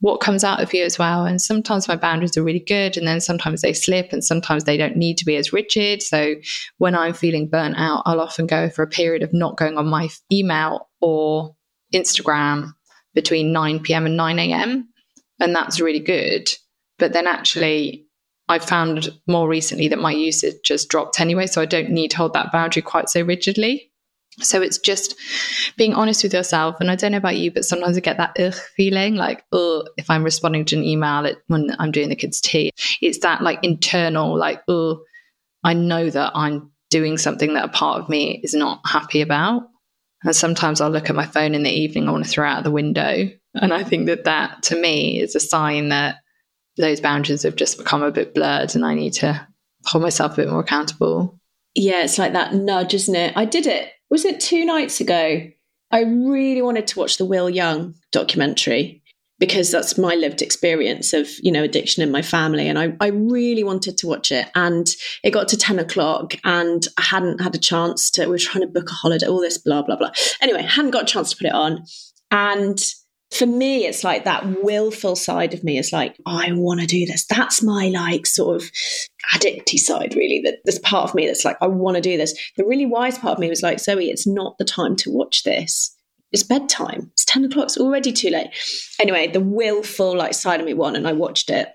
what 0.00 0.20
comes 0.20 0.44
out 0.44 0.62
of 0.62 0.74
you 0.74 0.84
as 0.84 0.98
well. 0.98 1.24
And 1.24 1.40
sometimes 1.40 1.88
my 1.88 1.96
boundaries 1.96 2.36
are 2.36 2.42
really 2.42 2.60
good, 2.60 2.98
and 2.98 3.06
then 3.08 3.18
sometimes 3.18 3.62
they 3.62 3.72
slip, 3.72 4.12
and 4.12 4.22
sometimes 4.22 4.64
they 4.64 4.76
don't 4.76 4.98
need 4.98 5.16
to 5.16 5.24
be 5.24 5.36
as 5.36 5.54
rigid. 5.54 6.02
So 6.02 6.34
when 6.76 6.94
I'm 6.94 7.14
feeling 7.14 7.48
burnt 7.48 7.76
out, 7.78 8.02
I'll 8.04 8.20
often 8.20 8.46
go 8.46 8.68
for 8.68 8.82
a 8.82 8.86
period 8.86 9.22
of 9.22 9.32
not 9.32 9.56
going 9.56 9.78
on 9.78 9.86
my 9.86 10.10
email 10.30 10.90
or 11.00 11.56
Instagram 11.94 12.74
between 13.14 13.52
9 13.52 13.80
p.m. 13.80 14.06
and 14.06 14.16
9 14.16 14.38
a.m. 14.38 14.88
And 15.40 15.54
that's 15.54 15.80
really 15.80 16.00
good. 16.00 16.50
But 16.98 17.12
then 17.12 17.26
actually, 17.26 18.06
I've 18.48 18.64
found 18.64 19.10
more 19.26 19.48
recently 19.48 19.88
that 19.88 19.98
my 19.98 20.12
usage 20.12 20.56
just 20.64 20.88
dropped 20.88 21.20
anyway. 21.20 21.46
So 21.46 21.62
I 21.62 21.66
don't 21.66 21.90
need 21.90 22.10
to 22.12 22.16
hold 22.18 22.34
that 22.34 22.52
boundary 22.52 22.82
quite 22.82 23.08
so 23.08 23.22
rigidly. 23.22 23.90
So 24.38 24.62
it's 24.62 24.78
just 24.78 25.16
being 25.76 25.94
honest 25.94 26.22
with 26.22 26.32
yourself. 26.32 26.76
And 26.80 26.90
I 26.90 26.96
don't 26.96 27.12
know 27.12 27.18
about 27.18 27.36
you, 27.36 27.50
but 27.50 27.64
sometimes 27.64 27.96
I 27.96 28.00
get 28.00 28.16
that 28.16 28.38
ugh 28.38 28.54
feeling 28.76 29.16
like, 29.16 29.44
oh, 29.52 29.84
if 29.96 30.08
I'm 30.10 30.24
responding 30.24 30.64
to 30.66 30.76
an 30.76 30.84
email 30.84 31.30
when 31.48 31.74
I'm 31.78 31.90
doing 31.90 32.08
the 32.08 32.16
kids' 32.16 32.40
tea, 32.40 32.70
it's 33.00 33.18
that 33.18 33.42
like 33.42 33.60
internal, 33.62 34.36
like, 34.36 34.62
oh, 34.68 35.02
I 35.62 35.74
know 35.74 36.08
that 36.10 36.32
I'm 36.34 36.70
doing 36.90 37.18
something 37.18 37.54
that 37.54 37.64
a 37.64 37.68
part 37.68 38.00
of 38.00 38.08
me 38.08 38.40
is 38.42 38.54
not 38.54 38.80
happy 38.84 39.20
about. 39.20 39.62
And 40.22 40.36
sometimes 40.36 40.80
I'll 40.80 40.90
look 40.90 41.08
at 41.08 41.16
my 41.16 41.26
phone 41.26 41.54
in 41.54 41.62
the 41.62 41.70
evening, 41.70 42.08
I 42.08 42.12
want 42.12 42.24
to 42.24 42.30
throw 42.30 42.46
out 42.46 42.64
the 42.64 42.70
window. 42.70 43.30
And 43.54 43.72
I 43.72 43.82
think 43.82 44.06
that 44.06 44.24
that 44.24 44.62
to 44.64 44.76
me 44.76 45.20
is 45.20 45.34
a 45.34 45.40
sign 45.40 45.88
that 45.88 46.16
those 46.76 47.00
boundaries 47.00 47.42
have 47.42 47.56
just 47.56 47.78
become 47.78 48.02
a 48.02 48.12
bit 48.12 48.34
blurred 48.34 48.74
and 48.74 48.84
I 48.84 48.94
need 48.94 49.14
to 49.14 49.46
hold 49.86 50.02
myself 50.02 50.34
a 50.34 50.36
bit 50.36 50.50
more 50.50 50.60
accountable. 50.60 51.38
Yeah, 51.74 52.04
it's 52.04 52.18
like 52.18 52.34
that 52.34 52.54
nudge, 52.54 52.94
isn't 52.94 53.14
it? 53.14 53.36
I 53.36 53.44
did 53.44 53.66
it 53.66 53.90
was 54.10 54.24
it 54.24 54.40
two 54.40 54.64
nights 54.64 55.00
ago? 55.00 55.48
I 55.92 56.02
really 56.02 56.62
wanted 56.62 56.88
to 56.88 56.98
watch 56.98 57.16
the 57.16 57.24
Will 57.24 57.48
Young 57.48 57.94
documentary 58.12 59.02
because 59.40 59.72
that's 59.72 59.98
my 59.98 60.14
lived 60.14 60.42
experience 60.42 61.12
of 61.12 61.28
you 61.42 61.50
know 61.50 61.64
addiction 61.64 62.02
in 62.02 62.12
my 62.12 62.22
family 62.22 62.68
and 62.68 62.78
I, 62.78 62.94
I 63.00 63.08
really 63.08 63.64
wanted 63.64 63.98
to 63.98 64.06
watch 64.06 64.30
it 64.30 64.48
and 64.54 64.86
it 65.24 65.32
got 65.32 65.48
to 65.48 65.56
10 65.56 65.80
o'clock 65.80 66.34
and 66.44 66.86
i 66.96 67.02
hadn't 67.02 67.40
had 67.40 67.54
a 67.54 67.58
chance 67.58 68.10
to 68.12 68.26
we 68.26 68.32
were 68.32 68.38
trying 68.38 68.62
to 68.62 68.70
book 68.72 68.90
a 68.90 68.94
holiday 68.94 69.26
all 69.26 69.40
this 69.40 69.58
blah 69.58 69.82
blah 69.82 69.96
blah 69.96 70.12
anyway 70.40 70.62
hadn't 70.62 70.92
got 70.92 71.02
a 71.02 71.12
chance 71.12 71.30
to 71.30 71.36
put 71.36 71.46
it 71.46 71.54
on 71.54 71.84
and 72.30 72.78
for 73.30 73.46
me, 73.46 73.86
it's 73.86 74.02
like 74.02 74.24
that 74.24 74.62
willful 74.64 75.14
side 75.14 75.54
of 75.54 75.62
me 75.62 75.78
is 75.78 75.92
like, 75.92 76.16
oh, 76.26 76.40
I 76.48 76.52
want 76.52 76.80
to 76.80 76.86
do 76.86 77.06
this. 77.06 77.26
That's 77.26 77.62
my 77.62 77.86
like 77.88 78.26
sort 78.26 78.56
of 78.56 78.70
addicty 79.32 79.78
side, 79.78 80.16
really. 80.16 80.40
That 80.44 80.58
there's 80.64 80.80
part 80.80 81.08
of 81.08 81.14
me 81.14 81.26
that's 81.26 81.44
like, 81.44 81.56
I 81.60 81.68
want 81.68 81.94
to 81.94 82.00
do 82.00 82.16
this. 82.16 82.34
The 82.56 82.64
really 82.64 82.86
wise 82.86 83.18
part 83.18 83.34
of 83.34 83.38
me 83.38 83.48
was 83.48 83.62
like, 83.62 83.78
Zoe, 83.78 84.10
it's 84.10 84.26
not 84.26 84.58
the 84.58 84.64
time 84.64 84.96
to 84.96 85.10
watch 85.12 85.44
this. 85.44 85.96
It's 86.32 86.42
bedtime. 86.42 87.10
It's 87.12 87.24
10 87.24 87.44
o'clock. 87.44 87.66
It's 87.66 87.78
already 87.78 88.12
too 88.12 88.30
late. 88.30 88.50
Anyway, 89.00 89.28
the 89.28 89.40
willful 89.40 90.16
like 90.16 90.34
side 90.34 90.60
of 90.60 90.66
me 90.66 90.74
won 90.74 90.96
and 90.96 91.08
I 91.08 91.12
watched 91.12 91.50
it. 91.50 91.68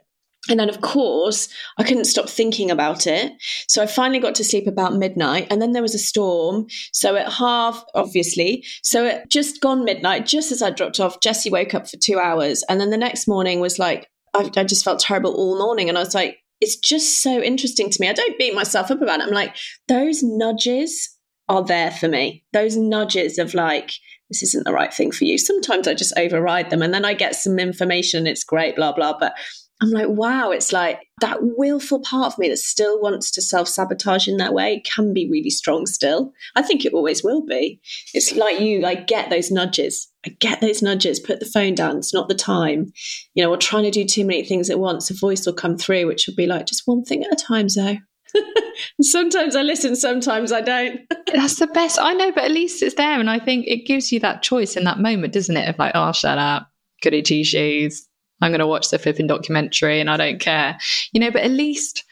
And 0.50 0.60
then, 0.60 0.70
of 0.70 0.82
course, 0.82 1.50
I 1.78 1.84
couldn't 1.84 2.06
stop 2.06 2.30
thinking 2.30 2.70
about 2.70 3.08
it. 3.08 3.34
So 3.68 3.82
I 3.82 3.88
finally 3.88 4.20
got 4.20 4.36
to 4.36 4.44
sleep 4.44 4.68
about 4.68 4.96
midnight. 4.96 5.48
And 5.50 5.62
then 5.62 5.72
there 5.72 5.82
was 5.82 5.96
a 5.96 6.00
storm. 6.00 6.68
So 6.94 7.16
at 7.16 7.34
half, 7.34 7.84
obviously, 7.96 8.64
so 8.84 9.06
it 9.06 9.30
just 9.30 9.60
gone 9.60 9.84
midnight, 9.84 10.28
just 10.28 10.52
as 10.52 10.62
I 10.62 10.70
dropped 10.70 11.00
off, 11.00 11.20
Jesse 11.20 11.50
woke 11.50 11.74
up 11.74 11.90
for 11.90 11.98
two 11.98 12.20
hours. 12.20 12.64
And 12.70 12.80
then 12.80 12.92
the 12.92 12.98
next 12.98 13.28
morning 13.28 13.60
was 13.60 13.80
like, 13.80 14.08
I, 14.36 14.52
I 14.56 14.64
just 14.64 14.84
felt 14.84 15.00
terrible 15.00 15.34
all 15.34 15.58
morning. 15.58 15.90
And 15.90 15.98
I 15.98 16.02
was 16.02 16.14
like, 16.14 16.38
it's 16.62 16.78
just 16.78 17.22
so 17.22 17.42
interesting 17.42 17.90
to 17.90 17.98
me. 18.00 18.08
I 18.08 18.14
don't 18.14 18.38
beat 18.38 18.56
myself 18.56 18.92
up 18.92 19.02
about 19.02 19.20
it. 19.20 19.28
I'm 19.28 19.34
like, 19.34 19.56
those 19.88 20.22
nudges 20.22 21.10
are 21.50 21.64
there 21.64 21.92
for 21.92 22.08
me. 22.08 22.44
Those 22.54 22.78
nudges 22.78 23.38
of 23.38 23.54
like, 23.54 23.92
this 24.36 24.50
isn't 24.50 24.66
the 24.66 24.74
right 24.74 24.94
thing 24.94 25.12
for 25.12 25.24
you. 25.24 25.38
Sometimes 25.38 25.88
I 25.88 25.94
just 25.94 26.18
override 26.18 26.70
them 26.70 26.82
and 26.82 26.94
then 26.94 27.06
I 27.06 27.14
get 27.14 27.36
some 27.36 27.58
information. 27.58 28.28
It's 28.28 28.44
great, 28.44 28.76
blah, 28.76 28.92
blah. 28.92 29.18
But 29.18 29.34
I'm 29.82 29.92
like, 29.92 30.08
wow, 30.10 30.52
it's 30.52 30.72
like 30.72 31.02
that 31.22 31.40
willful 31.42 32.02
part 32.02 32.34
of 32.34 32.40
me 32.40 32.48
that 32.50 32.58
still 32.58 33.02
wants 33.02 33.30
to 33.32 33.42
self 33.42 33.68
sabotage 33.68 34.28
in 34.28 34.38
that 34.38 34.54
way 34.54 34.82
can 34.86 35.14
be 35.14 35.30
really 35.30 35.50
strong 35.50 35.86
still. 35.86 36.34
I 36.56 36.62
think 36.62 36.86
it 36.86 36.94
always 36.94 37.24
will 37.24 37.46
be. 37.46 37.82
It's 38.14 38.34
like 38.36 38.60
you, 38.60 38.86
I 38.86 38.96
get 38.96 39.30
those 39.30 39.52
nudges. 39.52 40.10
I 40.26 40.30
get 40.40 40.62
those 40.62 40.82
nudges. 40.82 41.20
Put 41.20 41.40
the 41.40 41.46
phone 41.46 41.76
down. 41.76 41.98
It's 41.98 42.14
not 42.14 42.30
the 42.30 42.36
time. 42.36 42.92
You 43.34 43.44
know, 43.44 43.50
we're 43.50 43.58
trying 43.58 43.84
to 43.84 43.92
do 43.92 44.06
too 44.06 44.26
many 44.26 44.44
things 44.44 44.70
at 44.70 44.80
once. 44.80 45.10
A 45.10 45.14
voice 45.14 45.46
will 45.46 45.54
come 45.54 45.78
through, 45.78 46.08
which 46.08 46.28
will 46.28 46.36
be 46.36 46.48
like, 46.48 46.68
just 46.68 46.84
one 46.86 47.04
thing 47.04 47.24
at 47.24 47.34
a 47.34 47.36
time, 47.36 47.68
Zoe. 47.68 48.02
sometimes 49.02 49.56
I 49.56 49.62
listen, 49.62 49.96
sometimes 49.96 50.52
I 50.52 50.62
don't. 50.62 51.02
That's 51.34 51.60
the 51.60 51.68
best. 51.68 52.00
I 52.00 52.14
know, 52.14 52.32
but 52.32 52.46
at 52.46 52.52
least 52.52 52.82
it's 52.84 52.96
there. 52.96 53.20
And 53.20 53.30
I 53.30 53.40
think 53.40 53.66
it 53.68 53.86
gives 53.86 54.12
you 54.12 54.20
that 54.22 54.44
choice 54.44 54.76
in 54.76 54.84
that 54.86 55.00
moment, 55.00 55.34
doesn't 55.34 55.58
it? 55.58 55.70
Of 55.70 55.80
like, 55.80 55.92
oh, 55.96 56.12
shut 56.12 56.38
up, 56.38 56.70
goody 57.02 57.22
two 57.22 57.44
shoes 57.44 58.08
I'm 58.42 58.52
going 58.52 58.60
to 58.60 58.68
watch 58.68 58.90
the 58.90 59.00
flipping 59.00 59.28
documentary 59.28 60.00
and 60.00 60.10
I 60.10 60.18
don't 60.18 60.40
care, 60.40 60.78
you 61.14 61.22
know, 61.22 61.32
but 61.32 61.44
at 61.44 61.52
least 61.52 62.04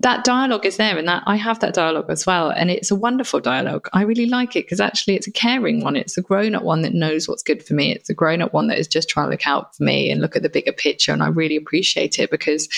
that 0.00 0.24
dialogue 0.24 0.66
is 0.66 0.76
there 0.76 0.98
and 0.98 1.06
that 1.08 1.22
I 1.26 1.36
have 1.36 1.60
that 1.60 1.74
dialogue 1.74 2.10
as 2.10 2.26
well. 2.26 2.50
And 2.50 2.70
it's 2.70 2.90
a 2.90 2.96
wonderful 2.96 3.40
dialogue. 3.40 3.88
I 3.92 4.02
really 4.02 4.26
like 4.26 4.56
it 4.56 4.64
because 4.64 4.80
actually 4.80 5.14
it's 5.14 5.28
a 5.28 5.32
caring 5.32 5.80
one. 5.82 5.96
It's 5.96 6.18
a 6.18 6.22
grown 6.22 6.54
up 6.54 6.64
one 6.64 6.82
that 6.82 6.94
knows 6.94 7.28
what's 7.28 7.42
good 7.42 7.64
for 7.64 7.74
me. 7.74 7.92
It's 7.94 8.10
a 8.10 8.14
grown 8.14 8.42
up 8.42 8.52
one 8.52 8.66
that 8.68 8.78
is 8.78 8.88
just 8.88 9.08
trying 9.08 9.26
to 9.26 9.30
look 9.30 9.46
out 9.46 9.76
for 9.76 9.84
me 9.84 10.10
and 10.10 10.20
look 10.20 10.34
at 10.34 10.42
the 10.42 10.48
bigger 10.48 10.72
picture. 10.72 11.12
And 11.12 11.22
I 11.22 11.28
really 11.28 11.56
appreciate 11.56 12.18
it 12.18 12.30
because 12.30 12.68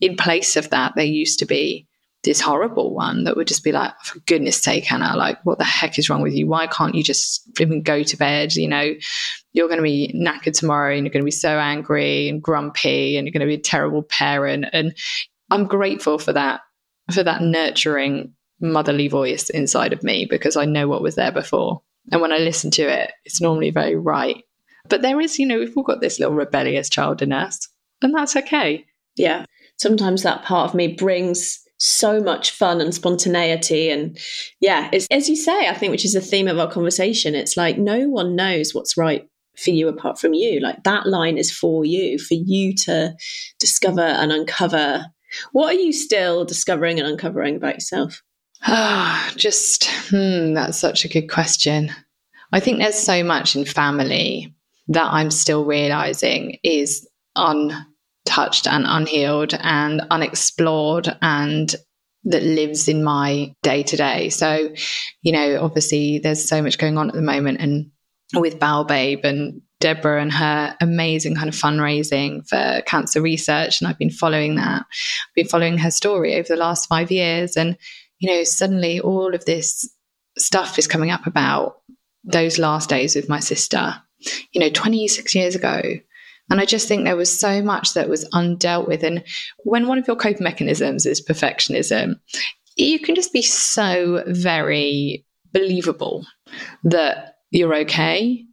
in 0.00 0.16
place 0.16 0.56
of 0.56 0.70
that, 0.70 0.94
there 0.96 1.04
used 1.04 1.38
to 1.40 1.46
be 1.46 1.86
this 2.26 2.40
horrible 2.40 2.94
one 2.94 3.24
that 3.24 3.36
would 3.36 3.46
just 3.46 3.64
be 3.64 3.72
like, 3.72 3.92
for 4.02 4.18
goodness 4.20 4.58
sake, 4.58 4.92
Anna, 4.92 5.16
like, 5.16 5.38
what 5.44 5.58
the 5.58 5.64
heck 5.64 5.98
is 5.98 6.10
wrong 6.10 6.20
with 6.20 6.34
you? 6.34 6.46
Why 6.46 6.66
can't 6.66 6.94
you 6.94 7.02
just 7.02 7.48
even 7.60 7.82
go 7.82 8.02
to 8.02 8.16
bed? 8.16 8.54
You 8.54 8.68
know, 8.68 8.92
you're 9.52 9.68
going 9.68 9.78
to 9.78 9.82
be 9.82 10.12
knackered 10.14 10.58
tomorrow 10.58 10.94
and 10.94 11.06
you're 11.06 11.12
going 11.12 11.22
to 11.22 11.24
be 11.24 11.30
so 11.30 11.58
angry 11.58 12.28
and 12.28 12.42
grumpy 12.42 13.16
and 13.16 13.26
you're 13.26 13.32
going 13.32 13.40
to 13.40 13.46
be 13.46 13.54
a 13.54 13.58
terrible 13.58 14.02
parent. 14.02 14.66
And 14.72 14.94
I'm 15.50 15.64
grateful 15.64 16.18
for 16.18 16.32
that, 16.32 16.60
for 17.12 17.22
that 17.22 17.40
nurturing 17.40 18.34
motherly 18.60 19.08
voice 19.08 19.48
inside 19.48 19.92
of 19.92 20.02
me 20.02 20.26
because 20.28 20.56
I 20.56 20.64
know 20.64 20.88
what 20.88 21.02
was 21.02 21.14
there 21.14 21.32
before. 21.32 21.82
And 22.10 22.20
when 22.20 22.32
I 22.32 22.38
listen 22.38 22.70
to 22.72 22.82
it, 22.82 23.12
it's 23.24 23.40
normally 23.40 23.70
very 23.70 23.96
right. 23.96 24.42
But 24.88 25.02
there 25.02 25.20
is, 25.20 25.38
you 25.38 25.46
know, 25.46 25.58
we've 25.58 25.76
all 25.76 25.82
got 25.82 26.00
this 26.00 26.18
little 26.18 26.34
rebellious 26.34 26.88
child 26.88 27.22
in 27.22 27.32
us, 27.32 27.68
and 28.02 28.14
that's 28.14 28.36
okay. 28.36 28.84
Yeah. 29.16 29.44
Sometimes 29.78 30.22
that 30.22 30.44
part 30.44 30.68
of 30.68 30.74
me 30.74 30.94
brings 30.94 31.60
so 31.78 32.20
much 32.20 32.50
fun 32.50 32.80
and 32.80 32.94
spontaneity 32.94 33.90
and 33.90 34.18
yeah 34.60 34.88
it's 34.92 35.06
as 35.10 35.28
you 35.28 35.36
say 35.36 35.68
i 35.68 35.74
think 35.74 35.90
which 35.90 36.04
is 36.06 36.14
the 36.14 36.20
theme 36.20 36.48
of 36.48 36.58
our 36.58 36.70
conversation 36.70 37.34
it's 37.34 37.56
like 37.56 37.76
no 37.76 38.08
one 38.08 38.34
knows 38.34 38.74
what's 38.74 38.96
right 38.96 39.28
for 39.56 39.70
you 39.70 39.88
apart 39.88 40.18
from 40.18 40.34
you. 40.34 40.60
Like 40.60 40.84
that 40.84 41.06
line 41.06 41.38
is 41.38 41.50
for 41.50 41.84
you, 41.84 42.18
for 42.18 42.34
you 42.34 42.74
to 42.76 43.14
discover 43.58 44.02
and 44.02 44.32
uncover. 44.32 45.06
What 45.52 45.74
are 45.74 45.78
you 45.78 45.92
still 45.92 46.44
discovering 46.44 46.98
and 46.98 47.08
uncovering 47.08 47.56
about 47.56 47.74
yourself? 47.74 48.22
Ah, 48.62 49.32
just 49.36 49.86
hmm, 50.08 50.54
that's 50.54 50.78
such 50.78 51.04
a 51.04 51.08
good 51.08 51.28
question. 51.28 51.90
I 52.52 52.60
think 52.60 52.78
there's 52.78 52.98
so 52.98 53.24
much 53.24 53.56
in 53.56 53.64
family 53.64 54.54
that 54.88 55.12
I'm 55.12 55.30
still 55.30 55.64
realizing 55.64 56.58
is 56.62 57.08
untouched 58.26 58.66
and 58.66 58.84
unhealed 58.86 59.54
and 59.60 60.02
unexplored 60.10 61.16
and 61.22 61.74
that 62.24 62.42
lives 62.42 62.88
in 62.88 63.04
my 63.04 63.54
day 63.62 63.84
to 63.84 63.96
day. 63.96 64.28
So, 64.30 64.70
you 65.22 65.32
know, 65.32 65.60
obviously 65.62 66.18
there's 66.18 66.46
so 66.46 66.60
much 66.60 66.76
going 66.76 66.98
on 66.98 67.08
at 67.08 67.14
the 67.14 67.22
moment 67.22 67.60
and 67.60 67.90
with 68.34 68.58
Bowel 68.58 68.84
Babe 68.84 69.24
and 69.24 69.62
Deborah 69.78 70.20
and 70.20 70.32
her 70.32 70.76
amazing 70.80 71.36
kind 71.36 71.48
of 71.48 71.54
fundraising 71.54 72.46
for 72.48 72.82
cancer 72.86 73.22
research. 73.22 73.80
And 73.80 73.86
I've 73.86 73.98
been 73.98 74.10
following 74.10 74.56
that. 74.56 74.82
I've 74.82 75.34
been 75.36 75.46
following 75.46 75.78
her 75.78 75.92
story 75.92 76.34
over 76.34 76.48
the 76.48 76.56
last 76.56 76.88
five 76.88 77.12
years. 77.12 77.56
And, 77.56 77.76
you 78.18 78.28
know, 78.28 78.42
suddenly 78.42 78.98
all 78.98 79.34
of 79.34 79.44
this 79.44 79.88
stuff 80.36 80.78
is 80.78 80.88
coming 80.88 81.10
up 81.10 81.26
about 81.26 81.76
those 82.24 82.58
last 82.58 82.88
days 82.88 83.14
with 83.14 83.28
my 83.28 83.38
sister, 83.38 83.94
you 84.50 84.60
know, 84.60 84.70
26 84.70 85.32
years 85.34 85.54
ago. 85.54 85.80
And 86.50 86.60
I 86.60 86.64
just 86.64 86.86
think 86.88 87.04
there 87.04 87.16
was 87.16 87.40
so 87.40 87.62
much 87.62 87.94
that 87.94 88.08
was 88.08 88.28
undealt 88.30 88.86
with. 88.86 89.02
And 89.02 89.24
when 89.64 89.86
one 89.86 89.98
of 89.98 90.06
your 90.06 90.16
coping 90.16 90.44
mechanisms 90.44 91.06
is 91.06 91.24
perfectionism, 91.24 92.14
you 92.76 92.98
can 92.98 93.14
just 93.14 93.32
be 93.32 93.42
so 93.42 94.22
very 94.26 95.24
believable 95.52 96.24
that 96.84 97.38
you're 97.50 97.74
okay 97.74 98.46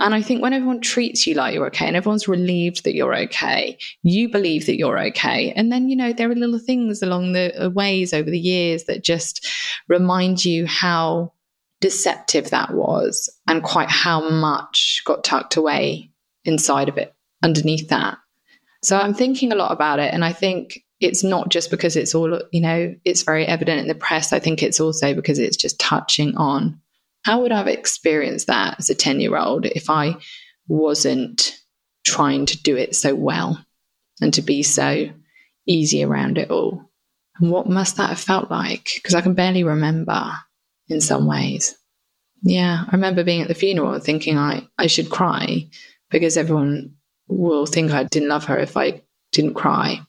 and 0.00 0.14
I 0.14 0.22
think 0.22 0.40
when 0.40 0.54
everyone 0.54 0.80
treats 0.80 1.26
you 1.26 1.34
like 1.34 1.54
you're 1.54 1.66
okay 1.66 1.86
and 1.86 1.94
everyone's 1.94 2.26
relieved 2.26 2.84
that 2.84 2.94
you're 2.94 3.14
okay, 3.14 3.78
you 4.02 4.30
believe 4.30 4.64
that 4.64 4.78
you're 4.78 4.98
okay. 4.98 5.52
And 5.52 5.70
then, 5.70 5.90
you 5.90 5.96
know, 5.96 6.14
there 6.14 6.30
are 6.30 6.34
little 6.34 6.58
things 6.58 7.02
along 7.02 7.32
the 7.32 7.66
uh, 7.66 7.68
ways 7.68 8.14
over 8.14 8.30
the 8.30 8.40
years 8.40 8.84
that 8.84 9.04
just 9.04 9.46
remind 9.88 10.42
you 10.42 10.66
how 10.66 11.34
deceptive 11.80 12.48
that 12.48 12.72
was 12.72 13.28
and 13.46 13.62
quite 13.62 13.90
how 13.90 14.26
much 14.30 15.02
got 15.04 15.22
tucked 15.22 15.56
away 15.56 16.10
inside 16.46 16.88
of 16.88 16.96
it, 16.96 17.14
underneath 17.42 17.88
that. 17.88 18.18
So 18.82 18.96
I'm 18.96 19.14
thinking 19.14 19.52
a 19.52 19.56
lot 19.56 19.72
about 19.72 19.98
it. 19.98 20.12
And 20.12 20.24
I 20.24 20.32
think 20.32 20.80
it's 21.00 21.24
not 21.24 21.48
just 21.48 21.70
because 21.70 21.96
it's 21.96 22.14
all, 22.14 22.40
you 22.52 22.60
know, 22.60 22.94
it's 23.04 23.22
very 23.22 23.46
evident 23.46 23.80
in 23.80 23.88
the 23.88 23.94
press. 23.94 24.32
I 24.32 24.38
think 24.38 24.62
it's 24.62 24.80
also 24.80 25.14
because 25.14 25.38
it's 25.38 25.56
just 25.56 25.78
touching 25.78 26.36
on 26.36 26.80
how 27.24 27.42
would 27.42 27.52
I 27.52 27.58
have 27.58 27.68
experienced 27.68 28.46
that 28.46 28.76
as 28.78 28.88
a 28.88 28.94
10 28.94 29.20
year 29.20 29.36
old 29.36 29.66
if 29.66 29.90
I 29.90 30.16
wasn't 30.68 31.58
trying 32.06 32.46
to 32.46 32.62
do 32.62 32.76
it 32.76 32.94
so 32.94 33.14
well 33.14 33.62
and 34.20 34.32
to 34.34 34.42
be 34.42 34.62
so 34.62 35.10
easy 35.66 36.02
around 36.02 36.38
it 36.38 36.50
all? 36.50 36.90
And 37.38 37.50
what 37.50 37.68
must 37.68 37.96
that 37.96 38.10
have 38.10 38.20
felt 38.20 38.50
like? 38.50 38.90
Because 38.94 39.14
I 39.14 39.20
can 39.22 39.34
barely 39.34 39.64
remember 39.64 40.32
in 40.88 41.00
some 41.00 41.26
ways. 41.26 41.76
Yeah, 42.42 42.84
I 42.86 42.90
remember 42.92 43.24
being 43.24 43.42
at 43.42 43.48
the 43.48 43.54
funeral 43.54 43.92
and 43.92 44.02
thinking 44.02 44.38
I, 44.38 44.66
I 44.78 44.86
should 44.86 45.10
cry 45.10 45.68
because 46.10 46.36
everyone 46.36 46.94
will 47.30 47.66
think 47.66 47.92
I 47.92 48.04
didn't 48.04 48.28
love 48.28 48.44
her 48.46 48.58
if 48.58 48.76
I 48.76 49.02
didn't 49.32 49.54
cry. 49.54 50.00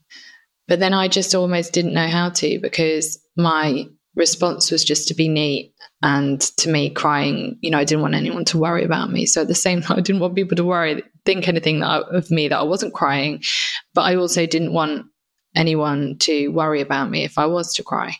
But 0.67 0.79
then 0.79 0.93
I 0.93 1.07
just 1.07 1.35
almost 1.35 1.73
didn't 1.73 1.93
know 1.93 2.07
how 2.07 2.29
to 2.29 2.59
because 2.59 3.19
my 3.35 3.87
response 4.15 4.71
was 4.71 4.83
just 4.83 5.07
to 5.07 5.13
be 5.13 5.27
neat 5.27 5.73
and 6.01 6.41
to 6.41 6.69
me 6.69 6.89
crying 6.89 7.57
you 7.61 7.71
know 7.71 7.77
i 7.77 7.83
didn't 7.85 8.01
want 8.01 8.13
anyone 8.13 8.43
to 8.43 8.57
worry 8.57 8.83
about 8.83 9.11
me. 9.11 9.25
So 9.25 9.41
at 9.41 9.47
the 9.47 9.55
same 9.55 9.81
time 9.81 9.97
i 9.97 10.01
didn't 10.01 10.21
want 10.21 10.35
people 10.35 10.57
to 10.57 10.65
worry 10.65 11.03
think 11.25 11.47
anything 11.47 11.83
I, 11.83 12.01
of 12.11 12.29
me 12.31 12.47
that 12.47 12.59
i 12.59 12.63
wasn't 12.63 12.93
crying. 12.93 13.41
But 13.93 14.01
i 14.01 14.15
also 14.15 14.45
didn't 14.45 14.73
want 14.73 15.05
anyone 15.55 16.17
to 16.19 16.49
worry 16.49 16.81
about 16.81 17.09
me 17.09 17.23
if 17.23 17.37
i 17.37 17.45
was 17.45 17.73
to 17.75 17.83
cry. 17.83 18.15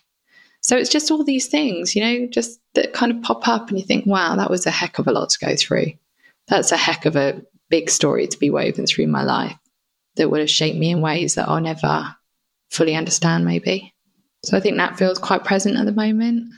So 0.62 0.78
it's 0.78 0.92
just 0.92 1.12
all 1.12 1.24
these 1.24 1.48
things 1.48 1.96
you 1.96 2.02
know 2.02 2.28
just 2.28 2.60
that 2.76 2.94
kind 2.94 3.12
of 3.12 3.22
pop 3.22 3.48
up 3.48 3.70
and 3.70 3.78
you 3.78 3.86
think 3.86 4.06
wow 4.06 4.36
that 4.36 4.50
was 4.50 4.66
a 4.66 4.72
heck 4.72 4.98
of 4.98 5.08
a 5.08 5.12
lot 5.12 5.30
to 5.32 5.46
go 5.46 5.56
through. 5.58 5.88
That's 6.48 6.72
a 6.72 6.78
heck 6.78 7.06
of 7.06 7.16
a 7.16 7.42
big 7.72 7.90
story 7.90 8.28
to 8.28 8.38
be 8.38 8.52
woven 8.52 8.86
through 8.86 9.08
my 9.08 9.24
life 9.24 9.56
that 10.18 10.30
would 10.30 10.42
have 10.42 10.50
shaped 10.50 10.78
me 10.78 10.92
in 10.92 11.02
ways 11.02 11.36
that 11.36 11.48
i'll 11.48 11.62
never 11.62 12.16
fully 12.70 12.96
understand 12.96 13.46
maybe 13.46 13.92
so 14.44 14.58
I 14.58 14.60
think 14.60 14.78
that 14.78 14.98
feels 14.98 15.20
quite 15.20 15.44
present 15.44 15.78
at 15.78 15.86
the 15.86 15.92
moment. 15.92 16.52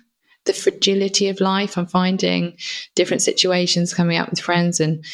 The 0.46 0.54
fragility 0.54 1.30
of 1.30 1.42
life. 1.42 1.78
I'm 1.78 1.86
finding 1.86 2.58
different 2.96 3.22
situations 3.22 3.94
coming 3.94 4.18
up 4.18 4.30
with 4.30 4.40
friends 4.40 4.80
and 4.80 5.06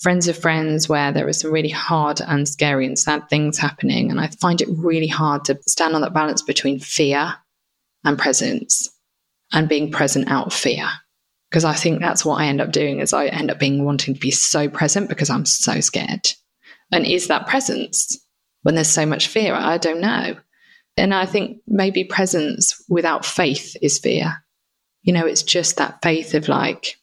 friends 0.00 0.28
of 0.28 0.38
friends 0.38 0.88
where 0.88 1.12
there 1.12 1.26
are 1.26 1.32
some 1.32 1.50
really 1.50 1.68
hard 1.68 2.20
and 2.20 2.48
scary 2.48 2.86
and 2.86 2.98
sad 2.98 3.28
things 3.28 3.58
happening. 3.58 4.10
And 4.10 4.20
I 4.20 4.28
find 4.28 4.60
it 4.60 4.68
really 4.70 5.08
hard 5.08 5.44
to 5.46 5.58
stand 5.66 5.94
on 5.94 6.02
that 6.02 6.14
balance 6.14 6.42
between 6.42 6.78
fear 6.78 7.34
and 8.04 8.18
presence 8.18 8.88
and 9.52 9.68
being 9.68 9.90
present 9.90 10.30
out 10.30 10.46
of 10.46 10.54
fear. 10.54 10.88
Because 11.50 11.64
I 11.64 11.74
think 11.74 12.00
that's 12.00 12.24
what 12.24 12.40
I 12.40 12.46
end 12.46 12.60
up 12.60 12.72
doing 12.72 13.00
is 13.00 13.12
I 13.12 13.26
end 13.26 13.50
up 13.50 13.58
being 13.58 13.84
wanting 13.84 14.14
to 14.14 14.20
be 14.20 14.30
so 14.30 14.68
present 14.68 15.08
because 15.08 15.30
I'm 15.30 15.46
so 15.46 15.80
scared. 15.80 16.28
And 16.92 17.06
is 17.06 17.28
that 17.28 17.46
presence 17.46 18.18
when 18.62 18.74
there's 18.74 18.88
so 18.88 19.06
much 19.06 19.28
fear? 19.28 19.54
I 19.54 19.78
don't 19.78 20.00
know. 20.00 20.36
And 20.96 21.14
I 21.14 21.26
think 21.26 21.58
maybe 21.66 22.04
presence 22.04 22.82
without 22.88 23.24
faith 23.24 23.76
is 23.80 23.98
fear. 23.98 24.44
You 25.02 25.12
know, 25.12 25.24
it's 25.24 25.42
just 25.42 25.76
that 25.76 26.02
faith 26.02 26.34
of 26.34 26.48
like, 26.48 26.96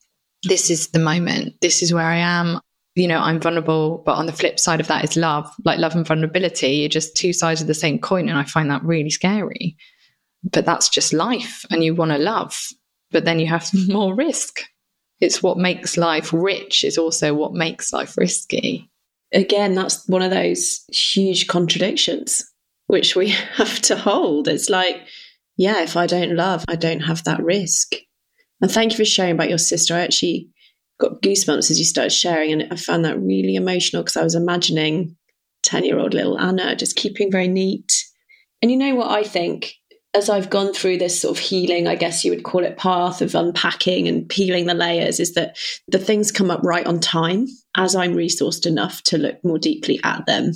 this 0.43 0.69
is 0.69 0.89
the 0.89 0.99
moment, 0.99 1.55
this 1.61 1.81
is 1.81 1.93
where 1.93 2.05
I 2.05 2.17
am. 2.17 2.59
You 2.93 3.07
know, 3.07 3.19
I'm 3.19 3.39
vulnerable, 3.41 4.03
but 4.05 4.15
on 4.15 4.25
the 4.25 4.31
flip 4.31 4.59
side 4.59 4.79
of 4.79 4.87
that 4.87 5.03
is 5.03 5.17
love, 5.17 5.51
like 5.65 5.79
love 5.79 5.95
and 5.95 6.05
vulnerability 6.05 6.67
You're 6.67 6.89
just 6.89 7.17
two 7.17 7.33
sides 7.33 7.61
of 7.61 7.67
the 7.67 7.73
same 7.73 7.99
coin. 7.99 8.29
And 8.29 8.37
I 8.37 8.43
find 8.43 8.69
that 8.69 8.83
really 8.83 9.09
scary. 9.09 9.75
But 10.43 10.65
that's 10.65 10.87
just 10.87 11.11
life, 11.11 11.65
and 11.71 11.83
you 11.83 11.95
want 11.95 12.11
to 12.11 12.19
love, 12.19 12.69
but 13.16 13.24
then 13.24 13.39
you 13.39 13.47
have 13.47 13.72
more 13.88 14.13
risk. 14.13 14.59
It's 15.22 15.41
what 15.41 15.57
makes 15.57 15.95
life 15.95 16.34
rich, 16.34 16.84
it's 16.84 16.97
also 16.97 17.34
what 17.34 17.53
makes 17.53 17.93
life 17.93 18.18
risky. 18.18 18.91
Again, 19.34 19.74
that's 19.74 20.05
one 20.09 20.22
of 20.22 20.32
those 20.32 20.84
huge 20.91 21.47
contradictions 21.47 22.43
which 22.88 23.16
we 23.16 23.30
have 23.55 23.80
to 23.84 23.95
hold. 23.95 24.49
It's 24.49 24.70
like, 24.70 24.97
yeah, 25.55 25.82
if 25.82 25.95
I 25.95 26.07
don't 26.07 26.36
love, 26.36 26.66
I 26.68 26.76
don't 26.76 26.99
have 26.99 27.24
that 27.24 27.41
risk. 27.41 27.95
And 28.61 28.70
thank 28.70 28.91
you 28.91 28.97
for 28.97 29.05
sharing 29.05 29.32
about 29.32 29.49
your 29.49 29.57
sister. 29.57 29.95
I 29.95 30.01
actually 30.01 30.49
got 30.99 31.22
goosebumps 31.22 31.72
as 31.72 31.80
you 31.80 31.86
started 31.86 32.11
sharing, 32.11 32.51
and 32.51 32.68
I 32.72 32.76
found 32.76 33.05
that 33.05 33.18
really 33.18 33.55
emotional 33.55 34.03
because 34.03 34.18
I 34.18 34.24
was 34.24 34.36
imagining 34.36 35.16
10 35.63 35.86
year 35.86 35.99
old 35.99 36.13
little 36.13 36.38
Anna 36.38 36.76
just 36.76 36.97
keeping 36.97 37.32
very 37.32 37.47
neat. 37.47 38.03
And 38.61 38.70
you 38.70 38.78
know 38.78 38.95
what 38.95 39.09
I 39.09 39.24
think? 39.24 39.74
As 40.16 40.30
I've 40.30 40.49
gone 40.49 40.74
through 40.74 40.97
this 40.97 41.22
sort 41.22 41.38
of 41.38 41.43
healing, 41.43 41.88
I 41.88 41.95
guess 41.95 42.24
you 42.24 42.32
would 42.32 42.43
call 42.43 42.63
it 42.63 42.78
path 42.78 43.22
of 43.22 43.36
unpacking 43.36 44.07
and 44.07 44.28
peeling 44.30 44.66
the 44.66 44.74
layers, 44.74 45.20
is 45.20 45.34
that 45.34 45.57
the 45.89 45.99
things 45.99 46.32
come 46.32 46.49
up 46.49 46.61
right 46.63 46.88
on 46.88 47.01
time 47.01 47.47
as 47.76 47.97
I'm 47.97 48.16
resourced 48.16 48.66
enough 48.66 49.03
to 49.03 49.18
look 49.18 49.43
more 49.43 49.59
deeply 49.59 49.99
at 50.03 50.26
them. 50.26 50.53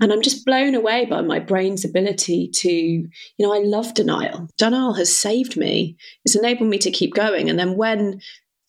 And 0.00 0.12
I'm 0.12 0.20
just 0.20 0.44
blown 0.44 0.74
away 0.74 1.06
by 1.06 1.22
my 1.22 1.38
brain's 1.38 1.84
ability 1.84 2.50
to, 2.56 2.70
you 2.70 3.08
know, 3.38 3.54
I 3.54 3.60
love 3.60 3.94
denial. 3.94 4.48
Denial 4.58 4.92
has 4.94 5.16
saved 5.16 5.56
me. 5.56 5.96
It's 6.26 6.36
enabled 6.36 6.68
me 6.68 6.76
to 6.78 6.90
keep 6.90 7.14
going. 7.14 7.48
And 7.48 7.58
then 7.58 7.76
when 7.76 8.20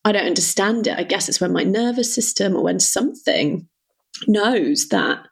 I 0.05 0.13
don't 0.13 0.27
understand 0.27 0.87
it, 0.87 0.97
I 0.97 1.03
guess 1.03 1.27
it's 1.27 1.41
when 1.41 1.51
my 1.51 1.63
nervous 1.63 2.13
system 2.13 2.55
or 2.55 2.63
when 2.63 2.79
something 2.79 3.67
knows 4.27 4.87
that 4.89 5.25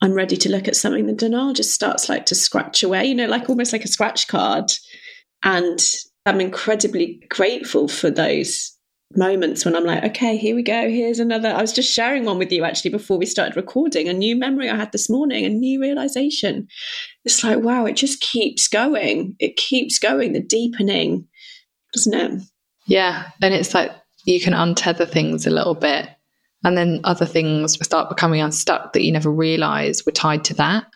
I'm 0.00 0.12
ready 0.12 0.36
to 0.36 0.50
look 0.50 0.68
at 0.68 0.76
something, 0.76 1.06
the 1.06 1.12
denial 1.12 1.52
just 1.52 1.72
starts 1.72 2.08
like 2.08 2.26
to 2.26 2.34
scratch 2.34 2.82
away, 2.82 3.06
you 3.06 3.14
know, 3.14 3.26
like 3.26 3.48
almost 3.48 3.72
like 3.72 3.84
a 3.84 3.88
scratch 3.88 4.28
card. 4.28 4.72
And 5.42 5.80
I'm 6.26 6.40
incredibly 6.40 7.22
grateful 7.28 7.88
for 7.88 8.10
those 8.10 8.74
moments 9.16 9.64
when 9.64 9.76
I'm 9.76 9.84
like, 9.84 10.04
okay, 10.04 10.36
here 10.36 10.56
we 10.56 10.62
go. 10.62 10.88
Here's 10.88 11.18
another. 11.18 11.48
I 11.48 11.60
was 11.60 11.72
just 11.72 11.92
sharing 11.92 12.24
one 12.24 12.38
with 12.38 12.50
you 12.50 12.64
actually 12.64 12.90
before 12.90 13.18
we 13.18 13.26
started 13.26 13.56
recording. 13.56 14.08
A 14.08 14.12
new 14.12 14.36
memory 14.36 14.68
I 14.68 14.76
had 14.76 14.92
this 14.92 15.08
morning, 15.08 15.44
a 15.44 15.48
new 15.48 15.80
realization. 15.80 16.66
It's 17.24 17.44
like, 17.44 17.60
wow, 17.60 17.86
it 17.86 17.94
just 17.94 18.20
keeps 18.20 18.68
going. 18.68 19.36
It 19.38 19.56
keeps 19.56 19.98
going, 19.98 20.32
the 20.32 20.40
deepening, 20.40 21.26
doesn't 21.92 22.14
it? 22.14 22.42
Yeah. 22.86 23.28
And 23.42 23.54
it's 23.54 23.74
like 23.74 23.92
you 24.24 24.40
can 24.40 24.52
untether 24.52 25.08
things 25.08 25.46
a 25.46 25.50
little 25.50 25.74
bit. 25.74 26.08
And 26.64 26.76
then 26.76 27.00
other 27.04 27.26
things 27.26 27.78
start 27.84 28.08
becoming 28.08 28.40
unstuck 28.40 28.94
that 28.94 29.02
you 29.02 29.12
never 29.12 29.30
realize 29.30 30.04
were 30.06 30.12
tied 30.12 30.44
to 30.44 30.54
that. 30.54 30.86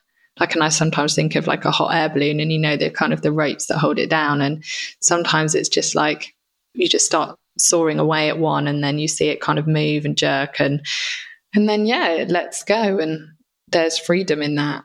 Like, 0.41 0.55
and 0.55 0.65
I 0.65 0.71
sometimes 0.71 1.15
think 1.15 1.35
of 1.35 1.47
like 1.47 1.65
a 1.65 1.71
hot 1.71 1.95
air 1.95 2.09
balloon 2.09 2.41
and 2.41 2.51
you 2.53 2.59
know, 2.59 2.77
the 2.77 2.91
kind 2.91 3.13
of 3.13 3.23
the 3.23 3.33
ropes 3.33 3.67
that 3.67 3.79
hold 3.79 3.99
it 3.99 4.09
down. 4.09 4.41
And 4.41 4.65
sometimes 5.01 5.55
it's 5.55 5.69
just 5.69 5.95
like 5.95 6.35
you 6.75 6.89
just 6.89 7.07
start 7.07 7.39
soaring 7.59 7.99
away 7.99 8.29
at 8.29 8.39
one 8.39 8.67
and 8.67 8.83
then 8.83 8.99
you 8.99 9.09
see 9.09 9.29
it 9.29 9.41
kind 9.41 9.59
of 9.59 9.67
move 9.67 10.05
and 10.05 10.17
jerk 10.17 10.61
and 10.61 10.85
and 11.55 11.69
then 11.69 11.87
yeah 11.87 12.09
it 12.11 12.29
lets 12.29 12.63
go 12.63 12.99
and 12.99 13.29
there's 13.69 13.99
freedom 13.99 14.41
in 14.43 14.55
that 14.55 14.85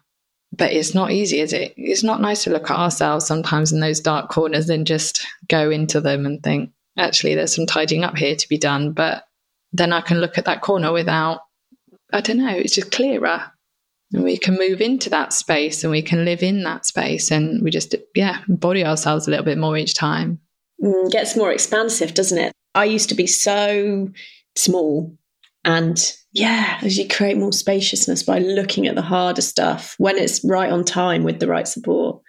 but 0.52 0.72
it's 0.72 0.94
not 0.94 1.12
easy 1.12 1.40
is 1.40 1.54
it 1.54 1.74
it's 1.78 2.04
not 2.04 2.22
nice 2.22 2.44
to 2.44 2.50
look 2.50 2.70
at 2.70 2.78
ourselves 2.78 3.26
sometimes 3.26 3.72
in 3.72 3.80
those 3.80 4.00
dark 4.00 4.30
corners 4.30 4.70
and 4.70 4.88
just 4.88 5.26
go 5.48 5.70
into 5.70 6.02
them 6.02 6.26
and 6.26 6.42
think 6.42 6.72
actually 6.98 7.36
there's 7.36 7.56
some 7.56 7.66
tidying 7.66 8.04
up 8.04 8.18
here 8.18 8.36
to 8.36 8.50
be 8.50 8.58
done 8.58 8.92
but 8.92 9.26
then 9.74 9.92
i 9.92 10.02
can 10.02 10.20
look 10.20 10.38
at 10.38 10.46
that 10.46 10.62
corner 10.62 10.92
without 10.92 11.42
i 12.14 12.22
don't 12.22 12.38
know 12.38 12.56
it's 12.56 12.76
just 12.76 12.92
clearer. 12.92 13.44
And 14.14 14.24
we 14.24 14.38
can 14.38 14.60
move 14.60 14.80
into 14.80 15.10
that 15.10 15.34
space 15.34 15.84
and 15.84 15.90
we 15.90 16.04
can 16.04 16.24
live 16.24 16.44
in 16.44 16.62
that 16.64 16.86
space 16.86 17.32
and 17.32 17.64
we 17.64 17.72
just 17.72 17.96
yeah 18.14 18.44
embody 18.48 18.86
ourselves 18.86 19.28
a 19.28 19.32
little 19.32 19.46
bit 19.46 19.58
more 19.58 19.76
each 19.76 19.96
time. 19.96 20.40
Mm, 20.80 21.12
gets 21.12 21.36
more 21.36 21.52
expansive 21.52 22.14
doesn't 22.14 22.38
it? 22.38 22.54
I 22.76 22.86
used 22.86 23.10
to 23.10 23.16
be 23.16 23.26
so 23.26 24.10
small 24.56 25.18
and 25.66 25.98
Yeah, 26.32 26.80
as 26.82 26.98
you 26.98 27.08
create 27.08 27.38
more 27.38 27.54
spaciousness 27.54 28.24
by 28.24 28.40
looking 28.40 28.88
at 28.88 28.96
the 28.96 29.02
harder 29.02 29.42
stuff 29.42 29.96
when 29.98 30.18
it's 30.18 30.44
right 30.44 30.72
on 30.72 30.84
time 30.84 31.24
with 31.24 31.40
the 31.40 31.48
right 31.48 31.68
support, 31.68 32.22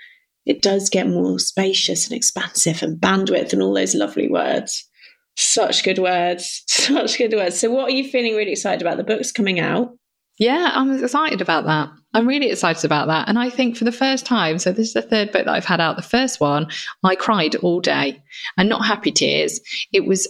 it 0.47 0.63
does 0.63 0.89
get 0.91 1.07
more 1.07 1.39
spacious 1.39 2.07
and 2.07 2.17
expansive 2.17 2.83
and 2.83 2.99
bandwidth 2.99 3.53
and 3.53 3.63
all 3.63 3.75
those 3.75 3.95
lovely 3.95 4.29
words. 4.29 4.89
Such 5.37 5.85
good 5.85 5.99
words. 5.99 6.63
Such 6.69 7.19
good 7.19 7.33
words. 7.33 7.59
So, 7.59 7.71
what 7.71 7.91
are 7.91 7.95
you 7.95 8.09
feeling 8.09 8.35
really 8.35 8.53
excited 8.53 8.83
about? 8.83 8.97
The 8.97 9.05
book's 9.05 9.33
coming 9.33 9.61
out. 9.61 9.97
Yeah, 10.39 10.73
I'm 10.75 10.93
excited 11.03 11.41
about 11.41 11.65
that. 11.67 11.91
I'm 12.13 12.27
really 12.27 12.51
excited 12.51 12.85
about 12.85 13.07
that. 13.07 13.29
And 13.29 13.39
I 13.39 13.51
think 13.51 13.77
for 13.77 13.85
the 13.85 13.93
first 13.93 14.27
time, 14.27 14.59
so 14.59 14.73
this 14.73 14.89
is 14.89 14.95
the 14.95 15.03
third 15.03 15.31
book 15.31 15.45
that 15.45 15.55
I've 15.55 15.65
had 15.65 15.81
out. 15.81 15.97
The 15.97 16.03
first 16.03 16.41
one, 16.41 16.69
I 17.05 17.15
cried 17.15 17.55
all 17.57 17.81
day 17.81 18.23
and 18.57 18.69
not 18.69 18.85
happy 18.85 19.13
tears. 19.13 19.61
It 19.93 20.07
was 20.07 20.29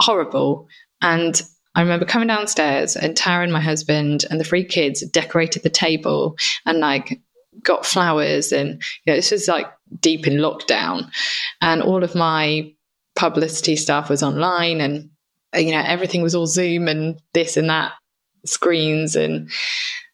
horrible. 0.00 0.66
And 1.02 1.40
I 1.76 1.82
remember 1.82 2.04
coming 2.04 2.28
downstairs 2.28 2.96
and 2.96 3.16
Tara 3.16 3.44
and 3.44 3.52
my 3.52 3.60
husband 3.60 4.24
and 4.30 4.40
the 4.40 4.44
three 4.44 4.64
kids 4.64 5.06
decorated 5.08 5.62
the 5.62 5.70
table 5.70 6.36
and 6.66 6.78
like 6.78 7.20
got 7.62 7.86
flowers. 7.86 8.52
And 8.52 8.82
you 9.04 9.12
know, 9.12 9.16
this 9.16 9.30
was 9.30 9.48
like 9.48 9.66
deep 10.00 10.26
in 10.26 10.34
lockdown. 10.34 11.08
And 11.60 11.82
all 11.82 12.02
of 12.02 12.14
my 12.14 12.72
publicity 13.16 13.76
stuff 13.76 14.08
was 14.08 14.22
online 14.22 14.80
and 14.80 15.10
you 15.54 15.70
know 15.70 15.82
everything 15.84 16.22
was 16.22 16.34
all 16.34 16.46
zoom 16.46 16.88
and 16.88 17.20
this 17.32 17.56
and 17.56 17.70
that 17.70 17.92
screens 18.44 19.14
and 19.16 19.50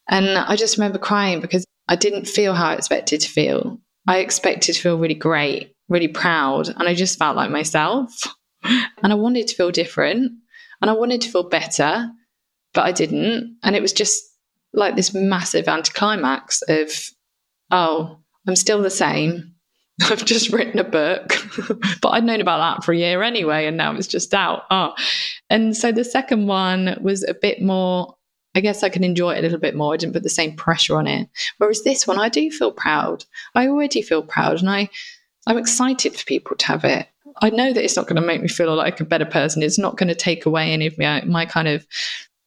and 0.09 0.37
I 0.37 0.57
just 0.57 0.77
remember 0.77 0.99
crying 0.99 1.41
because 1.41 1.65
I 1.89 1.97
didn't 1.97 2.27
feel 2.27 2.53
how 2.55 2.71
I 2.71 2.75
expected 2.75 3.21
to 3.21 3.29
feel. 3.29 3.79
I 4.07 4.19
expected 4.19 4.75
to 4.75 4.81
feel 4.81 4.99
really 4.99 5.15
great, 5.15 5.73
really 5.89 6.09
proud, 6.09 6.69
and 6.69 6.83
I 6.83 6.95
just 6.95 7.19
felt 7.19 7.37
like 7.37 7.51
myself. 7.51 8.13
And 8.63 9.13
I 9.13 9.15
wanted 9.15 9.49
to 9.49 9.57
feel 9.57 9.71
different 9.71 10.33
and 10.81 10.91
I 10.91 10.93
wanted 10.93 11.23
to 11.23 11.31
feel 11.31 11.49
better, 11.49 12.11
but 12.75 12.83
I 12.83 12.93
didn't. 12.93 13.57
And 13.63 13.75
it 13.75 13.83
was 13.83 13.93
just 13.93 14.23
like 14.73 14.97
this 14.97 15.15
massive 15.15 15.67
anticlimax 15.67 16.63
of, 16.69 16.91
oh, 17.71 18.19
I'm 18.47 18.57
still 18.57 18.83
the 18.83 18.91
same. 18.91 19.50
I've 20.11 20.25
just 20.25 20.53
written 20.53 20.79
a 20.79 20.85
book, 20.85 21.35
but 22.01 22.09
I'd 22.11 22.25
known 22.25 22.41
about 22.41 22.59
that 22.59 22.85
for 22.85 22.93
a 22.93 22.97
year 22.97 23.23
anyway, 23.23 23.67
and 23.67 23.77
now 23.77 23.95
it's 23.95 24.07
just 24.07 24.33
out. 24.33 24.63
Oh. 24.71 24.95
And 25.49 25.77
so 25.77 25.93
the 25.93 26.05
second 26.05 26.47
one 26.47 26.97
was 27.01 27.23
a 27.25 27.35
bit 27.35 27.61
more, 27.61 28.17
I 28.55 28.61
guess 28.61 28.83
I 28.83 28.89
can 28.89 29.05
enjoy 29.05 29.33
it 29.33 29.39
a 29.41 29.43
little 29.43 29.59
bit 29.59 29.77
more. 29.77 29.93
I 29.93 29.97
didn't 29.97 30.15
put 30.15 30.23
the 30.23 30.29
same 30.29 30.57
pressure 30.57 30.97
on 30.97 31.07
it. 31.07 31.29
Whereas 31.59 31.83
this 31.83 32.07
one, 32.07 32.19
I 32.19 32.29
do 32.29 32.51
feel 32.51 32.73
proud. 32.73 33.25
I 33.55 33.69
already 33.69 34.01
feel 34.03 34.23
proud, 34.23 34.61
and 34.61 34.71
I, 34.71 34.89
I'm 35.47 35.59
excited 35.59 36.17
for 36.17 36.25
people 36.25 36.57
to 36.57 36.67
have 36.67 36.85
it. 36.85 37.07
I 37.43 37.51
know 37.51 37.73
that 37.73 37.85
it's 37.85 37.97
not 37.97 38.07
going 38.07 38.21
to 38.21 38.27
make 38.27 38.43
me 38.43 38.49
feel 38.49 38.75
like 38.75 39.01
a 39.01 39.05
better 39.05 39.25
person. 39.25 39.63
It's 39.63 39.79
not 39.79 39.97
going 39.97 40.09
to 40.09 40.15
take 40.15 40.47
away 40.47 40.73
any 40.73 40.87
of 40.87 40.99
my, 40.99 41.23
my 41.23 41.47
kind 41.47 41.69
of 41.69 41.87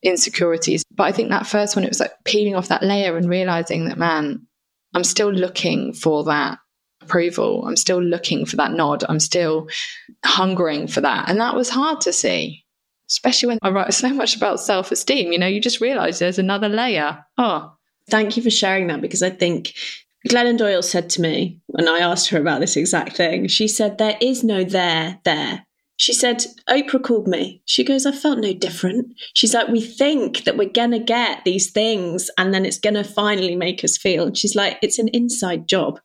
insecurities. 0.01 0.83
But 0.91 1.03
I 1.03 1.11
think 1.11 1.29
that 1.29 1.47
first 1.47 1.75
one, 1.75 1.85
it 1.85 1.89
was 1.89 1.99
like 1.99 2.13
peeling 2.25 2.55
off 2.55 2.67
that 2.67 2.83
layer 2.83 3.17
and 3.17 3.29
realizing 3.29 3.85
that, 3.85 3.97
man, 3.97 4.45
I'm 4.93 5.03
still 5.03 5.31
looking 5.31 5.93
for 5.93 6.23
that 6.25 6.59
approval. 7.03 7.65
I'm 7.65 7.75
still 7.75 8.01
looking 8.01 8.45
for 8.45 8.55
that 8.57 8.71
nod. 8.71 9.03
I'm 9.07 9.19
still 9.19 9.67
hungering 10.25 10.87
for 10.87 11.01
that. 11.01 11.29
And 11.29 11.39
that 11.39 11.55
was 11.55 11.69
hard 11.69 12.01
to 12.01 12.13
see, 12.13 12.63
especially 13.09 13.47
when 13.47 13.59
I 13.61 13.69
write 13.69 13.93
so 13.93 14.09
much 14.13 14.35
about 14.35 14.59
self 14.59 14.91
esteem. 14.91 15.31
You 15.31 15.39
know, 15.39 15.47
you 15.47 15.61
just 15.61 15.81
realize 15.81 16.19
there's 16.19 16.39
another 16.39 16.69
layer. 16.69 17.23
Oh. 17.37 17.73
Thank 18.09 18.35
you 18.35 18.43
for 18.43 18.49
sharing 18.49 18.87
that 18.87 18.99
because 18.99 19.23
I 19.23 19.29
think 19.29 19.73
Glennon 20.27 20.57
Doyle 20.57 20.81
said 20.81 21.09
to 21.11 21.21
me 21.21 21.59
when 21.67 21.87
I 21.87 21.99
asked 21.99 22.29
her 22.29 22.39
about 22.39 22.61
this 22.61 22.77
exact 22.77 23.17
thing, 23.17 23.47
she 23.47 23.67
said, 23.67 23.97
There 23.97 24.17
is 24.21 24.43
no 24.43 24.63
there 24.63 25.19
there. 25.23 25.65
She 25.97 26.13
said, 26.13 26.45
Oprah 26.69 27.03
called 27.03 27.27
me. 27.27 27.61
She 27.65 27.83
goes, 27.83 28.05
I 28.05 28.11
felt 28.11 28.39
no 28.39 28.53
different. 28.53 29.13
She's 29.33 29.53
like, 29.53 29.67
We 29.67 29.81
think 29.81 30.43
that 30.45 30.57
we're 30.57 30.69
going 30.69 30.91
to 30.91 30.99
get 30.99 31.43
these 31.43 31.71
things 31.71 32.29
and 32.37 32.53
then 32.53 32.65
it's 32.65 32.79
going 32.79 32.95
to 32.95 33.03
finally 33.03 33.55
make 33.55 33.83
us 33.83 33.97
feel. 33.97 34.33
she's 34.33 34.55
like, 34.55 34.79
It's 34.81 34.99
an 34.99 35.09
inside 35.09 35.67
job. 35.67 35.99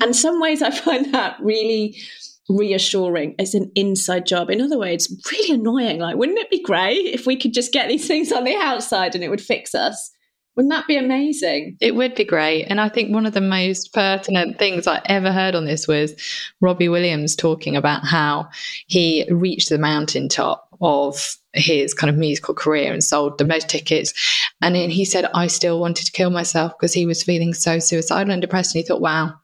And 0.00 0.16
some 0.16 0.40
ways 0.40 0.62
I 0.62 0.70
find 0.70 1.12
that 1.14 1.36
really 1.40 2.00
reassuring. 2.48 3.34
It's 3.38 3.54
an 3.54 3.70
inside 3.74 4.26
job. 4.26 4.50
In 4.50 4.60
other 4.60 4.78
words, 4.78 5.14
really 5.30 5.54
annoying. 5.54 6.00
Like, 6.00 6.16
wouldn't 6.16 6.38
it 6.38 6.50
be 6.50 6.62
great 6.62 7.06
if 7.06 7.26
we 7.26 7.36
could 7.36 7.54
just 7.54 7.72
get 7.72 7.88
these 7.88 8.06
things 8.06 8.32
on 8.32 8.44
the 8.44 8.56
outside 8.56 9.14
and 9.14 9.22
it 9.22 9.28
would 9.28 9.40
fix 9.40 9.74
us? 9.74 10.10
Wouldn't 10.56 10.72
that 10.72 10.88
be 10.88 10.96
amazing? 10.96 11.76
It 11.80 11.94
would 11.94 12.14
be 12.16 12.24
great. 12.24 12.64
And 12.64 12.80
I 12.80 12.88
think 12.88 13.14
one 13.14 13.24
of 13.24 13.34
the 13.34 13.40
most 13.40 13.94
pertinent 13.94 14.58
things 14.58 14.86
I 14.86 15.00
ever 15.06 15.32
heard 15.32 15.54
on 15.54 15.64
this 15.64 15.86
was 15.86 16.14
Robbie 16.60 16.88
Williams 16.88 17.36
talking 17.36 17.76
about 17.76 18.04
how 18.04 18.48
he 18.86 19.26
reached 19.30 19.68
the 19.68 19.78
mountaintop 19.78 20.68
of 20.80 21.36
his 21.52 21.94
kind 21.94 22.10
of 22.10 22.16
musical 22.16 22.54
career 22.54 22.92
and 22.92 23.02
sold 23.02 23.38
the 23.38 23.44
most 23.44 23.68
tickets. 23.68 24.12
And 24.60 24.74
then 24.74 24.90
he 24.90 25.04
said, 25.04 25.26
I 25.34 25.46
still 25.46 25.78
wanted 25.78 26.06
to 26.06 26.12
kill 26.12 26.30
myself 26.30 26.72
because 26.78 26.92
he 26.92 27.06
was 27.06 27.22
feeling 27.22 27.54
so 27.54 27.78
suicidal 27.78 28.32
and 28.32 28.42
depressed. 28.42 28.74
And 28.74 28.82
he 28.82 28.86
thought, 28.86 29.00
wow, 29.00 29.39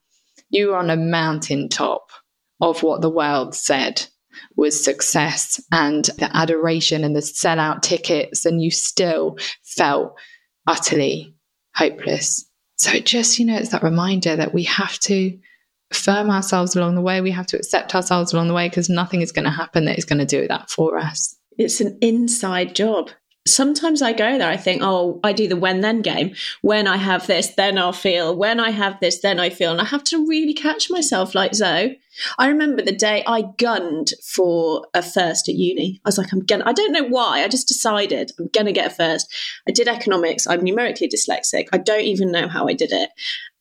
you 0.51 0.69
were 0.69 0.77
on 0.77 0.91
a 0.91 0.97
mountaintop 0.97 2.11
of 2.61 2.83
what 2.83 3.03
the 3.03 3.11
world 3.11 3.55
said 3.55 4.07
was 4.57 4.83
success 4.83 5.61
and 5.73 6.07
the 6.19 6.31
adoration 6.35 7.05
and 7.05 7.17
the 7.17 7.21
sellout 7.21 7.83
tickets, 7.83 8.45
and 8.45 8.63
you 8.63 8.71
still 8.71 9.39
felt 9.65 10.19
utterly 10.67 11.35
hopeless. 11.75 12.49
So 12.77 12.93
it 12.93 13.07
just, 13.07 13.39
you 13.39 13.47
know, 13.47 13.57
it's 13.57 13.71
that 13.71 13.83
reminder 13.83 14.37
that 14.37 14.53
we 14.53 14.65
have 14.65 14.99
to 15.01 15.39
affirm 15.91 16.31
ourselves 16.31 16.77
along 16.77 16.95
the 16.95 17.01
way. 17.01 17.21
We 17.21 17.31
have 17.31 17.47
to 17.49 17.57
accept 17.57 17.95
ourselves 17.95 18.33
along 18.33 18.49
the 18.49 18.55
way 18.55 18.69
because 18.69 18.91
nothing 18.91 19.23
is 19.23 19.33
going 19.33 19.45
to 19.45 19.51
happen 19.51 19.87
that 19.87 19.99
is 19.99 20.05
going 20.05 20.19
to 20.19 20.27
do 20.27 20.47
that 20.49 20.71
for 20.71 20.99
us. 20.99 21.35
It's 21.59 21.81
an 21.81 21.97
inside 22.03 22.75
job 22.75 23.11
sometimes 23.47 24.03
I 24.03 24.13
go 24.13 24.39
there, 24.39 24.49
I 24.49 24.57
think, 24.57 24.83
oh, 24.83 25.21
I 25.25 25.33
do 25.33 25.49
the 25.49 25.57
when 25.57 25.81
then 25.81 26.03
game. 26.03 26.35
When 26.63 26.87
I 26.87 26.97
have 26.97 27.27
this, 27.27 27.49
then 27.49 27.79
I'll 27.79 27.93
feel. 27.93 28.37
When 28.37 28.61
I 28.61 28.71
have 28.71 28.99
this, 29.01 29.21
then 29.21 29.41
I 29.41 29.51
feel. 29.51 29.73
And 29.73 29.81
I 29.81 29.85
have 29.85 30.05
to 30.05 30.27
really 30.27 30.55
catch 30.55 30.91
myself 30.91 31.35
like 31.35 31.55
Zoe. 31.55 31.99
I 32.39 32.49
remember 32.49 32.83
the 32.83 32.93
day 32.93 33.23
I 33.27 33.45
gunned 33.59 34.13
for 34.25 34.87
a 34.95 35.03
first 35.03 35.49
at 35.49 35.55
uni. 35.55 36.01
I 36.05 36.09
was 36.09 36.19
like, 36.19 36.33
I'm 36.33 36.41
gonna, 36.41 36.65
I 36.67 36.73
don't 36.73 36.93
know 36.93 37.05
why. 37.05 37.43
I 37.43 37.49
just 37.49 37.69
decided 37.69 38.33
I'm 38.39 38.49
to 38.49 38.73
get 38.73 38.93
a 38.93 38.95
first. 38.95 39.33
I 39.69 39.71
did 39.71 39.89
economics. 39.89 40.47
I'm 40.47 40.63
numerically 40.63 41.09
dyslexic. 41.09 41.69
I 41.73 41.79
don't 41.79 42.01
even 42.01 42.33
know 42.33 42.49
how 42.49 42.67
I 42.67 42.73
did 42.73 42.93
it. 42.93 43.11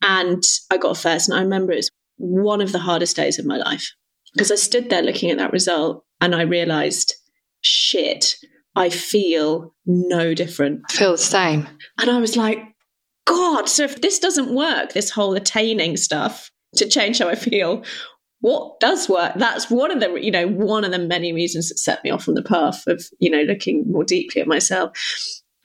And 0.01 0.43
I 0.71 0.77
got 0.77 0.97
a 0.97 0.99
first. 0.99 1.29
And 1.29 1.37
I 1.37 1.41
remember 1.41 1.73
it 1.73 1.77
was 1.77 1.91
one 2.17 2.61
of 2.61 2.71
the 2.71 2.79
hardest 2.79 3.15
days 3.15 3.39
of 3.39 3.45
my 3.45 3.57
life 3.57 3.93
because 4.33 4.51
I 4.51 4.55
stood 4.55 4.89
there 4.89 5.01
looking 5.01 5.31
at 5.31 5.37
that 5.37 5.51
result 5.51 6.05
and 6.21 6.33
I 6.33 6.43
realized, 6.43 7.13
shit, 7.61 8.37
I 8.75 8.89
feel 8.89 9.73
no 9.85 10.33
different. 10.33 10.81
I 10.89 10.93
feel 10.93 11.11
the 11.11 11.17
same. 11.17 11.67
And 11.99 12.09
I 12.09 12.19
was 12.19 12.35
like, 12.35 12.59
God, 13.25 13.69
so 13.69 13.83
if 13.83 14.01
this 14.01 14.19
doesn't 14.19 14.53
work, 14.53 14.93
this 14.93 15.09
whole 15.09 15.33
attaining 15.35 15.97
stuff 15.97 16.51
to 16.75 16.87
change 16.87 17.19
how 17.19 17.29
I 17.29 17.35
feel, 17.35 17.83
what 18.41 18.79
does 18.79 19.09
work? 19.09 19.33
That's 19.35 19.71
one 19.71 19.91
of 19.91 19.99
the, 19.99 20.13
you 20.21 20.29
know, 20.29 20.47
one 20.47 20.83
of 20.83 20.91
the 20.91 20.99
many 20.99 21.33
reasons 21.33 21.69
that 21.69 21.79
set 21.79 22.03
me 22.03 22.11
off 22.11 22.27
on 22.27 22.35
the 22.35 22.43
path 22.43 22.85
of, 22.85 23.03
you 23.19 23.29
know, 23.29 23.41
looking 23.41 23.89
more 23.89 24.03
deeply 24.03 24.41
at 24.41 24.47
myself. 24.47 24.91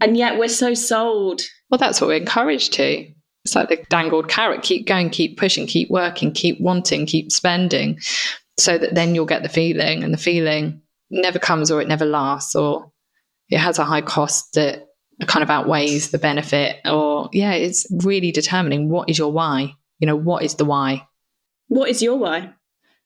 And 0.00 0.16
yet 0.16 0.38
we're 0.38 0.48
so 0.48 0.72
sold. 0.72 1.42
Well, 1.68 1.78
that's 1.78 2.00
what 2.00 2.08
we're 2.08 2.14
encouraged 2.14 2.72
to. 2.74 3.06
It's 3.44 3.54
like 3.54 3.68
the 3.68 3.84
dangled 3.88 4.28
carrot 4.28 4.62
keep 4.62 4.86
going, 4.86 5.10
keep 5.10 5.38
pushing, 5.38 5.66
keep 5.66 5.90
working, 5.90 6.32
keep 6.32 6.60
wanting, 6.60 7.06
keep 7.06 7.32
spending, 7.32 7.98
so 8.58 8.78
that 8.78 8.94
then 8.94 9.14
you'll 9.14 9.26
get 9.26 9.42
the 9.42 9.48
feeling, 9.48 10.04
and 10.04 10.12
the 10.12 10.18
feeling 10.18 10.82
never 11.10 11.38
comes 11.38 11.70
or 11.70 11.80
it 11.80 11.88
never 11.88 12.04
lasts 12.04 12.54
or 12.54 12.92
it 13.50 13.58
has 13.58 13.78
a 13.78 13.84
high 13.84 14.02
cost 14.02 14.54
that 14.54 14.86
kind 15.26 15.42
of 15.42 15.50
outweighs 15.50 16.10
the 16.10 16.18
benefit 16.18 16.76
or 16.86 17.28
yeah 17.32 17.52
it's 17.52 17.86
really 18.02 18.32
determining 18.32 18.88
what 18.88 19.10
is 19.10 19.18
your 19.18 19.30
why 19.30 19.74
you 20.00 20.06
know 20.06 20.16
what 20.16 20.42
is 20.42 20.54
the 20.54 20.64
why? 20.64 21.06
What 21.68 21.88
is 21.88 22.02
your 22.02 22.16
why? 22.16 22.52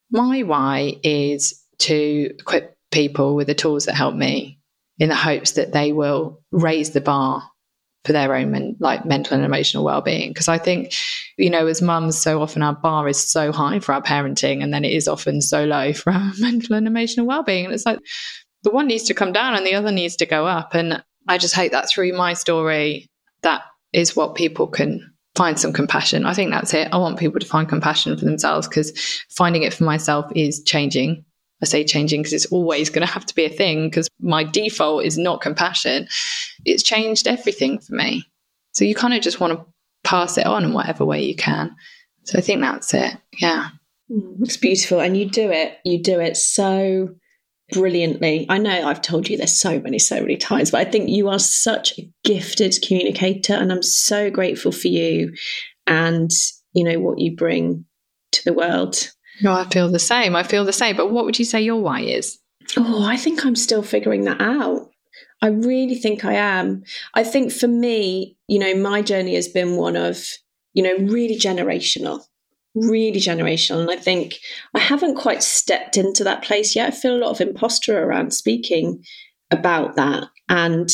My 0.09 0.43
why 0.43 0.95
is 1.03 1.61
to 1.79 2.33
equip 2.39 2.75
people 2.91 3.35
with 3.35 3.47
the 3.47 3.53
tools 3.53 3.85
that 3.85 3.95
help 3.95 4.15
me 4.15 4.59
in 4.97 5.09
the 5.09 5.15
hopes 5.15 5.51
that 5.51 5.73
they 5.73 5.91
will 5.91 6.41
raise 6.51 6.91
the 6.91 7.01
bar 7.01 7.43
for 8.05 8.13
their 8.13 8.33
own 8.33 8.51
men, 8.51 8.77
like 8.79 9.03
mental 9.03 9.35
and 9.35 9.43
emotional 9.43 9.83
well-being. 9.83 10.29
Because 10.29 10.47
i 10.47 10.57
think 10.57 10.93
you 11.37 11.49
know 11.49 11.67
as 11.67 11.81
mums 11.81 12.17
so 12.17 12.41
often 12.41 12.63
our 12.63 12.75
bar 12.75 13.07
is 13.09 13.19
so 13.19 13.51
high 13.51 13.79
for 13.79 13.93
our 13.93 14.01
parenting 14.01 14.63
and 14.63 14.73
then 14.73 14.85
it 14.85 14.93
is 14.93 15.07
often 15.07 15.41
so 15.41 15.65
low 15.65 15.91
for 15.91 16.13
our 16.13 16.31
mental 16.39 16.75
and 16.75 16.87
emotional 16.87 17.27
well-being. 17.27 17.65
And 17.65 17.73
it's 17.73 17.85
like 17.85 17.99
the 18.65 18.71
one 18.71 18.87
needs 18.87 19.03
to 19.03 19.13
come 19.13 19.31
down 19.31 19.55
and 19.55 19.65
the 19.65 19.75
other 19.75 19.91
needs 19.91 20.15
to 20.17 20.25
go 20.25 20.47
up. 20.47 20.73
And 20.73 21.01
I 21.27 21.37
just 21.37 21.55
hope 21.55 21.71
that 21.71 21.87
through 21.87 22.13
my 22.13 22.33
story, 22.33 23.07
that 23.43 23.61
is 23.93 24.15
what 24.15 24.33
people 24.33 24.67
can 24.67 25.13
find 25.35 25.59
some 25.59 25.71
compassion. 25.71 26.25
I 26.25 26.33
think 26.33 26.49
that's 26.49 26.73
it. 26.73 26.89
I 26.91 26.97
want 26.97 27.19
people 27.19 27.39
to 27.39 27.45
find 27.45 27.69
compassion 27.69 28.17
for 28.17 28.25
themselves 28.25 28.67
because 28.67 28.91
finding 29.29 29.61
it 29.63 29.73
for 29.73 29.83
myself 29.83 30.25
is 30.35 30.63
changing. 30.63 31.23
I 31.61 31.65
say 31.65 31.83
changing 31.83 32.21
because 32.21 32.33
it's 32.33 32.47
always 32.47 32.89
going 32.89 33.05
to 33.05 33.13
have 33.13 33.25
to 33.27 33.35
be 33.35 33.45
a 33.45 33.49
thing 33.49 33.87
because 33.87 34.09
my 34.19 34.43
default 34.43 35.05
is 35.05 35.17
not 35.17 35.41
compassion. 35.41 36.07
It's 36.65 36.83
changed 36.83 37.27
everything 37.27 37.79
for 37.79 37.93
me. 37.93 38.25
So 38.71 38.83
you 38.83 38.95
kind 38.95 39.13
of 39.13 39.21
just 39.21 39.39
want 39.39 39.53
to 39.53 39.65
pass 40.03 40.39
it 40.39 40.45
on 40.47 40.63
in 40.63 40.73
whatever 40.73 41.05
way 41.05 41.23
you 41.23 41.35
can. 41.35 41.75
So 42.23 42.39
I 42.39 42.41
think 42.41 42.61
that's 42.61 42.95
it. 42.95 43.15
Yeah. 43.37 43.69
Mm, 44.11 44.41
it's 44.41 44.57
beautiful. 44.57 44.99
And 44.99 45.15
you 45.15 45.29
do 45.29 45.51
it, 45.51 45.77
you 45.85 46.01
do 46.01 46.19
it 46.19 46.35
so 46.35 47.15
brilliantly. 47.71 48.45
I 48.49 48.57
know 48.57 48.87
I've 48.87 49.01
told 49.01 49.29
you 49.29 49.37
this 49.37 49.59
so 49.59 49.79
many, 49.79 49.99
so 49.99 50.21
many 50.21 50.37
times, 50.37 50.71
but 50.71 50.85
I 50.85 50.89
think 50.89 51.09
you 51.09 51.29
are 51.29 51.39
such 51.39 51.97
a 51.97 52.09
gifted 52.23 52.77
communicator, 52.85 53.53
and 53.53 53.71
I'm 53.71 53.83
so 53.83 54.29
grateful 54.29 54.71
for 54.71 54.87
you 54.87 55.33
and 55.87 56.31
you 56.73 56.83
know 56.83 56.99
what 56.99 57.19
you 57.19 57.35
bring 57.35 57.85
to 58.33 58.43
the 58.43 58.53
world. 58.53 59.11
No, 59.41 59.53
I 59.53 59.65
feel 59.65 59.91
the 59.91 59.99
same. 59.99 60.35
I 60.35 60.43
feel 60.43 60.65
the 60.65 60.73
same. 60.73 60.95
But 60.95 61.11
what 61.11 61.25
would 61.25 61.39
you 61.39 61.45
say 61.45 61.61
your 61.61 61.81
why 61.81 62.01
is? 62.01 62.39
Oh, 62.77 63.03
I 63.03 63.17
think 63.17 63.45
I'm 63.45 63.55
still 63.55 63.83
figuring 63.83 64.23
that 64.23 64.41
out. 64.41 64.89
I 65.41 65.47
really 65.47 65.95
think 65.95 66.25
I 66.25 66.33
am. 66.33 66.83
I 67.13 67.23
think 67.23 67.51
for 67.51 67.67
me, 67.67 68.37
you 68.47 68.59
know, 68.59 68.75
my 68.75 69.01
journey 69.01 69.35
has 69.35 69.47
been 69.47 69.75
one 69.75 69.95
of, 69.95 70.25
you 70.73 70.83
know, 70.83 70.95
really 71.11 71.37
generational, 71.37 72.23
really 72.75 73.19
generational. 73.19 73.81
And 73.81 73.89
I 73.89 73.95
think 73.95 74.35
I 74.73 74.79
haven't 74.79 75.15
quite 75.15 75.41
stepped 75.41 75.97
into 75.97 76.23
that 76.25 76.43
place 76.43 76.75
yet. 76.75 76.87
I 76.87 76.91
feel 76.91 77.15
a 77.15 77.23
lot 77.23 77.31
of 77.31 77.41
imposter 77.41 78.03
around 78.03 78.33
speaking 78.33 79.03
about 79.51 79.95
that. 79.95 80.25
And 80.49 80.89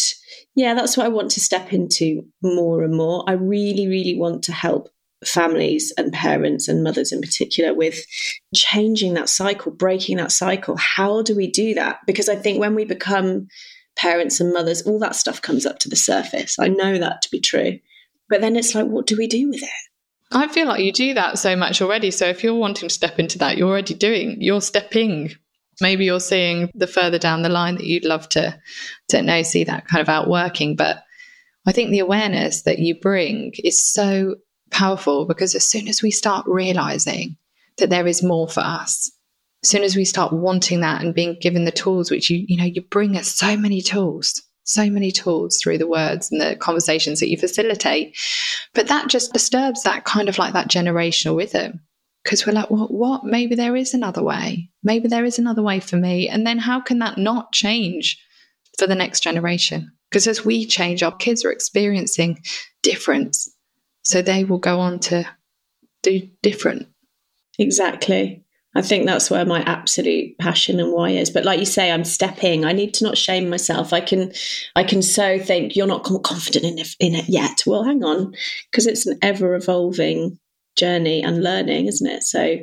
yeah, 0.55 0.73
that's 0.73 0.95
what 0.95 1.05
I 1.05 1.09
want 1.09 1.31
to 1.31 1.41
step 1.41 1.73
into 1.73 2.23
more 2.41 2.83
and 2.83 2.95
more. 2.95 3.23
I 3.27 3.33
really, 3.33 3.87
really 3.87 4.17
want 4.17 4.43
to 4.43 4.53
help 4.53 4.89
families 5.25 5.93
and 5.97 6.11
parents 6.11 6.67
and 6.67 6.83
mothers 6.83 7.11
in 7.11 7.21
particular 7.21 7.73
with 7.73 8.03
changing 8.55 9.13
that 9.13 9.29
cycle, 9.29 9.71
breaking 9.71 10.17
that 10.17 10.31
cycle. 10.31 10.75
How 10.77 11.21
do 11.21 11.35
we 11.35 11.49
do 11.49 11.73
that? 11.75 11.99
Because 12.07 12.29
I 12.29 12.35
think 12.35 12.59
when 12.59 12.75
we 12.75 12.85
become 12.85 13.47
parents 13.97 14.39
and 14.39 14.53
mothers, 14.53 14.81
all 14.81 14.99
that 14.99 15.15
stuff 15.15 15.41
comes 15.41 15.65
up 15.65 15.79
to 15.79 15.89
the 15.89 15.95
surface. 15.95 16.57
I 16.59 16.69
know 16.69 16.97
that 16.97 17.21
to 17.23 17.29
be 17.31 17.39
true. 17.39 17.79
But 18.29 18.41
then 18.41 18.55
it's 18.55 18.73
like, 18.73 18.87
what 18.87 19.07
do 19.07 19.17
we 19.17 19.27
do 19.27 19.49
with 19.49 19.61
it? 19.61 19.69
I 20.31 20.47
feel 20.47 20.67
like 20.67 20.83
you 20.83 20.93
do 20.93 21.13
that 21.13 21.39
so 21.39 21.55
much 21.55 21.81
already. 21.81 22.09
So 22.11 22.25
if 22.25 22.43
you're 22.43 22.55
wanting 22.55 22.87
to 22.87 22.93
step 22.93 23.19
into 23.19 23.37
that, 23.39 23.57
you're 23.57 23.69
already 23.69 23.93
doing, 23.93 24.37
you're 24.39 24.61
stepping. 24.61 25.31
Maybe 25.81 26.05
you're 26.05 26.19
seeing 26.19 26.69
the 26.73 26.87
further 26.87 27.19
down 27.19 27.41
the 27.41 27.49
line 27.49 27.75
that 27.75 27.85
you'd 27.85 28.05
love 28.05 28.29
to, 28.29 28.57
to 29.09 29.21
know, 29.21 29.41
see 29.41 29.63
that 29.65 29.87
kind 29.87 30.01
of 30.01 30.09
outworking. 30.09 30.75
But 30.75 31.03
I 31.65 31.71
think 31.73 31.91
the 31.91 31.99
awareness 31.99 32.63
that 32.63 32.79
you 32.79 32.99
bring 32.99 33.53
is 33.63 33.83
so 33.85 34.35
powerful 34.69 35.25
because 35.25 35.53
as 35.53 35.67
soon 35.67 35.87
as 35.87 36.01
we 36.01 36.11
start 36.11 36.45
realizing 36.47 37.35
that 37.77 37.89
there 37.89 38.07
is 38.07 38.23
more 38.23 38.47
for 38.47 38.61
us, 38.61 39.11
as 39.63 39.69
soon 39.69 39.83
as 39.83 39.95
we 39.95 40.05
start 40.05 40.33
wanting 40.33 40.79
that 40.79 41.01
and 41.01 41.13
being 41.13 41.37
given 41.41 41.65
the 41.65 41.71
tools, 41.71 42.09
which 42.09 42.29
you, 42.29 42.45
you 42.47 42.57
know, 42.57 42.65
you 42.65 42.81
bring 42.81 43.17
us 43.17 43.27
so 43.27 43.57
many 43.57 43.81
tools, 43.81 44.41
so 44.71 44.89
many 44.89 45.11
tools 45.11 45.59
through 45.61 45.77
the 45.77 45.87
words 45.87 46.31
and 46.31 46.39
the 46.39 46.55
conversations 46.55 47.19
that 47.19 47.29
you 47.29 47.37
facilitate. 47.37 48.17
But 48.73 48.87
that 48.87 49.09
just 49.09 49.33
disturbs 49.33 49.83
that 49.83 50.05
kind 50.05 50.29
of 50.29 50.37
like 50.37 50.53
that 50.53 50.69
generational 50.69 51.37
rhythm 51.37 51.81
because 52.23 52.45
we're 52.45 52.53
like, 52.53 52.69
well, 52.69 52.87
what? 52.87 53.23
Maybe 53.23 53.55
there 53.55 53.75
is 53.75 53.93
another 53.93 54.23
way. 54.23 54.69
Maybe 54.83 55.07
there 55.07 55.25
is 55.25 55.39
another 55.39 55.61
way 55.61 55.79
for 55.79 55.97
me. 55.97 56.29
And 56.29 56.45
then 56.45 56.59
how 56.59 56.79
can 56.79 56.99
that 56.99 57.17
not 57.17 57.51
change 57.51 58.17
for 58.77 58.87
the 58.87 58.95
next 58.95 59.21
generation? 59.21 59.91
Because 60.09 60.27
as 60.27 60.45
we 60.45 60.65
change, 60.65 61.03
our 61.03 61.15
kids 61.15 61.45
are 61.45 61.51
experiencing 61.51 62.41
difference. 62.83 63.49
So 64.03 64.21
they 64.21 64.43
will 64.43 64.59
go 64.59 64.79
on 64.79 64.99
to 64.99 65.25
do 66.03 66.27
different. 66.41 66.87
Exactly. 67.57 68.43
I 68.73 68.81
think 68.81 69.05
that's 69.05 69.29
where 69.29 69.45
my 69.45 69.61
absolute 69.63 70.37
passion 70.37 70.79
and 70.79 70.93
why 70.93 71.09
is. 71.09 71.29
But 71.29 71.43
like 71.43 71.59
you 71.59 71.65
say, 71.65 71.91
I'm 71.91 72.05
stepping. 72.05 72.63
I 72.63 72.71
need 72.71 72.93
to 72.95 73.03
not 73.03 73.17
shame 73.17 73.49
myself. 73.49 73.91
I 73.91 73.99
can, 73.99 74.31
I 74.75 74.83
can 74.83 75.01
so 75.01 75.39
think 75.39 75.75
you're 75.75 75.87
not 75.87 76.03
confident 76.03 76.65
in 76.65 76.79
it, 76.79 76.95
in 76.99 77.15
it 77.15 77.27
yet. 77.27 77.63
Well, 77.65 77.83
hang 77.83 78.03
on, 78.03 78.33
because 78.71 78.87
it's 78.87 79.05
an 79.05 79.19
ever 79.21 79.55
evolving 79.55 80.39
journey 80.77 81.21
and 81.21 81.43
learning, 81.43 81.87
isn't 81.87 82.07
it? 82.07 82.23
So, 82.23 82.59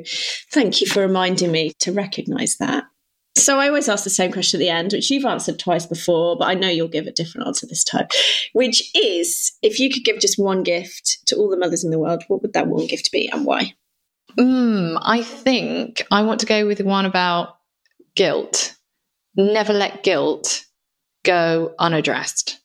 thank 0.51 0.81
you 0.81 0.87
for 0.87 1.01
reminding 1.01 1.51
me 1.51 1.73
to 1.79 1.91
recognise 1.91 2.57
that. 2.57 2.85
So 3.37 3.59
I 3.59 3.67
always 3.67 3.87
ask 3.87 4.03
the 4.03 4.09
same 4.09 4.31
question 4.31 4.57
at 4.57 4.61
the 4.61 4.69
end, 4.69 4.91
which 4.91 5.09
you've 5.09 5.25
answered 5.25 5.59
twice 5.59 5.85
before, 5.85 6.35
but 6.37 6.49
I 6.49 6.55
know 6.55 6.67
you'll 6.67 6.87
give 6.87 7.07
a 7.07 7.11
different 7.11 7.47
answer 7.47 7.67
this 7.67 7.83
time. 7.83 8.07
Which 8.53 8.91
is, 8.95 9.53
if 9.61 9.79
you 9.79 9.89
could 9.89 10.03
give 10.03 10.19
just 10.19 10.37
one 10.37 10.63
gift 10.63 11.19
to 11.27 11.35
all 11.35 11.49
the 11.49 11.57
mothers 11.57 11.83
in 11.83 11.91
the 11.91 11.99
world, 11.99 12.23
what 12.27 12.41
would 12.41 12.53
that 12.53 12.67
one 12.67 12.87
gift 12.87 13.11
be 13.11 13.29
and 13.31 13.45
why? 13.45 13.75
Mm, 14.37 14.99
I 15.01 15.23
think 15.23 16.03
I 16.11 16.23
want 16.23 16.41
to 16.41 16.45
go 16.45 16.65
with 16.65 16.81
one 16.81 17.05
about 17.05 17.57
guilt. 18.15 18.75
Never 19.35 19.73
let 19.73 20.03
guilt 20.03 20.65
go 21.23 21.73
unaddressed. 21.79 22.59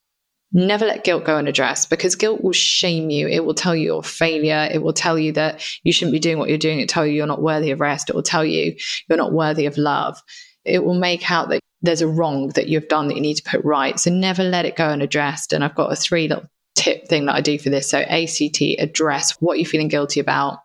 Never 0.52 0.86
let 0.86 1.02
guilt 1.02 1.24
go 1.24 1.36
unaddressed 1.36 1.90
because 1.90 2.14
guilt 2.14 2.42
will 2.42 2.52
shame 2.52 3.10
you. 3.10 3.26
It 3.26 3.44
will 3.44 3.54
tell 3.54 3.74
you 3.74 3.86
you're 3.86 4.02
failure. 4.02 4.68
It 4.70 4.82
will 4.82 4.92
tell 4.92 5.18
you 5.18 5.32
that 5.32 5.64
you 5.82 5.92
shouldn't 5.92 6.12
be 6.12 6.20
doing 6.20 6.38
what 6.38 6.48
you're 6.48 6.58
doing. 6.58 6.78
It 6.78 6.88
tell 6.88 7.04
you 7.04 7.14
you're 7.14 7.26
not 7.26 7.42
worthy 7.42 7.72
of 7.72 7.80
rest. 7.80 8.08
It 8.08 8.14
will 8.14 8.22
tell 8.22 8.44
you 8.44 8.76
you're 9.08 9.18
not 9.18 9.32
worthy 9.32 9.66
of 9.66 9.76
love. 9.76 10.22
It 10.64 10.84
will 10.84 10.94
make 10.94 11.30
out 11.30 11.48
that 11.48 11.60
there's 11.82 12.02
a 12.02 12.08
wrong 12.08 12.48
that 12.50 12.68
you've 12.68 12.88
done 12.88 13.08
that 13.08 13.16
you 13.16 13.20
need 13.20 13.34
to 13.34 13.42
put 13.42 13.64
right. 13.64 13.98
So 13.98 14.10
never 14.10 14.42
let 14.42 14.64
it 14.64 14.76
go 14.76 14.88
unaddressed. 14.88 15.52
And 15.52 15.64
I've 15.64 15.74
got 15.74 15.92
a 15.92 15.96
three 15.96 16.28
little 16.28 16.48
tip 16.74 17.08
thing 17.08 17.26
that 17.26 17.34
I 17.34 17.40
do 17.40 17.58
for 17.58 17.70
this. 17.70 17.88
So 17.88 17.98
ACT, 17.98 18.60
address 18.78 19.32
what 19.40 19.58
you're 19.58 19.66
feeling 19.66 19.88
guilty 19.88 20.20
about. 20.20 20.58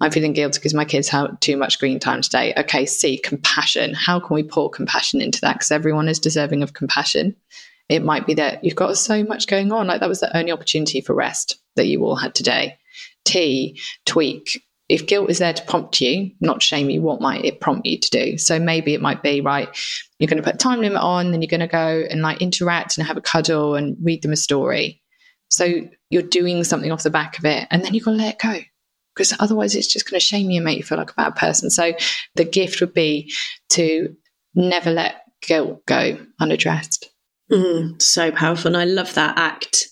I'm 0.00 0.10
feeling 0.10 0.32
guilty 0.32 0.58
because 0.58 0.74
my 0.74 0.84
kids 0.84 1.08
have 1.08 1.38
too 1.40 1.56
much 1.56 1.74
screen 1.74 2.00
time 2.00 2.22
today. 2.22 2.52
Okay, 2.56 2.86
C, 2.86 3.18
compassion. 3.18 3.94
How 3.94 4.18
can 4.18 4.34
we 4.34 4.42
pour 4.42 4.70
compassion 4.70 5.20
into 5.20 5.40
that? 5.42 5.54
Because 5.54 5.70
everyone 5.70 6.08
is 6.08 6.18
deserving 6.18 6.62
of 6.62 6.74
compassion. 6.74 7.36
It 7.88 8.04
might 8.04 8.26
be 8.26 8.34
that 8.34 8.64
you've 8.64 8.74
got 8.74 8.96
so 8.96 9.22
much 9.22 9.46
going 9.46 9.70
on. 9.70 9.86
Like 9.86 10.00
that 10.00 10.08
was 10.08 10.20
the 10.20 10.36
only 10.36 10.50
opportunity 10.52 11.00
for 11.00 11.14
rest 11.14 11.58
that 11.76 11.86
you 11.86 12.04
all 12.04 12.16
had 12.16 12.34
today. 12.34 12.78
T, 13.24 13.78
tweak. 14.06 14.62
If 14.88 15.06
guilt 15.06 15.30
is 15.30 15.38
there 15.38 15.52
to 15.52 15.64
prompt 15.64 16.00
you, 16.00 16.32
not 16.40 16.62
shame 16.62 16.90
you, 16.90 17.00
what 17.00 17.20
might 17.20 17.44
it 17.44 17.60
prompt 17.60 17.86
you 17.86 17.98
to 17.98 18.10
do? 18.10 18.36
So 18.36 18.58
maybe 18.58 18.92
it 18.92 19.00
might 19.00 19.22
be, 19.22 19.40
right, 19.40 19.68
you're 20.18 20.28
going 20.28 20.42
to 20.42 20.48
put 20.48 20.58
time 20.58 20.80
limit 20.80 21.00
on, 21.00 21.30
then 21.30 21.40
you're 21.40 21.48
going 21.48 21.60
to 21.60 21.66
go 21.66 22.04
and 22.10 22.20
like 22.20 22.42
interact 22.42 22.98
and 22.98 23.06
have 23.06 23.16
a 23.16 23.22
cuddle 23.22 23.74
and 23.74 23.96
read 24.02 24.22
them 24.22 24.32
a 24.32 24.36
story. 24.36 25.01
So 25.52 25.88
you're 26.10 26.22
doing 26.22 26.64
something 26.64 26.90
off 26.90 27.02
the 27.02 27.10
back 27.10 27.38
of 27.38 27.44
it, 27.44 27.68
and 27.70 27.84
then 27.84 27.94
you've 27.94 28.04
got 28.04 28.12
to 28.12 28.16
let 28.16 28.34
it 28.34 28.40
go 28.40 28.58
because 29.14 29.34
otherwise 29.38 29.74
it's 29.74 29.86
just 29.86 30.08
going 30.08 30.18
to 30.18 30.24
shame 30.24 30.50
you 30.50 30.56
and 30.56 30.64
make 30.64 30.78
you 30.78 30.84
feel 30.84 30.98
like 30.98 31.10
a 31.10 31.14
bad 31.14 31.36
person. 31.36 31.70
So 31.70 31.92
the 32.34 32.44
gift 32.44 32.80
would 32.80 32.94
be 32.94 33.32
to 33.70 34.14
never 34.54 34.90
let 34.90 35.22
guilt 35.42 35.84
go 35.86 36.18
unaddressed. 36.40 37.10
Mm, 37.50 38.00
so 38.00 38.32
powerful. 38.32 38.68
And 38.68 38.76
I 38.76 38.84
love 38.84 39.12
that 39.14 39.38
act. 39.38 39.88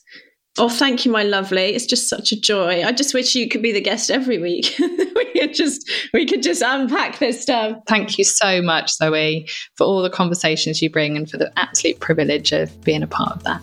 Oh, 0.59 0.69
thank 0.69 1.05
you, 1.05 1.13
my 1.13 1.23
lovely. 1.23 1.75
It's 1.75 1.87
just 1.87 2.09
such 2.09 2.33
a 2.33 2.41
joy. 2.41 2.83
I 2.83 2.93
just 2.93 3.15
wish 3.15 3.35
you 3.35 3.49
could 3.49 3.63
be 3.63 3.73
the 3.73 3.81
guest 3.81 4.11
every 4.11 4.39
week. 4.39 4.75
we 4.79 5.33
could 5.33 5.55
just 5.55 5.89
we 6.13 6.27
could 6.27 6.43
just 6.43 6.63
unpack 6.63 7.19
this 7.19 7.41
stuff. 7.41 7.77
Thank 7.87 8.19
you 8.19 8.25
so 8.25 8.61
much, 8.61 8.93
Zoe, 8.95 9.49
for 9.77 9.85
all 9.85 10.03
the 10.03 10.11
conversations 10.11 10.83
you 10.83 10.91
bring 10.91 11.17
and 11.17 11.31
for 11.31 11.37
the 11.37 11.53
absolute 11.59 12.01
privilege 12.01 12.53
of 12.53 12.83
being 12.83 13.03
a 13.03 13.07
part 13.07 13.37
of 13.37 13.45
that. 13.45 13.63